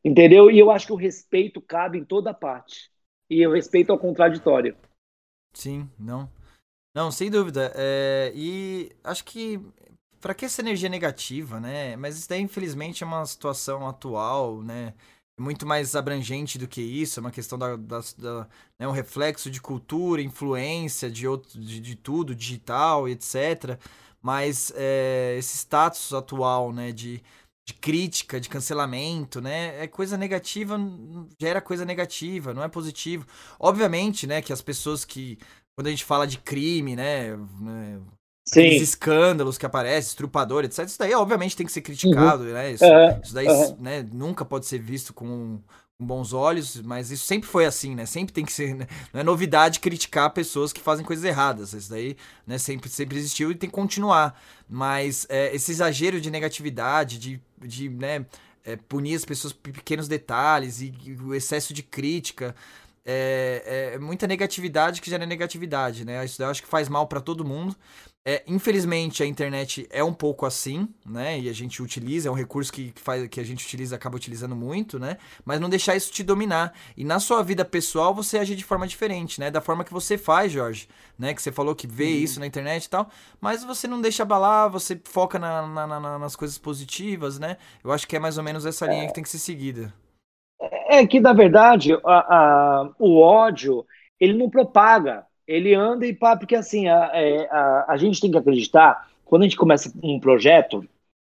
[0.03, 0.51] Entendeu?
[0.51, 2.91] E eu acho que o respeito cabe em toda parte.
[3.29, 4.75] E o respeito ao contraditório.
[5.53, 6.29] Sim, não.
[6.93, 7.71] Não, sem dúvida.
[7.75, 9.59] É, e acho que
[10.19, 11.95] para que essa energia negativa, né?
[11.95, 14.93] Mas isso daí, infelizmente, é uma situação atual, né?
[15.39, 18.47] Muito mais abrangente do que isso, é uma questão da, da, da
[18.79, 23.79] né, um reflexo de cultura, influência de, outro, de, de tudo, digital, etc.
[24.21, 27.21] Mas é, esse status atual, né, de,
[27.67, 30.77] de crítica, de cancelamento, né, é coisa negativa,
[31.39, 33.25] gera coisa negativa, não é positivo.
[33.59, 35.37] Obviamente, né, que as pessoas que,
[35.75, 37.99] quando a gente fala de crime, né, né
[38.45, 38.67] Sim.
[38.75, 40.85] escândalos que aparecem, estrupador, etc.
[40.85, 42.53] Isso daí, obviamente, tem que ser criticado, uhum.
[42.53, 42.71] né?
[42.71, 43.19] Isso, uhum.
[43.23, 43.77] isso daí uhum.
[43.79, 45.59] né, nunca pode ser visto com,
[45.97, 48.05] com, bons olhos, mas isso sempre foi assim, né?
[48.05, 48.75] Sempre tem que ser.
[48.75, 48.87] Né?
[49.13, 51.71] Não é novidade criticar pessoas que fazem coisas erradas.
[51.71, 54.37] Isso daí né, sempre, sempre existiu e tem que continuar.
[54.67, 58.25] Mas é, esse exagero de negatividade, de, de né,
[58.65, 62.53] é, punir as pessoas por pequenos detalhes e, e o excesso de crítica.
[63.05, 66.23] É, é, muita negatividade que gera negatividade, né?
[66.23, 67.75] Isso eu acho que faz mal para todo mundo.
[68.25, 71.37] É, infelizmente a internet é um pouco assim, né?
[71.37, 74.55] E a gente utiliza, é um recurso que, faz, que a gente utiliza, acaba utilizando
[74.55, 75.17] muito, né?
[75.43, 76.73] Mas não deixar isso te dominar.
[76.95, 79.51] E na sua vida pessoal você agir de forma diferente, né?
[79.51, 80.87] Da forma que você faz, Jorge,
[81.19, 81.33] né?
[81.33, 83.09] Que você falou que vê isso na internet e tal.
[83.41, 87.57] Mas você não deixa abalar, você foca na, na, na, nas coisas positivas, né?
[87.83, 89.93] Eu acho que é mais ou menos essa linha que tem que ser seguida.
[90.87, 93.85] É que, na verdade, a, a, o ódio,
[94.17, 98.31] ele não propaga ele anda e pá, porque assim, a, é, a, a gente tem
[98.31, 100.87] que acreditar, quando a gente começa um projeto,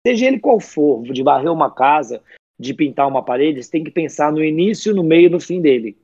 [0.06, 2.22] seja ele qual for, de varrer uma casa,
[2.60, 5.62] de pintar uma parede, você tem que pensar no início, no meio e no fim
[5.62, 5.98] dele.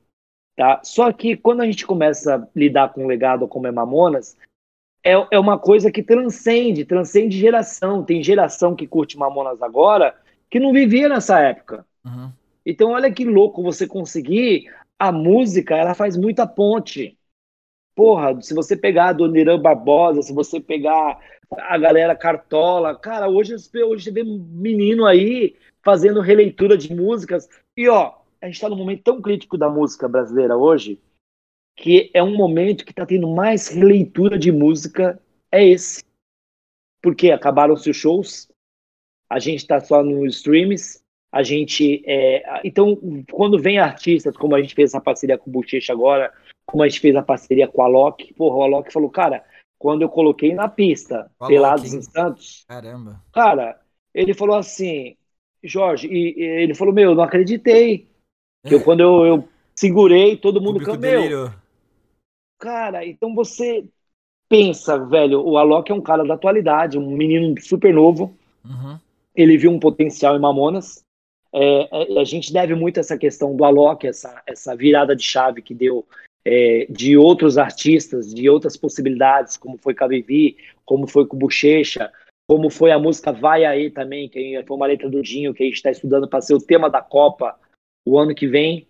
[0.56, 0.80] Tá?
[0.84, 4.38] Só que quando a gente começa a lidar com um legado como é Mamonas,
[5.04, 8.04] é, é uma coisa que transcende, transcende geração.
[8.04, 10.16] Tem geração que curte Mamonas agora
[10.50, 11.86] que não vivia nessa época.
[12.06, 12.32] Uhum.
[12.66, 14.74] Então, olha que louco você conseguir.
[14.98, 17.18] A música, ela faz muita ponte.
[17.96, 21.18] Porra, se você pegar a Dona Irã Barbosa, se você pegar
[21.50, 27.48] a galera Cartola, cara, hoje, hoje você vê menino aí fazendo releitura de músicas.
[27.78, 31.00] E ó, a gente tá num momento tão crítico da música brasileira hoje,
[31.78, 36.04] que é um momento que tá tendo mais releitura de música, é esse.
[37.02, 38.50] Porque acabaram-se os shows,
[39.30, 41.02] a gente tá só nos streams,
[41.32, 42.04] a gente.
[42.06, 42.62] É...
[42.64, 42.98] então,
[43.32, 46.34] quando vem artistas, como a gente fez essa parceria com o Bochecha agora,
[46.66, 49.44] como a gente fez a parceria com a Alok, porra, o Alok falou, cara,
[49.78, 53.22] quando eu coloquei na pista, Alok, Pelados em Santos, caramba.
[53.32, 53.80] Cara,
[54.14, 55.16] ele falou assim,
[55.64, 58.08] Jorge, e, e ele falou, meu, eu não acreditei.
[58.66, 61.52] Que eu, quando eu, eu segurei, todo mundo cambiou.
[62.58, 63.86] Cara, então você
[64.50, 68.36] pensa, velho, o Alok é um cara da atualidade, um menino super novo.
[68.64, 68.98] Uhum.
[69.36, 71.04] Ele viu um potencial em Mamonas.
[71.54, 75.62] É, é, a gente deve muito essa questão do Alok, essa, essa virada de chave
[75.62, 76.06] que deu
[76.46, 81.36] é, de outros artistas, de outras possibilidades, como foi com a Vivi, como foi com
[81.36, 82.12] o Bochecha,
[82.48, 85.66] como foi a música Vai Aí também, que foi uma letra do Dinho, que a
[85.66, 87.58] gente está estudando para ser o tema da Copa
[88.08, 88.88] o ano que vem,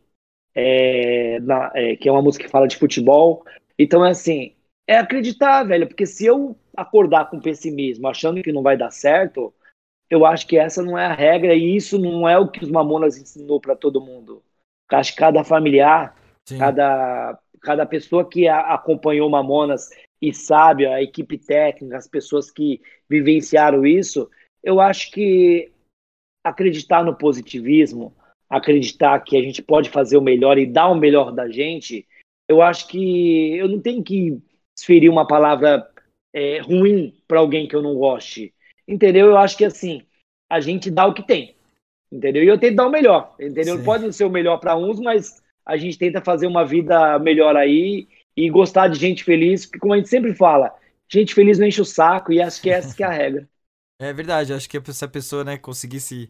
[0.53, 3.45] é, na, é, que é uma música que fala de futebol.
[3.79, 4.53] Então, é assim,
[4.85, 9.53] é acreditar, velho, porque se eu acordar com pessimismo, achando que não vai dar certo,
[10.09, 12.69] eu acho que essa não é a regra e isso não é o que os
[12.69, 14.43] Mamonas ensinou para todo mundo.
[14.91, 16.15] Eu acho que cada familiar,
[16.59, 19.89] cada, cada pessoa que a, acompanhou Mamonas
[20.21, 22.79] e sabe, a equipe técnica, as pessoas que
[23.09, 24.29] vivenciaram isso,
[24.63, 25.71] eu acho que
[26.43, 28.15] acreditar no positivismo,
[28.47, 32.07] acreditar que a gente pode fazer o melhor e dar o melhor da gente,
[32.47, 34.39] eu acho que eu não tenho que
[34.77, 35.89] desferir uma palavra
[36.31, 38.53] é, ruim para alguém que eu não goste.
[38.87, 39.27] Entendeu?
[39.27, 40.03] Eu acho que assim,
[40.49, 41.55] a gente dá o que tem.
[42.11, 42.43] Entendeu?
[42.43, 43.35] E eu tento dar o melhor.
[43.39, 43.77] Entendeu?
[43.77, 43.83] Sim.
[43.83, 47.55] Pode não ser o melhor para uns, mas a gente tenta fazer uma vida melhor
[47.55, 50.73] aí e gostar de gente feliz, porque como a gente sempre fala,
[51.09, 53.49] gente feliz não enche o saco e acho que essa que é a regra.
[53.99, 56.29] É verdade, acho que se a pessoa, né, conseguisse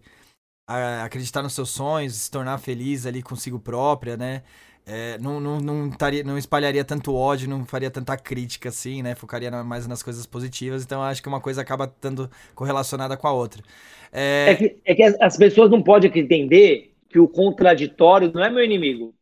[0.68, 4.44] acreditar nos seus sonhos, se tornar feliz ali consigo própria, né?
[4.88, 9.16] É, não, não, não, taria, não espalharia tanto ódio, não faria tanta crítica assim, né?
[9.16, 10.84] Focaria mais nas coisas positivas.
[10.84, 13.64] Então acho que uma coisa acaba estando correlacionada com a outra.
[14.12, 14.52] É...
[14.52, 18.64] É, que, é que as pessoas não podem entender que o contraditório não é meu
[18.64, 19.16] inimigo.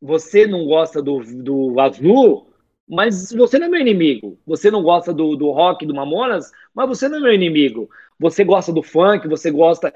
[0.00, 2.48] Você não gosta do, do azul,
[2.88, 4.38] mas você não é meu inimigo.
[4.46, 7.88] Você não gosta do, do rock do Mamonas, mas você não é meu inimigo.
[8.18, 9.94] Você gosta do funk, você gosta.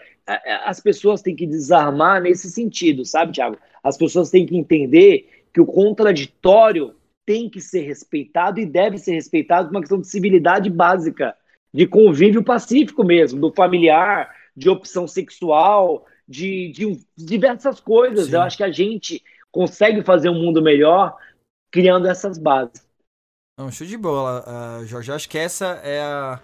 [0.65, 3.59] As pessoas têm que desarmar nesse sentido, sabe, Thiago?
[3.83, 6.95] As pessoas têm que entender que o contraditório
[7.27, 11.35] tem que ser respeitado e deve ser respeitado por uma questão de civilidade básica,
[11.73, 18.27] de convívio pacífico mesmo, do familiar, de opção sexual, de, de diversas coisas.
[18.27, 18.35] Sim.
[18.35, 19.23] Eu acho que a gente
[19.55, 21.17] consegue fazer um mundo melhor
[21.71, 22.85] criando essas bases.
[23.57, 24.45] Não, show de bola,
[24.81, 25.13] uh, Jorge.
[25.13, 26.41] Acho que essa é a,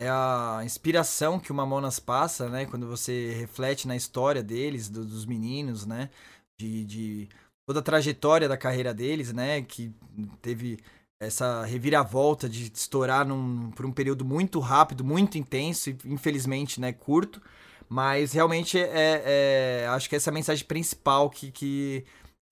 [0.00, 2.64] é a inspiração que o Mamonas passa, né?
[2.64, 6.10] Quando você reflete na história deles, do, dos meninos, né?
[6.56, 7.28] De, de
[7.66, 9.62] toda a trajetória da carreira deles, né?
[9.62, 9.92] Que
[10.40, 10.78] teve
[11.20, 16.92] essa reviravolta de estourar num, por um período muito rápido, muito intenso e infelizmente, né?
[16.92, 17.42] Curto.
[17.88, 19.22] Mas realmente é,
[19.82, 22.04] é, acho que essa é a mensagem principal que, que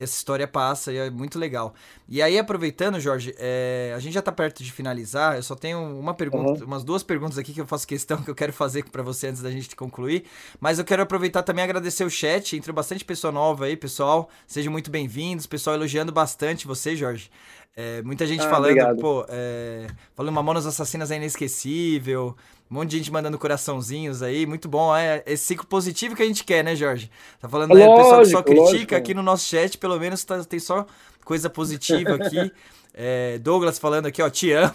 [0.03, 1.75] essa história passa e é muito legal.
[2.09, 5.37] E aí, aproveitando, Jorge, é, a gente já está perto de finalizar.
[5.37, 6.67] Eu só tenho uma pergunta, uhum.
[6.67, 9.43] umas duas perguntas aqui que eu faço questão que eu quero fazer para você antes
[9.43, 10.25] da gente concluir.
[10.61, 12.57] Mas eu quero aproveitar também e agradecer o chat.
[12.57, 14.29] Entrou bastante pessoa nova aí, pessoal.
[14.47, 15.47] Sejam muito bem-vindos.
[15.47, 17.31] Pessoal elogiando bastante você, Jorge.
[17.75, 18.99] É, muita gente ah, falando, obrigado.
[18.99, 22.37] pô, é, falando Mamonas Assassinas é inesquecível.
[22.73, 24.97] Um monte de gente mandando coraçãozinhos aí, muito bom.
[24.97, 27.11] É esse ciclo positivo que a gente quer, né, Jorge?
[27.39, 28.95] Tá falando, né, o pessoal que só critica, lógico.
[28.95, 30.87] aqui no nosso chat, pelo menos, tá, tem só
[31.23, 32.51] coisa positiva aqui.
[32.95, 34.75] É, Douglas falando aqui, ó, te amo.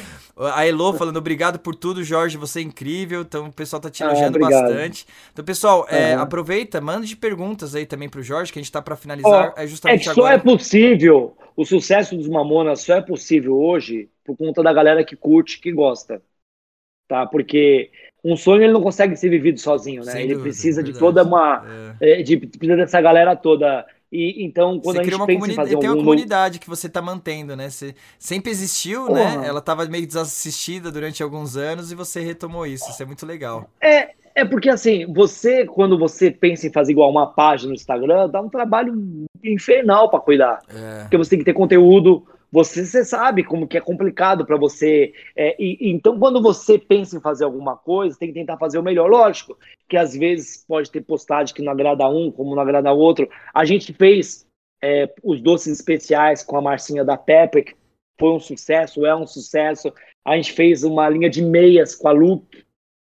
[0.54, 3.20] A Elo falando, obrigado por tudo, Jorge, você é incrível.
[3.20, 5.06] Então o pessoal tá te ah, elogiando ah, bastante.
[5.30, 8.96] Então, pessoal, é, aproveita, mande perguntas aí também pro Jorge, que a gente tá para
[8.96, 9.52] finalizar.
[9.54, 14.08] é justamente é que só é possível, o sucesso dos Mamonas só é possível hoje
[14.24, 16.22] por conta da galera que curte, que gosta
[17.08, 17.26] tá?
[17.26, 17.90] Porque
[18.22, 20.12] um sonho ele não consegue ser vivido sozinho, né?
[20.12, 21.64] Sem ele dúvida, precisa de toda uma,
[22.00, 22.20] é.
[22.20, 22.22] é.
[22.22, 23.86] de precisa dessa galera toda.
[24.10, 26.86] E então quando você a gente pensa em fazer um tem uma comunidade que você
[26.86, 27.70] está mantendo, né?
[27.70, 29.36] Você sempre existiu, né?
[29.36, 29.48] Né?
[29.48, 32.90] Ela estava meio desassistida durante alguns anos e você retomou isso.
[32.90, 33.68] Isso é muito legal.
[33.80, 38.28] É, é porque assim, você quando você pensa em fazer igual uma página no Instagram,
[38.28, 40.60] dá um trabalho infernal para cuidar.
[40.74, 41.02] É.
[41.02, 45.12] Porque você tem que ter conteúdo, você, você sabe como que é complicado para você.
[45.36, 48.82] É, e, então, quando você pensa em fazer alguma coisa, tem que tentar fazer o
[48.82, 49.08] melhor.
[49.08, 49.58] Lógico
[49.88, 53.28] que às vezes pode ter postagem que não agrada um, como não agrada outro.
[53.54, 54.46] A gente fez
[54.82, 57.76] é, os doces especiais com a Marcinha da Pepper, que
[58.18, 59.92] foi um sucesso, é um sucesso.
[60.24, 62.64] A gente fez uma linha de meias com a Luke,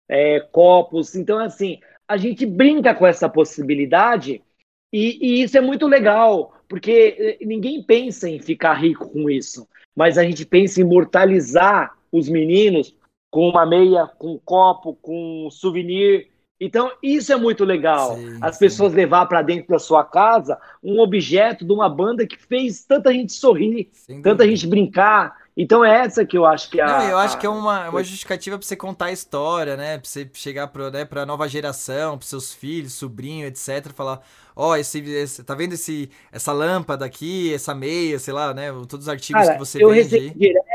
[0.07, 1.15] é, copos.
[1.15, 4.43] Então, assim, a gente brinca com essa possibilidade
[4.91, 9.67] e, e isso é muito legal porque eh, ninguém pensa em ficar rico com isso,
[9.93, 12.95] mas a gente pensa em imortalizar os meninos
[13.29, 16.29] com uma meia, com um copo, com um souvenir.
[16.57, 18.15] Então, isso é muito legal.
[18.15, 18.59] Sim, As sim.
[18.59, 23.11] pessoas levar para dentro da sua casa um objeto de uma banda que fez tanta
[23.11, 23.89] gente sorrir,
[24.23, 25.40] tanta gente brincar.
[25.55, 26.87] Então é essa que eu acho que é a.
[26.87, 29.97] Não, eu acho que é uma, uma justificativa pra você contar a história, né?
[29.97, 33.91] Pra você chegar pro, né, pra nova geração, pros seus filhos, sobrinho, etc.
[33.93, 34.21] Falar,
[34.55, 38.71] ó, oh, esse, esse, tá vendo esse, essa lâmpada aqui, essa meia, sei lá, né?
[38.87, 40.33] Todos os artigos Cara, que você eu vende recebi aí.
[40.33, 40.71] direto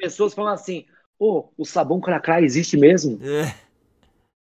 [0.00, 0.86] pessoas falando assim:
[1.18, 3.20] ô, o sabão cracrá existe mesmo?
[3.22, 3.54] É,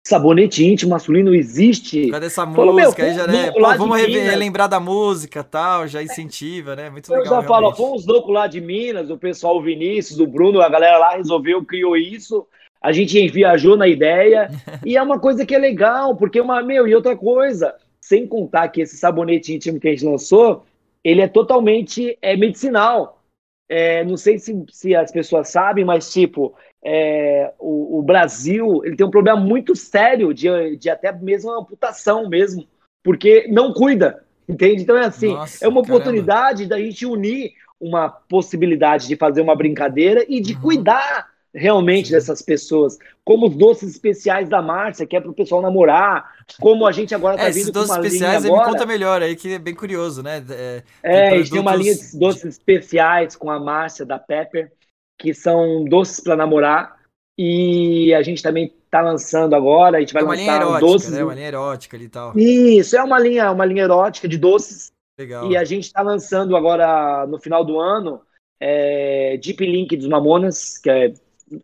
[0.09, 2.09] Sabonete íntimo masculino existe?
[2.09, 3.51] cadê essa Falou, meu, música aí já, né?
[3.51, 6.89] Pô, vamos relembrar da música tal, já incentiva, né?
[6.89, 7.41] Muito Eu legal.
[7.41, 10.67] já falo, com os loucos lá de Minas, o pessoal, o Vinícius, o Bruno, a
[10.67, 12.47] galera lá resolveu, criou isso.
[12.81, 14.49] A gente viajou na ideia.
[14.83, 18.69] e é uma coisa que é legal, porque uma, meu, e outra coisa, sem contar
[18.69, 20.65] que esse sabonete íntimo que a gente lançou,
[21.03, 23.21] ele é totalmente é, medicinal.
[23.69, 28.95] É, não sei se, se as pessoas sabem, mas tipo, é, o, o Brasil ele
[28.95, 32.67] tem um problema muito sério de, de até mesmo amputação mesmo,
[33.03, 34.83] porque não cuida, entende?
[34.83, 35.83] Então é assim, Nossa, é uma caramba.
[35.83, 40.59] oportunidade da gente unir uma possibilidade de fazer uma brincadeira e de Uhum.
[40.61, 42.13] cuidar realmente Sim.
[42.13, 46.85] dessas pessoas, como os doces especiais da Márcia, que é para o pessoal namorar, como
[46.85, 48.61] a gente agora tá É, vindo esses com doces uma linha especiais me agora.
[48.61, 50.43] conta melhor aí, que é bem curioso, né?
[50.49, 54.05] É, É, Tem a gente tem uma linha produtos de doces especiais com a Márcia
[54.05, 54.71] da Pepper,
[55.19, 56.97] que são doces para namorar.
[57.37, 60.87] E a gente também tá lançando agora, a gente vai é uma linha lançar erótica,
[60.87, 61.11] doces.
[61.11, 61.23] né?
[61.23, 62.37] Uma linha erótica ali e tal.
[62.37, 64.91] Isso, é uma linha, uma linha erótica de doces.
[65.17, 65.49] Legal.
[65.51, 68.21] E a gente está lançando agora, no final do ano,
[68.59, 71.13] é, Deep Link dos Mamonas, que é,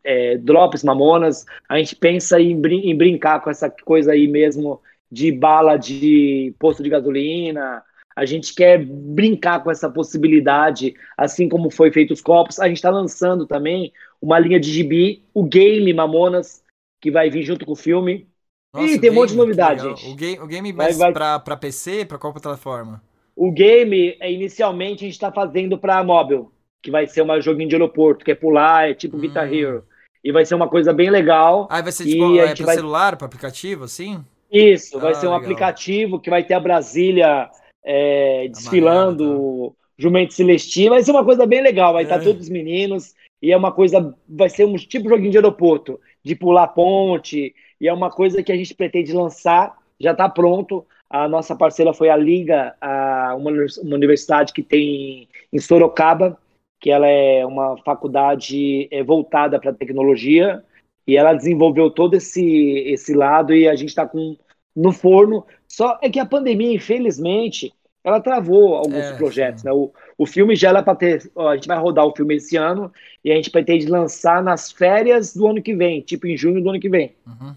[0.04, 1.46] é, Drops Mamonas.
[1.68, 6.54] A gente pensa em, brin- em brincar com essa coisa aí mesmo de bala de
[6.60, 7.84] posto de gasolina.
[8.16, 12.60] A gente quer brincar com essa possibilidade, assim como foi feito os copos.
[12.60, 16.64] A gente está lançando também uma linha de gibi, o Game Mamonas,
[17.02, 18.28] que vai vir junto com o filme.
[18.74, 20.08] Nossa, Ih, tem um monte de novidade, gente.
[20.10, 23.02] O game, o game Vai- mas vai- Pra, pra PC, pra qual plataforma?
[23.36, 26.52] O game, é, inicialmente, a gente está fazendo para móvel,
[26.82, 29.20] que vai ser um joguinho de aeroporto, que é pular, é tipo Hum.
[29.22, 29.84] Guitar Hero.
[30.24, 31.68] E vai ser uma coisa bem legal.
[31.70, 34.24] Ah, vai ser tipo, é, pra vai- celular, pra aplicativo, assim?
[34.52, 35.44] Isso, vai Ah, ser um legal.
[35.44, 37.50] aplicativo que vai ter a Brasília
[37.86, 40.92] é, desfilando, Jumento Celestina.
[40.92, 42.06] Vai ser uma coisa bem legal, vai É.
[42.06, 43.14] estar todos os meninos.
[43.42, 47.54] E é uma coisa, vai ser um tipo joguinho de aeroporto, de pular ponte.
[47.80, 50.86] E é uma coisa que a gente pretende lançar, já está pronto.
[51.10, 53.52] A nossa parceira foi a Liga, a, uma,
[53.84, 56.38] uma universidade que tem em Sorocaba,
[56.82, 60.64] que ela é uma faculdade é, voltada para tecnologia.
[61.08, 62.44] E ela desenvolveu todo esse,
[62.88, 64.36] esse lado e a gente está com
[64.76, 65.46] no forno.
[65.76, 69.62] Só é que a pandemia, infelizmente, ela travou alguns É, projetos.
[69.62, 69.74] Né?
[69.74, 71.30] O, o filme já era para ter.
[71.36, 72.90] ó, a gente vai rodar o filme esse ano
[73.22, 76.70] e a gente pretende lançar nas férias do ano que vem, tipo em junho do
[76.70, 77.14] ano que vem.
[77.28, 77.54] Uhum.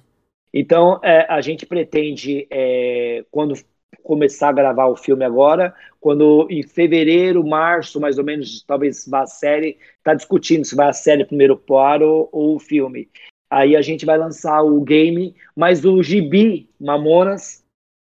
[0.53, 3.55] Então, é, a gente pretende, é, quando
[4.03, 9.23] começar a gravar o filme agora, quando em fevereiro, março, mais ou menos, talvez vá
[9.23, 13.09] a série, está discutindo se vai a série primeiro par ou, ou o filme.
[13.49, 17.58] Aí a gente vai lançar o game, mas o gibi Mamonas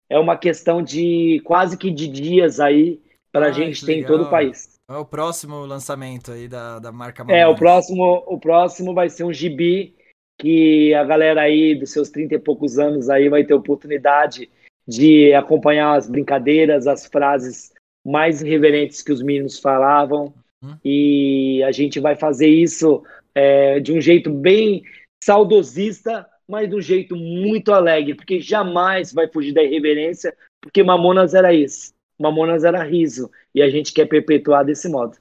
[0.09, 3.01] é uma questão de quase que de dias aí
[3.33, 4.77] para a Ah, gente ter em todo o país.
[4.89, 9.25] É o próximo lançamento aí da, da marca É, o próximo, o próximo vai ser
[9.25, 9.95] um gibi
[10.39, 14.49] que a galera aí dos seus 30 e poucos anos aí vai ter oportunidade
[14.87, 17.73] de acompanhar as brincadeiras, as frases
[18.07, 20.33] mais irreverentes que os meninos falavam.
[20.63, 20.77] Hum.
[20.85, 23.03] E a gente vai fazer isso
[23.35, 24.85] é, de um jeito bem
[25.23, 31.35] saudosista, mas de um jeito muito alegre, porque jamais vai fugir da irreverência, porque Mamonas
[31.35, 31.95] era isso.
[32.19, 33.31] Mamonas era riso.
[33.55, 35.17] E a gente quer perpetuar desse modo.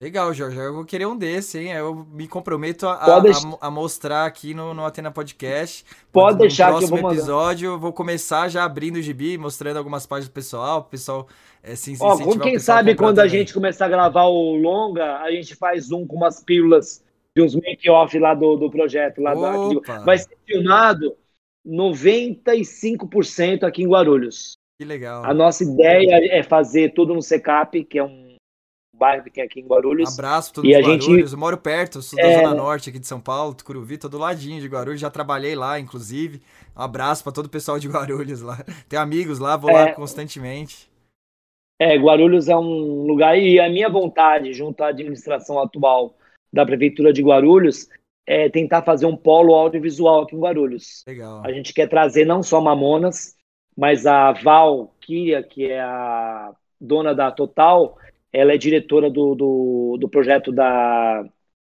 [0.00, 0.56] Legal, Jorge.
[0.58, 1.72] Eu vou querer um desse, hein?
[1.72, 5.84] Eu me comprometo a, a- a- a mostrar aqui no, no Atena Podcast.
[6.12, 7.14] Pode No deixar que eu próximo vou mandar.
[7.16, 11.28] episódio, eu vou começar já abrindo o gibi, mostrando algumas páginas do pessoal, pro pessoal
[11.62, 13.28] é, se Ó, incentivar como o quem a sabe quando a também.
[13.28, 17.04] gente começar a gravar o longa, a gente faz um com umas pílulas
[17.38, 19.20] de uns make-off lá do, do projeto.
[19.20, 20.00] Lá Opa!
[20.00, 21.16] vai ser filmado
[21.66, 24.54] 95% aqui em Guarulhos.
[24.80, 25.24] Que legal.
[25.24, 28.36] A nossa ideia é fazer tudo no Secap, que é um
[28.96, 30.12] bairro que tem aqui em Guarulhos.
[30.18, 31.32] abraço pra todos E a gente- Guarulhos.
[31.32, 32.38] Eu moro perto, sou da É.
[32.38, 35.78] Zona Norte aqui de São Paulo, Tucuruvi, tô do ladinho de Guarulhos, já trabalhei lá,
[35.78, 36.40] inclusive.
[36.76, 38.58] Um abraço pra todo o pessoal de Guarulhos lá.
[38.88, 39.92] Tenho amigos lá, vou lá É.
[39.92, 40.88] constantemente.
[41.80, 46.14] É, Guarulhos é um lugar, e a minha vontade, junto à administração atual
[46.52, 47.88] da Prefeitura de Guarulhos,
[48.26, 51.02] é tentar fazer um polo audiovisual aqui em Guarulhos.
[51.06, 51.42] Legal.
[51.44, 53.34] A gente quer trazer não só Mamonas,
[53.76, 57.96] mas a Val Kia, que é a dona da Total,
[58.32, 61.24] ela é diretora do, do, do projeto da,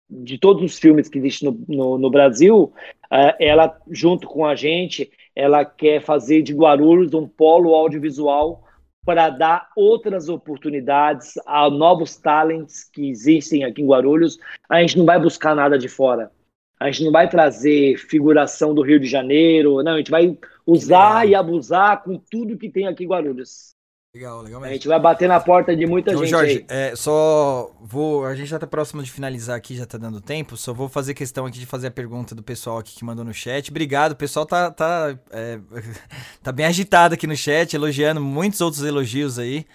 [0.09, 2.71] de todos os filmes que existem no, no, no Brasil.
[3.11, 8.62] Eh, ela, junto com a gente, ela quer fazer de Guarulhos um polo audiovisual
[9.05, 14.37] para dar outras oportunidades a novos talentos que existem aqui em Guarulhos.
[14.69, 16.31] A gente não vai buscar nada de fora.
[16.79, 21.27] A gente não vai trazer figuração do Rio de Janeiro, não, a gente vai usar
[21.27, 23.72] e abusar com tudo que tem aqui em Guarulhos.
[24.15, 24.75] Legal, legal A mesmo.
[24.75, 26.91] gente vai bater na porta de muita Então, gente Jorge, aí.
[26.91, 28.23] é, só vou.
[28.27, 30.55] A gente já tá próximo de finalizar aqui, já tá dando tempo.
[30.55, 33.33] Só vou fazer questão aqui de fazer a pergunta do pessoal aqui que mandou no
[33.33, 33.71] chat.
[33.71, 35.59] Obrigado, o pessoal tá, tá, é,
[36.43, 39.65] tá bem agitado aqui no chat, elogiando muitos outros elogios aí.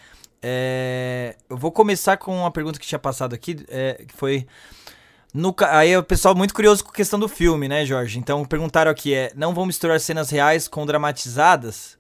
[0.41, 4.47] É, eu vou começar com uma pergunta que tinha passado aqui, é, que foi.
[5.35, 8.21] No, aí o pessoal muito curioso com a questão do filme, né, Jorge?
[8.21, 11.98] Então perguntaram aqui: é, não vão misturar cenas reais com dramatizadas?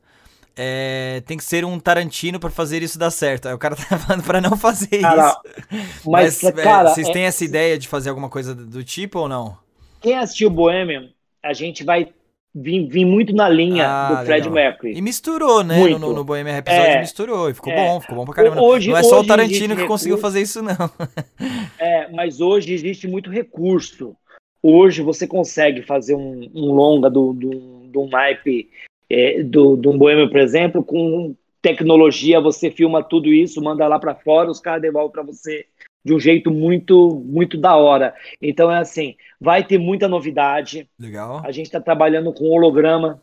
[0.58, 3.46] É, tem que ser um Tarantino pra fazer isso dar certo.
[3.48, 5.36] Aí o cara tá falando pra não fazer Cara,
[5.70, 6.10] isso.
[6.10, 9.28] Mas, é, cara, vocês é- têm essa ideia de fazer alguma coisa do, tipo ou
[9.28, 9.56] não?
[10.00, 11.08] quem assistiu Bohemian,
[11.42, 12.08] a gente vai
[12.54, 14.52] vir, vir muito na linha Ah, do Fred legal.
[14.52, 14.96] Mercury.
[14.96, 15.74] E misturou, né?
[15.76, 15.98] No, Muito.
[15.98, 17.76] no, no Bohemian Rhapsody É, misturou e ficou é.
[17.76, 18.60] bom, ficou bom pra caramba.
[18.62, 20.22] Hoje- não é só o Tarantino que conseguiu recurso.
[20.22, 20.74] fazer isso, não.
[21.80, 24.16] É, mas hoje existe muito recurso.
[24.62, 27.50] Hoje você consegue fazer um, um longa do, do,
[27.88, 28.68] do naipe
[29.10, 34.14] é, do, do Boêmio, por exemplo, com tecnologia, você filma tudo isso, manda lá para
[34.14, 35.66] fora, os caras devolvem para você
[36.04, 38.14] de um jeito muito, muito da hora.
[38.40, 40.88] Então é assim, vai ter muita novidade.
[40.98, 41.42] Legal.
[41.44, 43.20] A gente está trabalhando com holograma.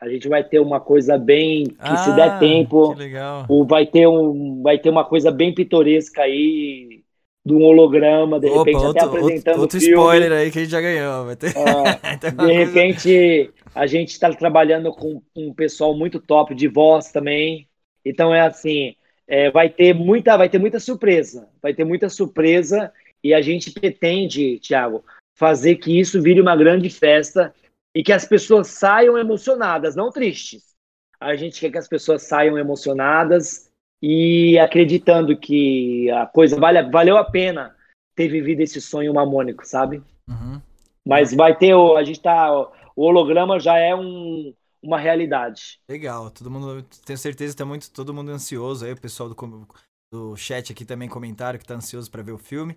[0.00, 3.46] A gente vai ter uma coisa bem que se Ah, der tempo, Que legal.
[3.66, 6.97] vai ter um, vai ter uma coisa bem pitoresca aí
[7.44, 10.62] de um holograma, de Opa, repente outro, até apresentando outro, outro spoiler aí que a
[10.62, 11.26] gente já ganhou.
[11.26, 11.54] Vai ter...
[11.54, 16.68] Tem uma de coisa- repente a gente está trabalhando com um pessoal muito top de
[16.68, 17.68] voz também.
[18.04, 18.94] Então é assim,
[19.26, 22.92] é, vai ter muita, vai ter muita surpresa, vai ter muita surpresa
[23.22, 25.04] e a gente pretende, Thiago,
[25.36, 27.54] fazer que isso vire uma grande festa
[27.94, 30.74] e que as pessoas saiam emocionadas, não tristes.
[31.20, 33.67] A gente quer que as pessoas saiam emocionadas
[34.02, 37.74] e acreditando que a coisa vale, valeu a pena
[38.14, 40.02] ter vivido esse sonho mamônico, sabe?
[40.28, 40.60] Uhum.
[41.06, 42.52] Mas vai ter, a gente tá,
[42.94, 44.52] o holograma já é um,
[44.82, 45.80] uma realidade.
[45.88, 49.68] Legal, todo mundo, tenho certeza que tá muito, todo mundo ansioso aí, o pessoal do,
[50.12, 52.76] do chat aqui também comentaram que tá ansioso pra ver o filme.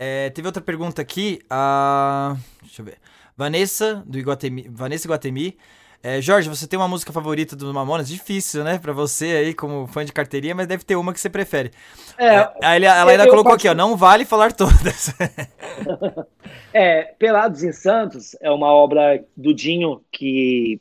[0.00, 2.98] É, teve outra pergunta aqui, a, deixa eu ver,
[3.36, 5.56] Vanessa, do Iguatemi, Vanessa Iguatemi,
[6.02, 8.08] é, Jorge, você tem uma música favorita do Mamonas?
[8.08, 11.28] Difícil, né, pra você aí como fã de carteirinha, mas deve ter uma que você
[11.28, 11.70] prefere.
[12.18, 15.14] É, Aí ele- ela ainda colocou aqui, ó, não vale falar todas.
[16.72, 20.80] é, Pelados em Santos é uma obra do Dinho que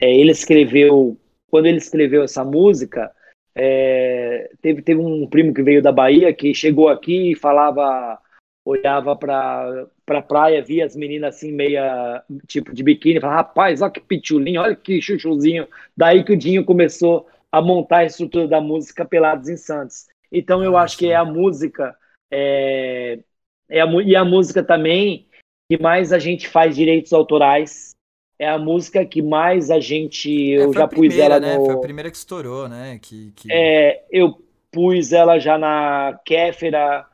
[0.00, 1.18] é, ele escreveu,
[1.50, 3.10] quando ele escreveu essa música,
[3.54, 8.18] é, teve, teve um primo que veio da Bahia que chegou aqui e falava,
[8.66, 13.92] olhava pra, pra praia, via as meninas assim, meia, tipo, de biquíni, falava, rapaz, olha
[13.92, 15.68] que pitulinho, olha que chuchuzinho.
[15.96, 20.06] Daí que o Dinho começou a montar a estrutura da música Pelados em Santos.
[20.32, 21.96] Então eu Ah, acho que é a música,
[22.30, 23.20] é,
[23.70, 25.28] é a, e a música também
[25.70, 27.94] que mais a gente faz direitos autorais.
[28.38, 30.52] É a música que mais a gente.
[30.54, 31.56] É, Eu já pus primeira, ela né?
[31.56, 31.64] no.
[31.64, 32.98] Foi a primeira que estourou, né?
[33.00, 33.50] Que, que...
[33.50, 37.06] É, eu pus ela já na Kéfera,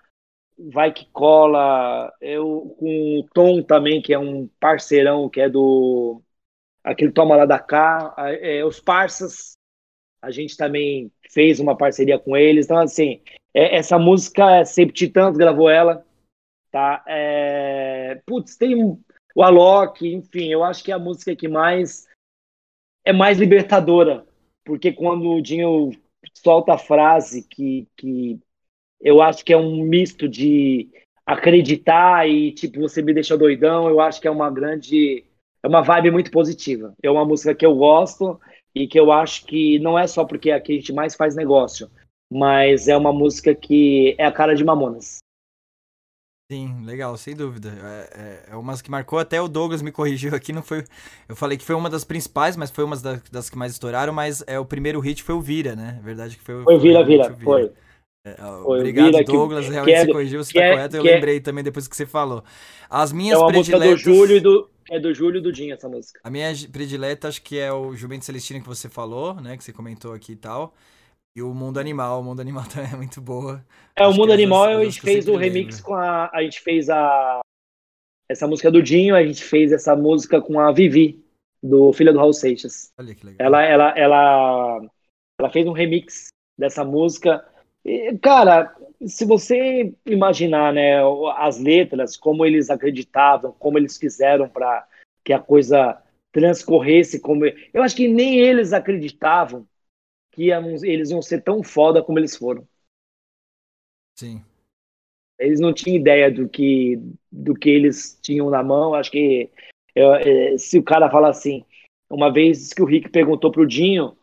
[0.58, 6.22] Vai Que Cola, eu com o Tom também, que é um parceirão, que é do.
[6.84, 9.56] Aquele Toma Lá da Cá, é, os Parsas,
[10.20, 12.66] a gente também fez uma parceria com eles.
[12.66, 13.20] Então, assim,
[13.54, 16.04] é, essa música, sempre Titãs gravou ela,
[16.70, 17.04] tá?
[17.06, 18.74] É, putz, tem
[19.34, 22.06] o Alok, enfim, eu acho que é a música que mais
[23.04, 24.26] é mais libertadora,
[24.64, 25.90] porque quando o Dinho
[26.34, 28.40] solta a frase que, que
[29.02, 30.88] eu acho que é um misto de
[31.26, 35.24] acreditar e tipo você me deixa doidão, eu acho que é uma grande
[35.62, 36.92] é uma vibe muito positiva.
[37.02, 38.40] É uma música que eu gosto
[38.74, 41.14] e que eu acho que não é só porque é a que a gente mais
[41.14, 41.90] faz negócio,
[42.32, 45.18] mas é uma música que é a cara de Mamonas.
[46.50, 47.70] Sim, legal, sem dúvida.
[47.70, 48.20] É,
[48.50, 50.84] é, é uma que marcou, até o Douglas me corrigiu aqui, não foi.
[51.26, 54.12] Eu falei que foi uma das principais, mas foi uma das, das que mais estouraram,
[54.12, 55.96] mas é o primeiro hit foi o Vira, né?
[55.98, 57.72] A verdade que foi, Foi Vira realmente Vira, o foi.
[58.24, 59.66] É, Foi o obrigado, que- Douglas.
[59.66, 60.96] que Realmente é- você corrigiu, você que tá é- correto.
[60.96, 62.44] Eu que é- lembrei também depois que você falou.
[62.88, 64.04] As minhas É uma música prediletas.
[64.04, 66.20] do Júlio e do é do Júlio e do Dinho essa música.
[66.22, 69.56] A minha predileta acho que é o Jumento Celestino que você falou, né?
[69.56, 70.74] Que você comentou aqui e tal.
[71.34, 72.20] E o Mundo Animal.
[72.20, 73.64] O Mundo Animal também é muito boa.
[73.96, 75.84] É, o Acho Mundo que é Animal a gente que fez o remix lembro.
[75.84, 76.30] com a.
[76.32, 77.40] A gente fez a.
[78.30, 81.24] Essa música do Dinho, a gente fez essa música com a Vivi,
[81.62, 82.92] do Filha do Raul Seixas.
[82.98, 83.44] Olha que legal.
[83.46, 84.80] Ela, ela, ela,
[85.40, 86.28] ela fez um remix
[86.58, 87.44] dessa música.
[88.20, 88.74] Cara,
[89.06, 90.98] se você imaginar, né,
[91.36, 94.86] as letras, como eles acreditavam, como eles fizeram para
[95.24, 96.00] que a coisa
[96.32, 99.68] transcorresse como eu acho que nem eles acreditavam
[100.32, 102.66] que eles iam ser tão foda como eles foram.
[104.18, 104.42] Sim.
[105.38, 106.98] Eles não tinham ideia do que,
[107.30, 108.94] do que eles tinham na mão.
[108.94, 109.50] Acho que
[109.94, 111.64] eu, é, se o cara fala assim,
[112.08, 114.16] uma vez que o Rick perguntou pro Dinho,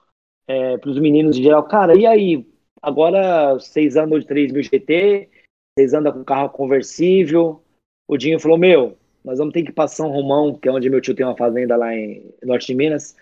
[0.48, 2.48] é, para os meninos em geral, cara, e aí?
[2.82, 5.30] Agora vocês andam de 3 mil GT,
[5.78, 7.64] vocês andam com carro conversível.
[8.08, 10.90] O Dinho falou: Meu, nós vamos ter que ir para São Romão, que é onde
[10.90, 13.16] meu tio tem uma fazenda lá em Norte de Minas.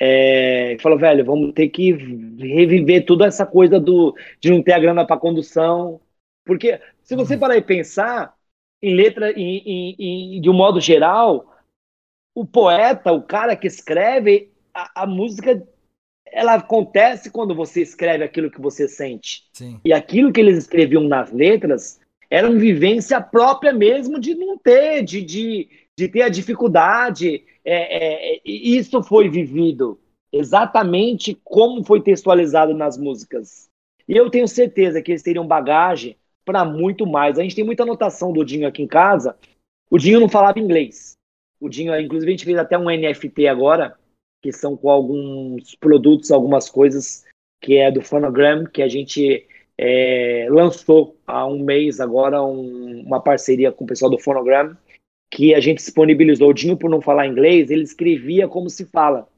[0.00, 4.78] É, falou, velho, vamos ter que reviver toda essa coisa do, de não ter a
[4.78, 6.00] grana para condução.
[6.44, 7.40] Porque se você uhum.
[7.40, 8.34] parar e pensar
[8.80, 9.96] em letra, em, em,
[10.36, 11.52] em, de um modo geral,
[12.34, 15.66] o poeta, o cara que escreve, a, a, música
[16.32, 19.44] ela acontece quando você escreve aquilo que você sente.
[19.52, 19.80] Sim.
[19.84, 22.00] E aquilo que eles escreviam nas letras
[22.30, 27.44] era uma vivência própria mesmo de não ter, de, de, de ter a dificuldade.
[27.64, 29.98] É, é, isso foi vivido
[30.32, 33.68] exatamente como foi textualizado nas músicas.
[34.06, 37.38] E eu tenho certeza que eles teriam bagagem para muito mais.
[37.38, 39.36] A gente tem muita anotação do Dinho aqui em casa.
[39.90, 41.16] O Dinho não falava inglês.
[41.60, 43.98] O Dinho, inclusive, a gente fez até um NFT agora,
[44.42, 47.24] que são com alguns produtos, algumas coisas,
[47.60, 49.46] que é do Phonogram, que a gente
[49.76, 54.76] é, lançou há um mês agora um, uma parceria com o pessoal do Phonogram,
[55.30, 56.50] que a gente disponibilizou.
[56.50, 59.28] O Dinho, por não falar inglês, ele escrevia como se fala.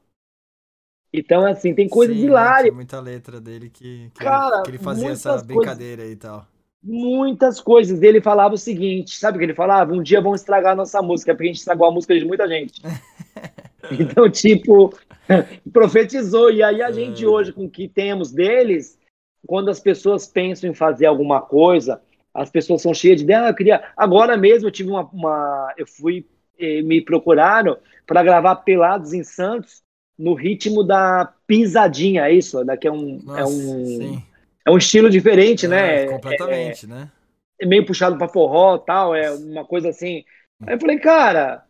[1.13, 2.63] Então, assim, tem coisas Sim, hilárias.
[2.63, 6.47] Tem muita letra dele que, que, Cara, que ele fazia essa brincadeira coisas, e tal.
[6.81, 8.01] Muitas coisas.
[8.01, 9.93] Ele falava o seguinte: sabe o que ele falava?
[9.93, 12.47] Um dia vão estragar a nossa música, porque a gente estragou a música de muita
[12.47, 12.81] gente.
[13.99, 14.93] então, tipo,
[15.71, 16.51] profetizou.
[16.51, 16.93] E aí a é.
[16.93, 18.97] gente hoje, com o que temos deles,
[19.45, 22.01] quando as pessoas pensam em fazer alguma coisa,
[22.33, 23.45] as pessoas são cheias de ideia.
[23.45, 23.83] Ah, eu queria.
[23.95, 25.03] Agora mesmo eu tive uma.
[25.11, 26.25] uma eu fui.
[26.59, 29.81] Eh, me procuraram para gravar Pelados em Santos
[30.17, 32.63] no ritmo da pisadinha, é isso?
[32.63, 33.19] Daqui é um.
[33.19, 33.85] É Nossa, é um.
[33.85, 34.23] Sim.
[34.65, 36.03] É um estilo diferente, né?
[36.03, 36.11] é, né?
[36.11, 37.11] Completamente, é, né?
[37.59, 40.23] É meio puxado para forró tal, é uma coisa assim.
[40.65, 41.63] Aí eu falei, cara,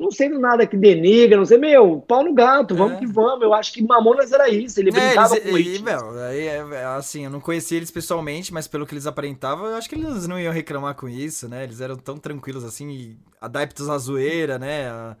[0.00, 3.00] não sei nada que denigra, não sei, meu, pau no gato, vamos é.
[3.00, 3.42] que vamos.
[3.42, 6.56] Eu acho que Mamonas era isso, ele é, brincava eles, com e, meu, aí, é,
[6.56, 9.94] é, assim, eu não conhecia eles pessoalmente, mas pelo que eles aparentavam, eu acho que
[9.94, 11.64] eles não iam reclamar com isso, né?
[11.64, 14.88] Eles eram tão tranquilos assim, adeptos à zoeira, né?
[14.88, 15.16] A,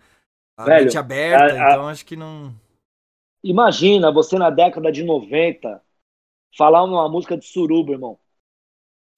[0.56, 2.54] a Velho, mente aberta, a, então acho que não.
[3.44, 5.82] Imagina você na década de 90
[6.56, 8.18] falar uma música de suruba, irmão.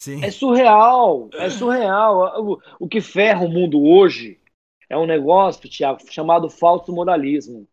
[0.00, 0.24] Sim.
[0.24, 2.42] É surreal, é surreal.
[2.42, 4.41] O, o que ferra o mundo hoje
[4.92, 7.66] é um negócio, Tiago, chamado falso moralismo.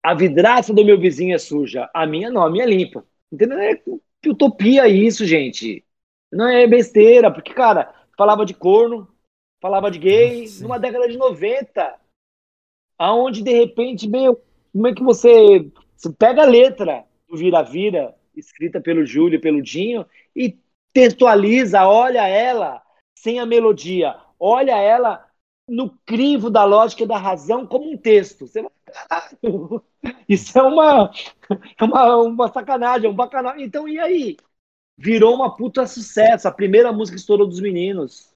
[0.00, 3.04] A vidraça do meu vizinho é suja, a minha não, a minha é limpa.
[3.32, 3.58] Entendeu?
[3.58, 3.82] É
[4.24, 5.84] utopia isso, gente.
[6.30, 9.12] Não é besteira, porque, cara, falava de corno,
[9.60, 10.62] falava de gay, Sim.
[10.62, 11.98] numa década de 90,
[12.96, 14.40] aonde de repente, meio,
[14.72, 19.60] como é que você, você pega a letra do Vira-Vira, escrita pelo Júlio e pelo
[19.60, 20.06] Dinho,
[20.36, 20.56] e
[20.92, 22.80] textualiza, olha ela
[23.12, 25.33] sem a melodia, olha ela
[25.68, 28.46] no crivo da lógica e da razão como um texto.
[28.46, 28.66] Você
[30.28, 31.10] isso é uma,
[31.78, 33.64] é uma, uma sacanagem, é um bacanagem.
[33.64, 34.36] Então, e aí?
[34.96, 36.46] Virou uma puta sucesso.
[36.46, 38.32] A primeira música estourou dos meninos.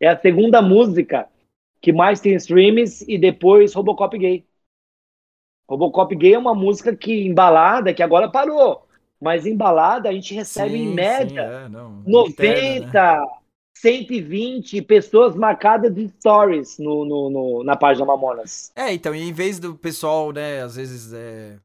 [0.00, 1.28] É a segunda música
[1.80, 4.44] que mais tem streams e depois Robocop Gay.
[5.68, 8.86] Robocop Gay é uma música que embalada, que agora parou.
[9.20, 13.26] Mas embalada a gente recebe sim, em média sim, é, não, 90, né?
[13.82, 18.70] 120 pessoas marcadas de stories no, no, no, na página Mamonas.
[18.76, 21.56] É, então, e em vez do pessoal, né, às vezes, é,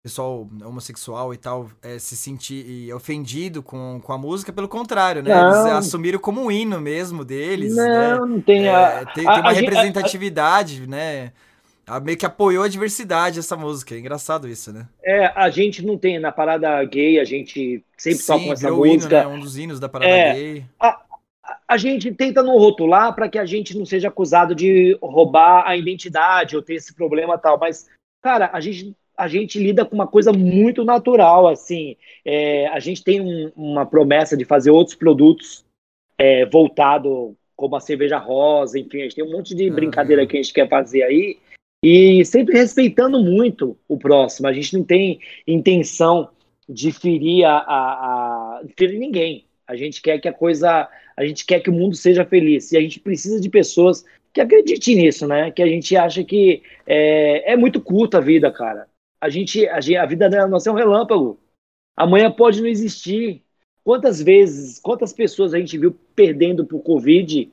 [0.00, 5.34] pessoal homossexual e tal, é, se sentir ofendido com, com a música, pelo contrário, né?
[5.34, 5.66] Não.
[5.66, 7.74] Eles assumiram como um hino mesmo deles.
[7.74, 8.16] Não, né?
[8.16, 9.06] não tem é, a.
[9.06, 11.32] Tem, a, tem uma a, representatividade, né?
[12.04, 13.96] meio que apoiou a diversidade essa música.
[13.96, 14.86] É engraçado isso, né?
[15.02, 18.70] É, a gente não tem na parada gay, a gente sempre Sim, toca com essa
[18.70, 19.18] música.
[19.18, 19.36] Hino, né?
[19.36, 20.64] Um dos hinos da parada é, gay.
[20.78, 21.00] A,
[21.70, 25.76] a gente tenta não rotular para que a gente não seja acusado de roubar a
[25.76, 27.88] identidade ou ter esse problema tal, mas,
[28.20, 33.04] cara, a gente, a gente lida com uma coisa muito natural, assim, é, a gente
[33.04, 35.64] tem um, uma promessa de fazer outros produtos
[36.18, 40.36] é, voltado como a cerveja rosa, enfim, a gente tem um monte de brincadeira que
[40.36, 41.38] a gente quer fazer aí,
[41.84, 46.30] e sempre respeitando muito o próximo, a gente não tem intenção
[46.68, 50.88] de ferir a, a, a ferir ninguém, a gente quer que a coisa
[51.20, 54.40] a gente quer que o mundo seja feliz e a gente precisa de pessoas que
[54.40, 55.50] acreditem nisso, né?
[55.50, 58.88] Que a gente acha que é, é muito curta a vida, cara.
[59.20, 61.38] A gente, a, gente, a vida da nossa é um relâmpago.
[61.94, 63.44] Amanhã pode não existir.
[63.84, 67.52] Quantas vezes, quantas pessoas a gente viu perdendo por Covid,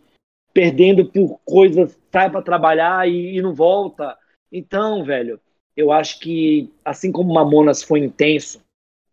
[0.54, 4.18] perdendo por coisas, sai para trabalhar e, e não volta.
[4.50, 5.42] Então, velho,
[5.76, 8.62] eu acho que, assim como Mamonas foi intenso,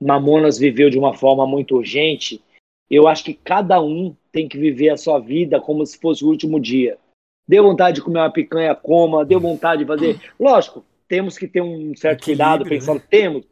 [0.00, 2.40] Mamonas viveu de uma forma muito urgente,
[2.90, 6.28] eu acho que cada um tem que viver a sua vida como se fosse o
[6.28, 6.98] último dia.
[7.46, 10.20] Deu vontade de comer uma picanha, coma, deu vontade de fazer.
[10.38, 13.44] Lógico, temos que ter um certo cuidado, pensando, temos,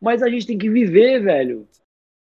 [0.00, 1.66] mas a gente tem que viver, velho.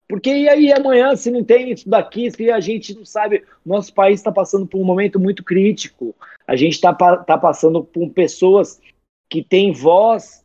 [0.08, 3.94] Porque e aí amanhã, se não tem isso daqui, se a gente não sabe, nosso
[3.94, 6.16] país está passando por um momento muito crítico.
[6.46, 8.80] A gente está tá passando por pessoas
[9.28, 10.44] que têm voz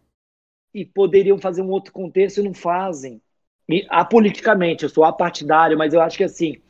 [0.71, 3.19] e poderiam fazer um outro contexto e não fazem.
[3.69, 6.61] E apoliticamente, eu sou apartidário, mas eu acho que assim,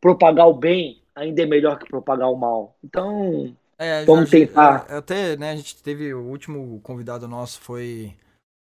[0.00, 2.76] propagar o bem ainda é melhor que propagar o mal.
[2.82, 4.86] Então, É, Vamos Jorge, tentar.
[4.88, 8.14] é, Até, né, a gente teve o último convidado nosso foi,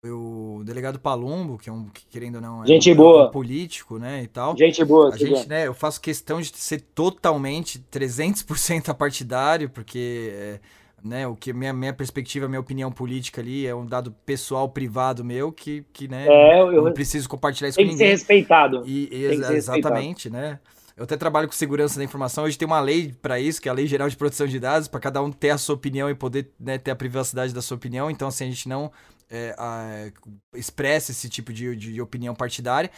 [0.03, 3.27] foi o delegado Palumbo, que é um, que, querendo ou não, é Gente um, boa.
[3.27, 4.55] um político, né, e tal.
[4.57, 10.59] gente boa, A gente, né, eu faço questão de ser totalmente 300% apartidário, porque, é,
[11.03, 15.23] né, o que minha, minha perspectiva, minha opinião política ali é um dado pessoal, privado
[15.23, 18.15] meu, que, que né, É, eu, não preciso compartilhar isso tem com que ser ninguém.
[18.17, 18.83] respeitado.
[18.85, 19.57] E, e Tem que exa- ser respeitado.
[19.95, 20.59] exatamente, né?
[20.97, 22.43] Eu até trabalho com segurança da informação.
[22.43, 24.87] Hoje tem uma lei para isso, que é a Lei Geral de Proteção de Dados,
[24.87, 27.75] para cada um ter a sua opinião e poder né, ter a privacidade da sua
[27.77, 28.11] opinião.
[28.11, 28.91] Então, assim, a gente não
[29.29, 30.11] é, a-
[30.53, 32.91] expressa esse tipo de, de, de opinião partidária.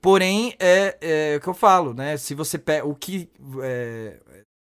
[0.00, 2.16] Porém, é, é o que eu falo, né?
[2.16, 2.86] Se você pega.
[2.86, 3.28] O que.
[3.62, 4.18] é,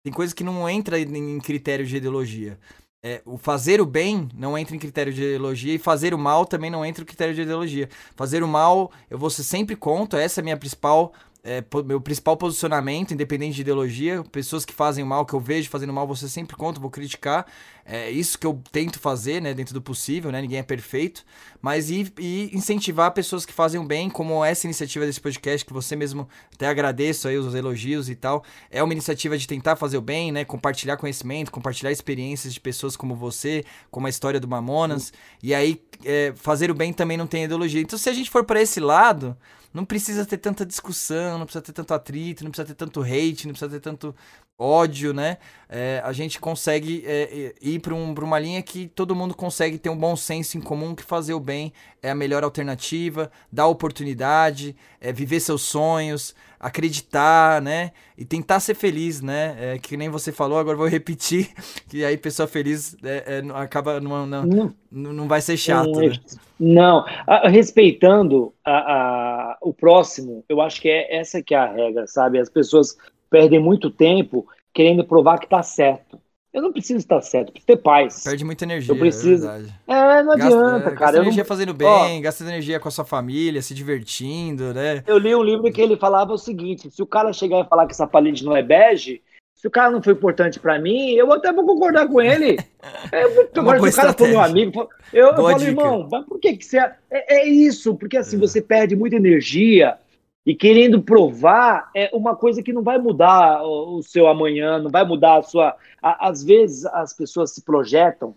[0.03, 2.59] tem coisas que não entra em, critério de ideologia.
[3.01, 6.45] É, o fazer o bem não entra em critério de ideologia e fazer o mal
[6.45, 7.89] também não entra em critério de ideologia.
[8.15, 11.13] Fazer o mal, eu vou ser sempre contra, essa é a minha principal,
[11.43, 14.23] é, meu principal posicionamento, independente de ideologia.
[14.31, 17.45] Pessoas que fazem o mal, que eu vejo fazendo mal, ser sempre contra, vou criticar.
[17.85, 21.25] É isso que eu tento fazer, né, dentro do possível, né, ninguém é perfeito.
[21.61, 25.73] Mas e, e incentivar pessoas que fazem o bem, como essa iniciativa desse podcast, que
[25.73, 28.45] você mesmo até agradeço aí os elogios e tal.
[28.71, 32.95] É uma iniciativa de tentar fazer o bem, né, compartilhar conhecimento, compartilhar experiências de pessoas
[32.95, 35.11] como você, como a história do Mamonas.
[35.41, 37.81] E aí, é, fazer o bem também não tem ideologia.
[37.81, 39.35] Então, se a gente for para esse lado,
[39.73, 43.47] não precisa ter tanta discussão, não precisa ter tanto atrito, não precisa ter tanto hate,
[43.47, 44.15] não precisa ter tanto
[44.57, 45.37] ódio, né?
[45.67, 49.89] É, a gente consegue é, ir para um, uma linha que todo mundo consegue ter
[49.89, 54.75] um bom senso em comum, que fazer o bem é a melhor alternativa, dar oportunidade,
[55.01, 57.91] é, viver seus sonhos, acreditar, né?
[58.17, 59.55] E tentar ser feliz, né?
[59.59, 61.51] É, que nem você falou, agora vou repetir,
[61.89, 64.75] que aí pessoa feliz é, é, acaba, não, não, Não,
[65.13, 66.19] não vai ser chato, não, né?
[66.59, 67.05] não.
[67.25, 72.05] A- respeitando a- a- o próximo, eu acho que é essa que é a regra,
[72.07, 72.39] sabe?
[72.39, 72.95] As pessoas
[73.33, 76.21] perdem muito tempo querendo provar que tá certo.
[76.53, 78.21] Eu não preciso estar certo, preciso ter paz.
[78.23, 79.63] Perde muita energia, Eu preciso- é.
[79.87, 80.95] É, não Gasta, adianta, é, cara.
[80.99, 85.03] Gasta Eu, não- energia fazendo bem, gasta energia com a sua família, se divertindo, né?
[85.07, 87.87] eu li um livro que ele falava o seguinte: se o cara chegar e falar
[87.87, 89.19] que essa parede não é bege,
[89.55, 92.57] se o cara não foi importante pra mim, eu até vou concordar com ele.
[93.11, 95.71] É, É agora, se o cara for meu amigo, eu, eu falo, dica.
[95.71, 96.77] irmão, mas por que, que você.
[96.77, 96.93] É,
[97.37, 98.39] é isso, porque assim, É.
[98.39, 99.97] você perde muita energia
[100.45, 104.91] e querendo provar é uma coisa que não vai mudar o, o seu amanhã, não
[104.91, 105.75] vai mudar a sua.
[106.01, 108.35] a- às vezes as pessoas se projetam,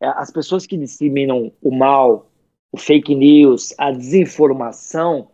[0.00, 2.26] é, as pessoas que disseminam o mal,
[2.70, 5.28] o fake news, a desinformação,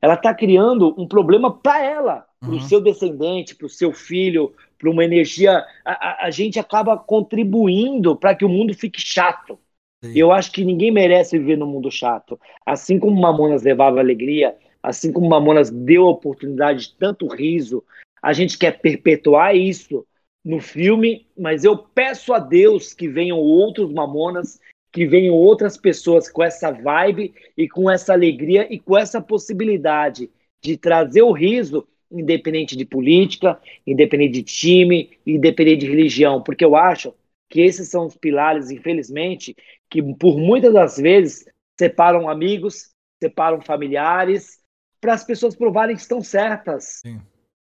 [0.00, 2.60] ela está criando um problema para ela, para o Uhum.
[2.60, 5.64] seu descendente, para o seu filho, para uma energia.
[5.84, 5.92] A,
[6.24, 9.58] a- a gente acaba contribuindo para que o mundo fique chato.
[10.04, 10.12] Sim.
[10.14, 12.38] Eu acho que ninguém merece viver num mundo chato.
[12.64, 14.56] Assim como Mamonas levava alegria,
[14.86, 17.82] assim como Mamonas deu a oportunidade de tanto riso,
[18.22, 20.06] a gente quer perpetuar isso
[20.44, 24.60] no filme, mas eu peço a Deus que venham outros Mamonas,
[24.92, 30.30] que venham outras pessoas com essa vibe e com essa alegria e com essa possibilidade
[30.62, 36.76] de trazer o riso, independente de política, independente de time, independente de religião, porque eu
[36.76, 37.12] acho
[37.50, 39.56] que esses são os pilares, infelizmente,
[39.90, 41.44] que por muitas das vezes
[41.76, 42.90] separam amigos,
[43.20, 44.64] separam familiares,
[45.06, 46.98] para as pessoas provarem que estão certas.
[47.00, 47.20] Sim.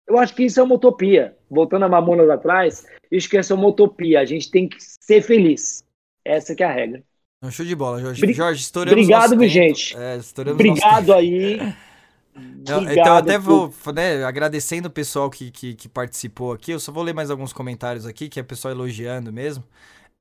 [0.06, 1.36] Eu acho que isso é uma utopia.
[1.50, 4.20] Voltando a Mamonas atrás, acho que essa é uma utopia.
[4.20, 5.82] A gente tem que ser feliz.
[6.24, 7.02] Essa que é a regra.
[7.42, 8.20] Não, show de bola, Jorge.
[8.20, 9.96] Bri- Jorge, estouramos Obrigado, nosso gente.
[9.96, 11.58] É, estouramos Obrigado aí.
[12.34, 16.70] Não, Obrigado então, até vou, né, agradecendo o pessoal que, que, que participou aqui.
[16.70, 19.64] Eu só vou ler mais alguns comentários aqui, que é o pessoal elogiando mesmo.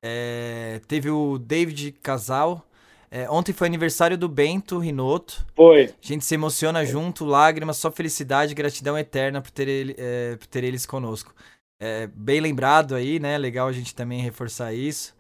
[0.02, 2.66] É, teve o David Casal.
[3.14, 5.46] É, ontem foi aniversário do Bento Rinoto.
[5.54, 5.84] Foi.
[5.84, 10.38] A gente se emociona junto, lágrimas, só felicidade e gratidão eterna por ter, ele, é,
[10.38, 11.36] por ter eles conosco.
[11.82, 13.38] É, bem lembrado aí, né?
[13.38, 15.14] Legal a gente também reforçar isso.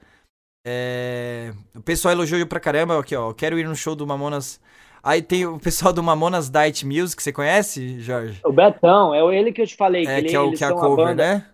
[0.66, 3.34] É, o pessoal elogiou pra caramba aqui, ó.
[3.34, 4.62] Quero ir no show do Mamonas.
[5.04, 8.40] Aí tem o pessoal do Mamonas Diet Music, você conhece, Jorge?
[8.46, 10.06] O Betão, é ele que eu te falei.
[10.06, 11.46] É, ele, que é o que é a cover, né?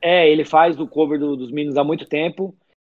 [0.00, 2.54] É, ele faz o cover do- dos Meninos há muito tempo.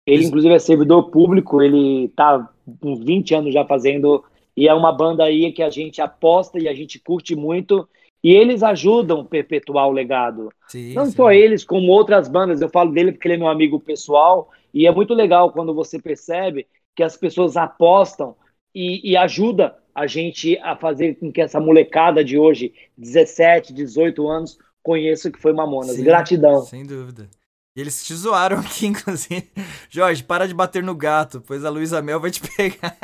[0.07, 0.29] Ele, Isso.
[0.29, 2.49] inclusive, é servidor público, ele tá
[2.83, 4.23] uns 20 anos já fazendo.
[4.55, 7.87] E é uma banda aí que a gente aposta e a gente curte muito.
[8.23, 10.49] E eles ajudam a perpetuar o legado.
[10.67, 11.11] Sim, Não sim.
[11.11, 12.61] só eles, como outras bandas.
[12.61, 14.49] Eu falo dele porque ele é meu amigo pessoal.
[14.73, 18.35] E é muito legal quando você percebe que as pessoas apostam
[18.75, 24.27] e, e ajuda a gente a fazer com que essa molecada de hoje, 17, 18
[24.27, 25.95] anos, conheça o que foi Mamonas.
[25.95, 26.61] Sim, Gratidão.
[26.61, 27.29] Sem dúvida.
[27.79, 29.47] E eles te zoaram aqui, inclusive.
[29.89, 32.97] Jorge, para de bater no gato, pois a Luísa Mel vai te pegar.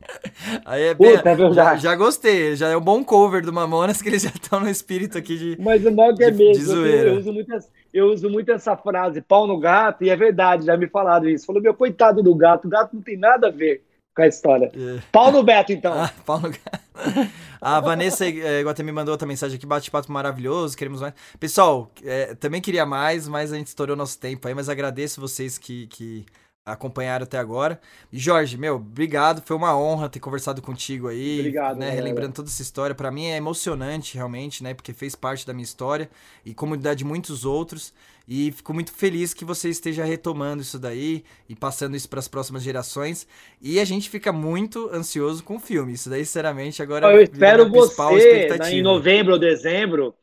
[0.64, 4.00] Aí é bem, Puta, é já, já gostei, já é um bom cover do Mamonas
[4.00, 5.56] que eles já estão no espírito aqui de.
[5.60, 7.52] Mas o mal que é mesmo, eu, eu uso muito,
[7.92, 11.44] eu uso muito essa frase, pau no gato, e é verdade, já me falaram isso.
[11.44, 13.82] Falou, meu, coitado do gato, o gato não tem nada a ver
[14.14, 14.70] com a história.
[14.74, 15.02] É.
[15.10, 15.92] Pau no Beto, então.
[16.04, 16.52] Ah, pau no.
[17.60, 21.14] A Vanessa é, Guatemi mandou outra mensagem aqui, bate-papo maravilhoso, queremos mais.
[21.40, 25.56] Pessoal, é, também queria mais, mas a gente estourou nosso tempo aí, mas agradeço vocês
[25.56, 26.26] que, que
[26.64, 27.80] acompanharam até agora.
[28.12, 32.62] Jorge, meu, obrigado, foi uma honra ter conversado contigo aí, Obrigado, né, relembrando toda essa
[32.62, 32.94] história.
[32.94, 36.08] Pra mim é emocionante, realmente, né, porque fez parte da minha história
[36.44, 37.92] e como da de muitos outros.
[38.26, 42.28] E fico muito feliz que você esteja retomando isso daí e passando isso para as
[42.28, 43.28] próximas gerações.
[43.60, 45.92] E a gente fica muito ansioso com o filme.
[45.92, 50.14] Isso daí, sinceramente, agora Eu espero você, né, em novembro ou dezembro,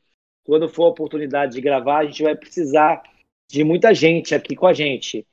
[0.43, 3.03] quando for a oportunidade de gravar, a gente vai precisar
[3.51, 5.23] de muita gente aqui com a gente.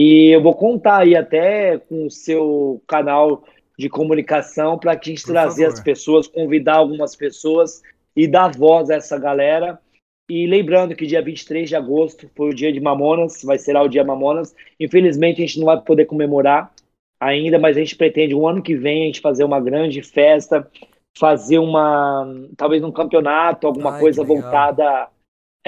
[0.00, 3.42] E eu vou contar aí até com o seu canal
[3.76, 7.82] de comunicação para a gente trazer as pessoas, convidar algumas pessoas
[8.14, 9.76] e dar voz a essa galera.
[10.30, 13.82] E lembrando que dia 23 de agosto foi o dia de Mamonas, vai ser lá
[13.82, 14.54] o dia Mamonas.
[14.78, 16.72] Infelizmente a gente não vai poder comemorar
[17.18, 20.70] ainda, mas a gente pretende um ano que vem a gente fazer uma grande festa,
[21.18, 22.24] fazer uma
[22.56, 25.08] talvez um campeonato, alguma Ai, coisa voltada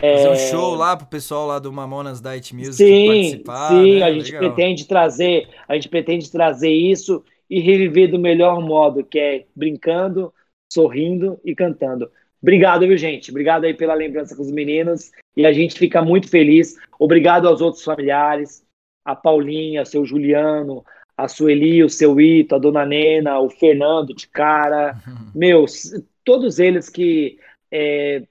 [0.00, 3.68] Fazer um é, show lá pro pessoal lá do Mamonas Diet Music Sim, participar.
[3.68, 4.02] sim, né?
[4.02, 4.40] a gente Legal.
[4.54, 10.32] pretende trazer, a gente pretende trazer isso e reviver do melhor modo, que é brincando,
[10.72, 12.10] sorrindo e cantando.
[12.40, 13.30] Obrigado, viu, gente?
[13.30, 16.76] Obrigado aí pela lembrança com os meninos e a gente fica muito feliz.
[16.98, 18.64] Obrigado aos outros familiares,
[19.04, 20.84] a Paulinha, seu Juliano,
[21.16, 24.96] a Sueli, o seu Ito, a Dona Nena, o Fernando de cara,
[25.34, 25.92] meus,
[26.24, 27.38] todos eles que
[27.70, 28.22] é,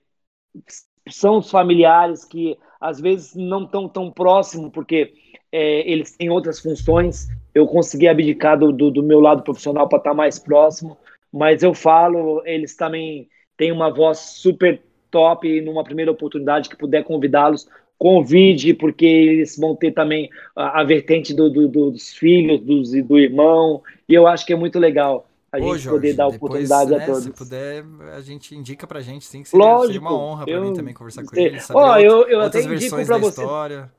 [1.12, 5.14] são os familiares que às vezes não estão tão próximo porque
[5.52, 7.28] é, eles têm outras funções.
[7.54, 10.98] Eu consegui abdicar do, do, do meu lado profissional para estar mais próximo,
[11.32, 13.28] mas eu falo, eles também
[13.58, 14.82] têm uma voz super
[15.12, 17.68] top e numa primeira oportunidade que puder convidá-los,
[17.98, 23.20] convide, porque eles vão ter também a, a vertente do- do- dos filhos, dos, do
[23.20, 26.36] irmão, e eu acho que é muito legal a Ô, gente Jorge, poder dar depois,
[26.38, 27.24] oportunidade né, a todos.
[27.24, 27.84] Se puder,
[28.16, 30.74] a gente indica pra gente, sim, que seria, Lógico, seria uma honra pra eu- mim
[30.74, 31.60] também conversar com ele.
[31.60, 33.42] saber Ó, eu, eu até outras indico versões da você.
[33.42, 33.92] história.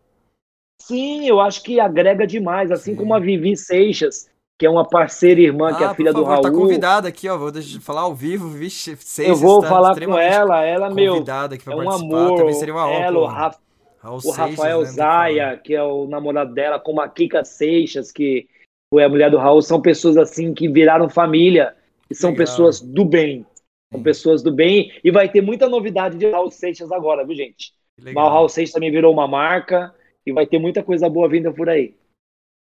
[0.80, 2.96] Sim, eu acho que agrega demais, assim Sim.
[2.96, 4.28] como a Vivi Seixas,
[4.58, 6.42] que é uma parceira irmã, que é Ah, a filha por do favor, Raul.
[6.42, 7.36] tá convidada aqui, ó.
[7.36, 11.14] Vou deixar- falar ao vivo, vixe, seis eu vou está falar com ela, ela, meu,
[11.14, 12.16] convidada aqui pra é um participar.
[12.16, 12.36] amor.
[12.38, 13.04] Também seria uma honra.
[13.04, 13.26] ela, o, pô.
[13.26, 13.56] Ra-
[14.02, 18.10] Raul o Seixas, Rafael né, Zaya, que é o namorado dela, como a Kika Seixas,
[18.10, 18.48] que
[18.92, 21.76] foi a mulher do Raul, são pessoas assim que viraram família
[22.10, 22.46] e são Legal.
[22.46, 23.46] pessoas do bem.
[23.92, 24.92] São pessoas do bem.
[25.02, 27.72] E vai ter muita novidade de Raul Seixas agora, viu, gente?
[27.96, 28.04] falar.
[28.04, 28.26] Mas Legal.
[28.26, 29.94] o Raul Seixas também virou uma marca
[30.26, 31.94] e vai ter muita coisa boa vinda por aí.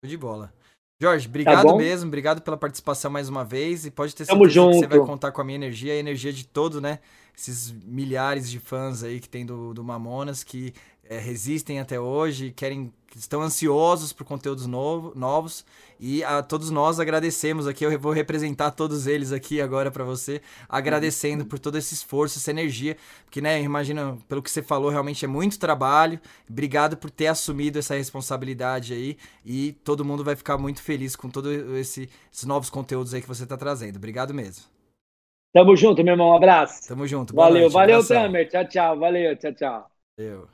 [0.04, 0.52] De bola.
[1.00, 1.76] Jorge, obrigado bom?
[1.76, 5.06] mesmo, obrigado pela participação mais uma vez e pode ter Tamo certeza que você vai
[5.06, 6.98] contar com a minha energia e a energia de todo, né?
[7.38, 10.74] Esses milhares de fãs aí que tem do, do Mamonas que
[11.08, 15.64] é, resistem até hoje, querem, que estão ansiosos por conteúdos novo, novos.
[16.00, 20.42] E a todos nós agradecemos aqui, eu vou representar todos eles aqui agora pra você,
[20.68, 25.24] agradecendo por todo esse esforço, essa energia, porque, né, imagina, pelo que você falou, realmente
[25.24, 26.20] é muito trabalho,
[26.50, 29.16] obrigado por ter assumido essa responsabilidade aí.
[29.46, 33.28] E todo mundo vai ficar muito feliz com todos esse, esses novos conteúdos aí que
[33.28, 34.77] você tá trazendo, obrigado mesmo.
[35.58, 36.28] Tamo junto, meu irmão.
[36.30, 36.86] Um abraço.
[36.86, 38.22] Tamo junto, Valeu, noite, valeu, abração.
[38.22, 38.48] Tamer.
[38.48, 38.98] Tchau, tchau.
[38.98, 39.90] Valeu, tchau, tchau.
[40.16, 40.48] Valeu.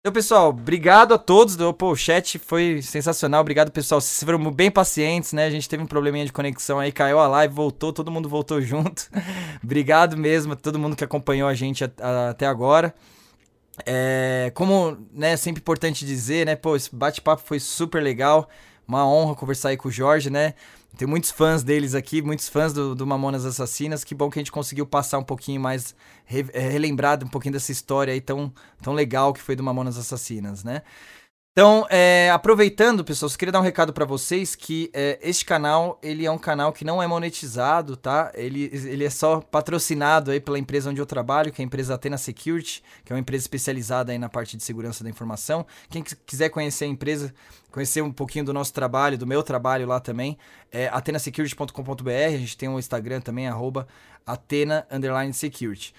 [0.00, 1.54] Então, pessoal, obrigado a todos.
[1.54, 3.40] do- Pô, o chat foi sensacional.
[3.42, 4.00] Obrigado, pessoal.
[4.00, 5.44] Vocês foram bem pacientes, né?
[5.46, 8.58] A gente teve um probleminha de conexão aí, caiu a live, voltou, todo mundo voltou
[8.62, 9.08] junto.
[9.62, 12.92] obrigado mesmo a todo mundo que acompanhou a gente até agora.
[13.86, 18.48] É, como, né, sempre importante dizer, né, pô, esse bate-papo foi super legal,
[18.86, 20.54] uma honra conversar aí com o Jorge, né,
[20.96, 24.40] tem muitos fãs deles aqui, muitos fãs do, do Mamonas Assassinas, que bom que a
[24.40, 25.94] gente conseguiu passar um pouquinho mais,
[26.24, 28.52] re, é, relembrar um pouquinho dessa história aí tão,
[28.82, 30.82] tão legal que foi do Mamonas Assassinas, né.
[31.54, 35.98] Então, é, aproveitando, pessoal, eu queria dar um recado para vocês que é, este canal,
[36.02, 38.32] ele é um canal que não é monetizado, tá?
[38.34, 41.92] Ele, ele é só patrocinado aí pela empresa onde eu trabalho, que é a empresa
[41.94, 45.66] Atena Security, que é uma empresa especializada aí na parte de segurança da informação.
[45.90, 47.34] Quem quiser conhecer a empresa,
[47.70, 50.38] conhecer um pouquinho do nosso trabalho, do meu trabalho lá também,
[50.70, 53.86] é atenasecurity.com.br, a gente tem um Instagram também, arroba
[54.26, 54.86] Atena
[55.34, 55.92] Security.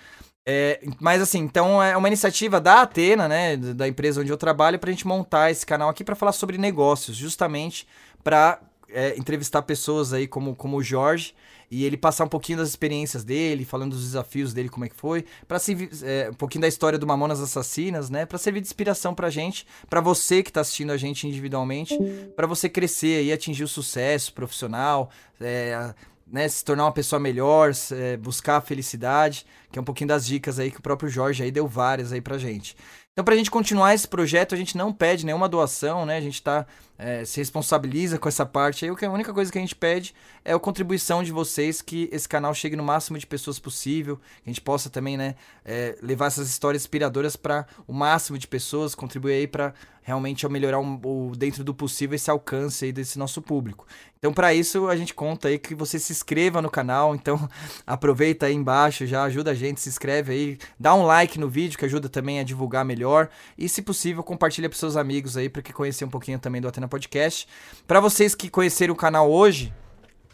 [0.45, 4.78] É, mas assim, então é uma iniciativa da Atena, né, da empresa onde eu trabalho,
[4.78, 7.88] para a gente montar esse canal aqui para falar sobre negócios, justamente
[8.22, 8.60] para
[8.90, 11.34] é, entrevistar pessoas aí como, como o Jorge
[11.72, 14.95] e ele passar um pouquinho das experiências dele, falando dos desafios dele, como é que
[14.95, 15.57] foi, para
[16.03, 19.65] é, um pouquinho da história do Mamonas Assassinas, né, para servir de inspiração pra gente,
[19.90, 21.98] para você que tá assistindo a gente individualmente,
[22.36, 25.10] para você crescer e atingir o sucesso profissional,
[25.41, 25.95] é,
[26.34, 30.26] né, se tornar uma pessoa melhor, é, buscar a felicidade, que é um pouquinho das
[30.26, 32.76] dicas aí que o próprio Jorge aí deu várias aí pra gente.
[33.11, 36.18] Então, pra gente continuar esse projeto, a gente não pede nenhuma doação, né?
[36.18, 36.65] A gente tá,
[37.03, 39.05] é, se responsabiliza com essa parte aí.
[39.05, 40.15] A única coisa que a gente pede
[40.45, 44.49] é a contribuição de vocês, que esse canal chegue no máximo de pessoas possível, que
[44.49, 45.35] a gente possa também, né,
[45.65, 49.73] é, levar essas histórias inspiradoras para o máximo de pessoas, contribuir aí para
[50.03, 53.88] realmente melhorar um, o, dentro do possível esse alcance aí desse nosso público.
[54.19, 57.15] Então, para isso, a gente conta aí que você se inscreva no canal.
[57.15, 57.49] Então,
[57.88, 61.77] aproveita aí embaixo, já ajuda a gente, se inscreve aí, dá um like no vídeo
[61.77, 65.61] que ajuda também a divulgar melhor e, se possível, compartilha para seus amigos aí para
[65.61, 67.48] que conhecer um pouquinho também do Atena Podcast.
[67.88, 69.74] Para vocês que conheceram o canal hoje,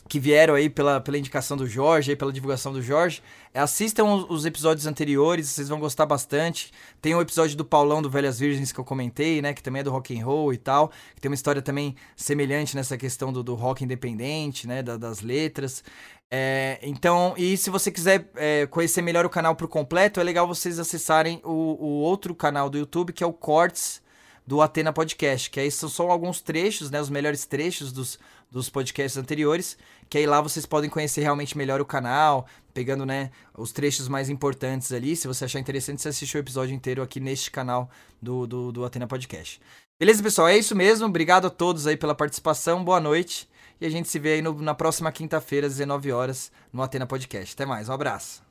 [0.10, 3.23] que vieram aí pela, pela indicação do Jorge, aí pela divulgação do Jorge,
[3.53, 6.73] assistam os, os, episódios anteriores, vocês vão gostar bastante.
[7.02, 9.84] Tem o episódio do Paulão do Velhas Virgens que eu comentei, né, que também é
[9.84, 13.41] do rock and roll e tal, que tem uma história também semelhante nessa questão do,
[13.41, 15.81] do rock independente, né, da, das letras.
[16.30, 20.45] É, então, e se você quiser é, conhecer melhor o canal por completo, é legal
[20.45, 24.02] vocês acessarem o, o outro canal do YouTube, que é o Cortes
[24.49, 28.17] do Atena Podcast, que aí são só alguns trechos, né, os melhores trechos dos,
[28.49, 29.77] dos podcasts anteriores,
[30.09, 34.27] que aí lá vocês podem conhecer realmente melhor o canal, pegando, né, os trechos mais
[34.27, 35.15] importantes ali.
[35.15, 38.84] Se você achar interessante, você assiste o episódio inteiro aqui neste canal do, do, do
[38.84, 39.61] Atena Podcast.
[39.99, 40.47] Beleza, pessoal?
[40.47, 41.05] É isso mesmo.
[41.05, 42.84] Obrigado a todos aí pela participação.
[42.84, 43.47] Boa noite.
[43.80, 47.05] E a gente se vê aí no, na próxima quinta-feira, às 19 horas, no Atena
[47.05, 47.53] Podcast.
[47.53, 47.88] Até mais.
[47.88, 48.48] Um abraço.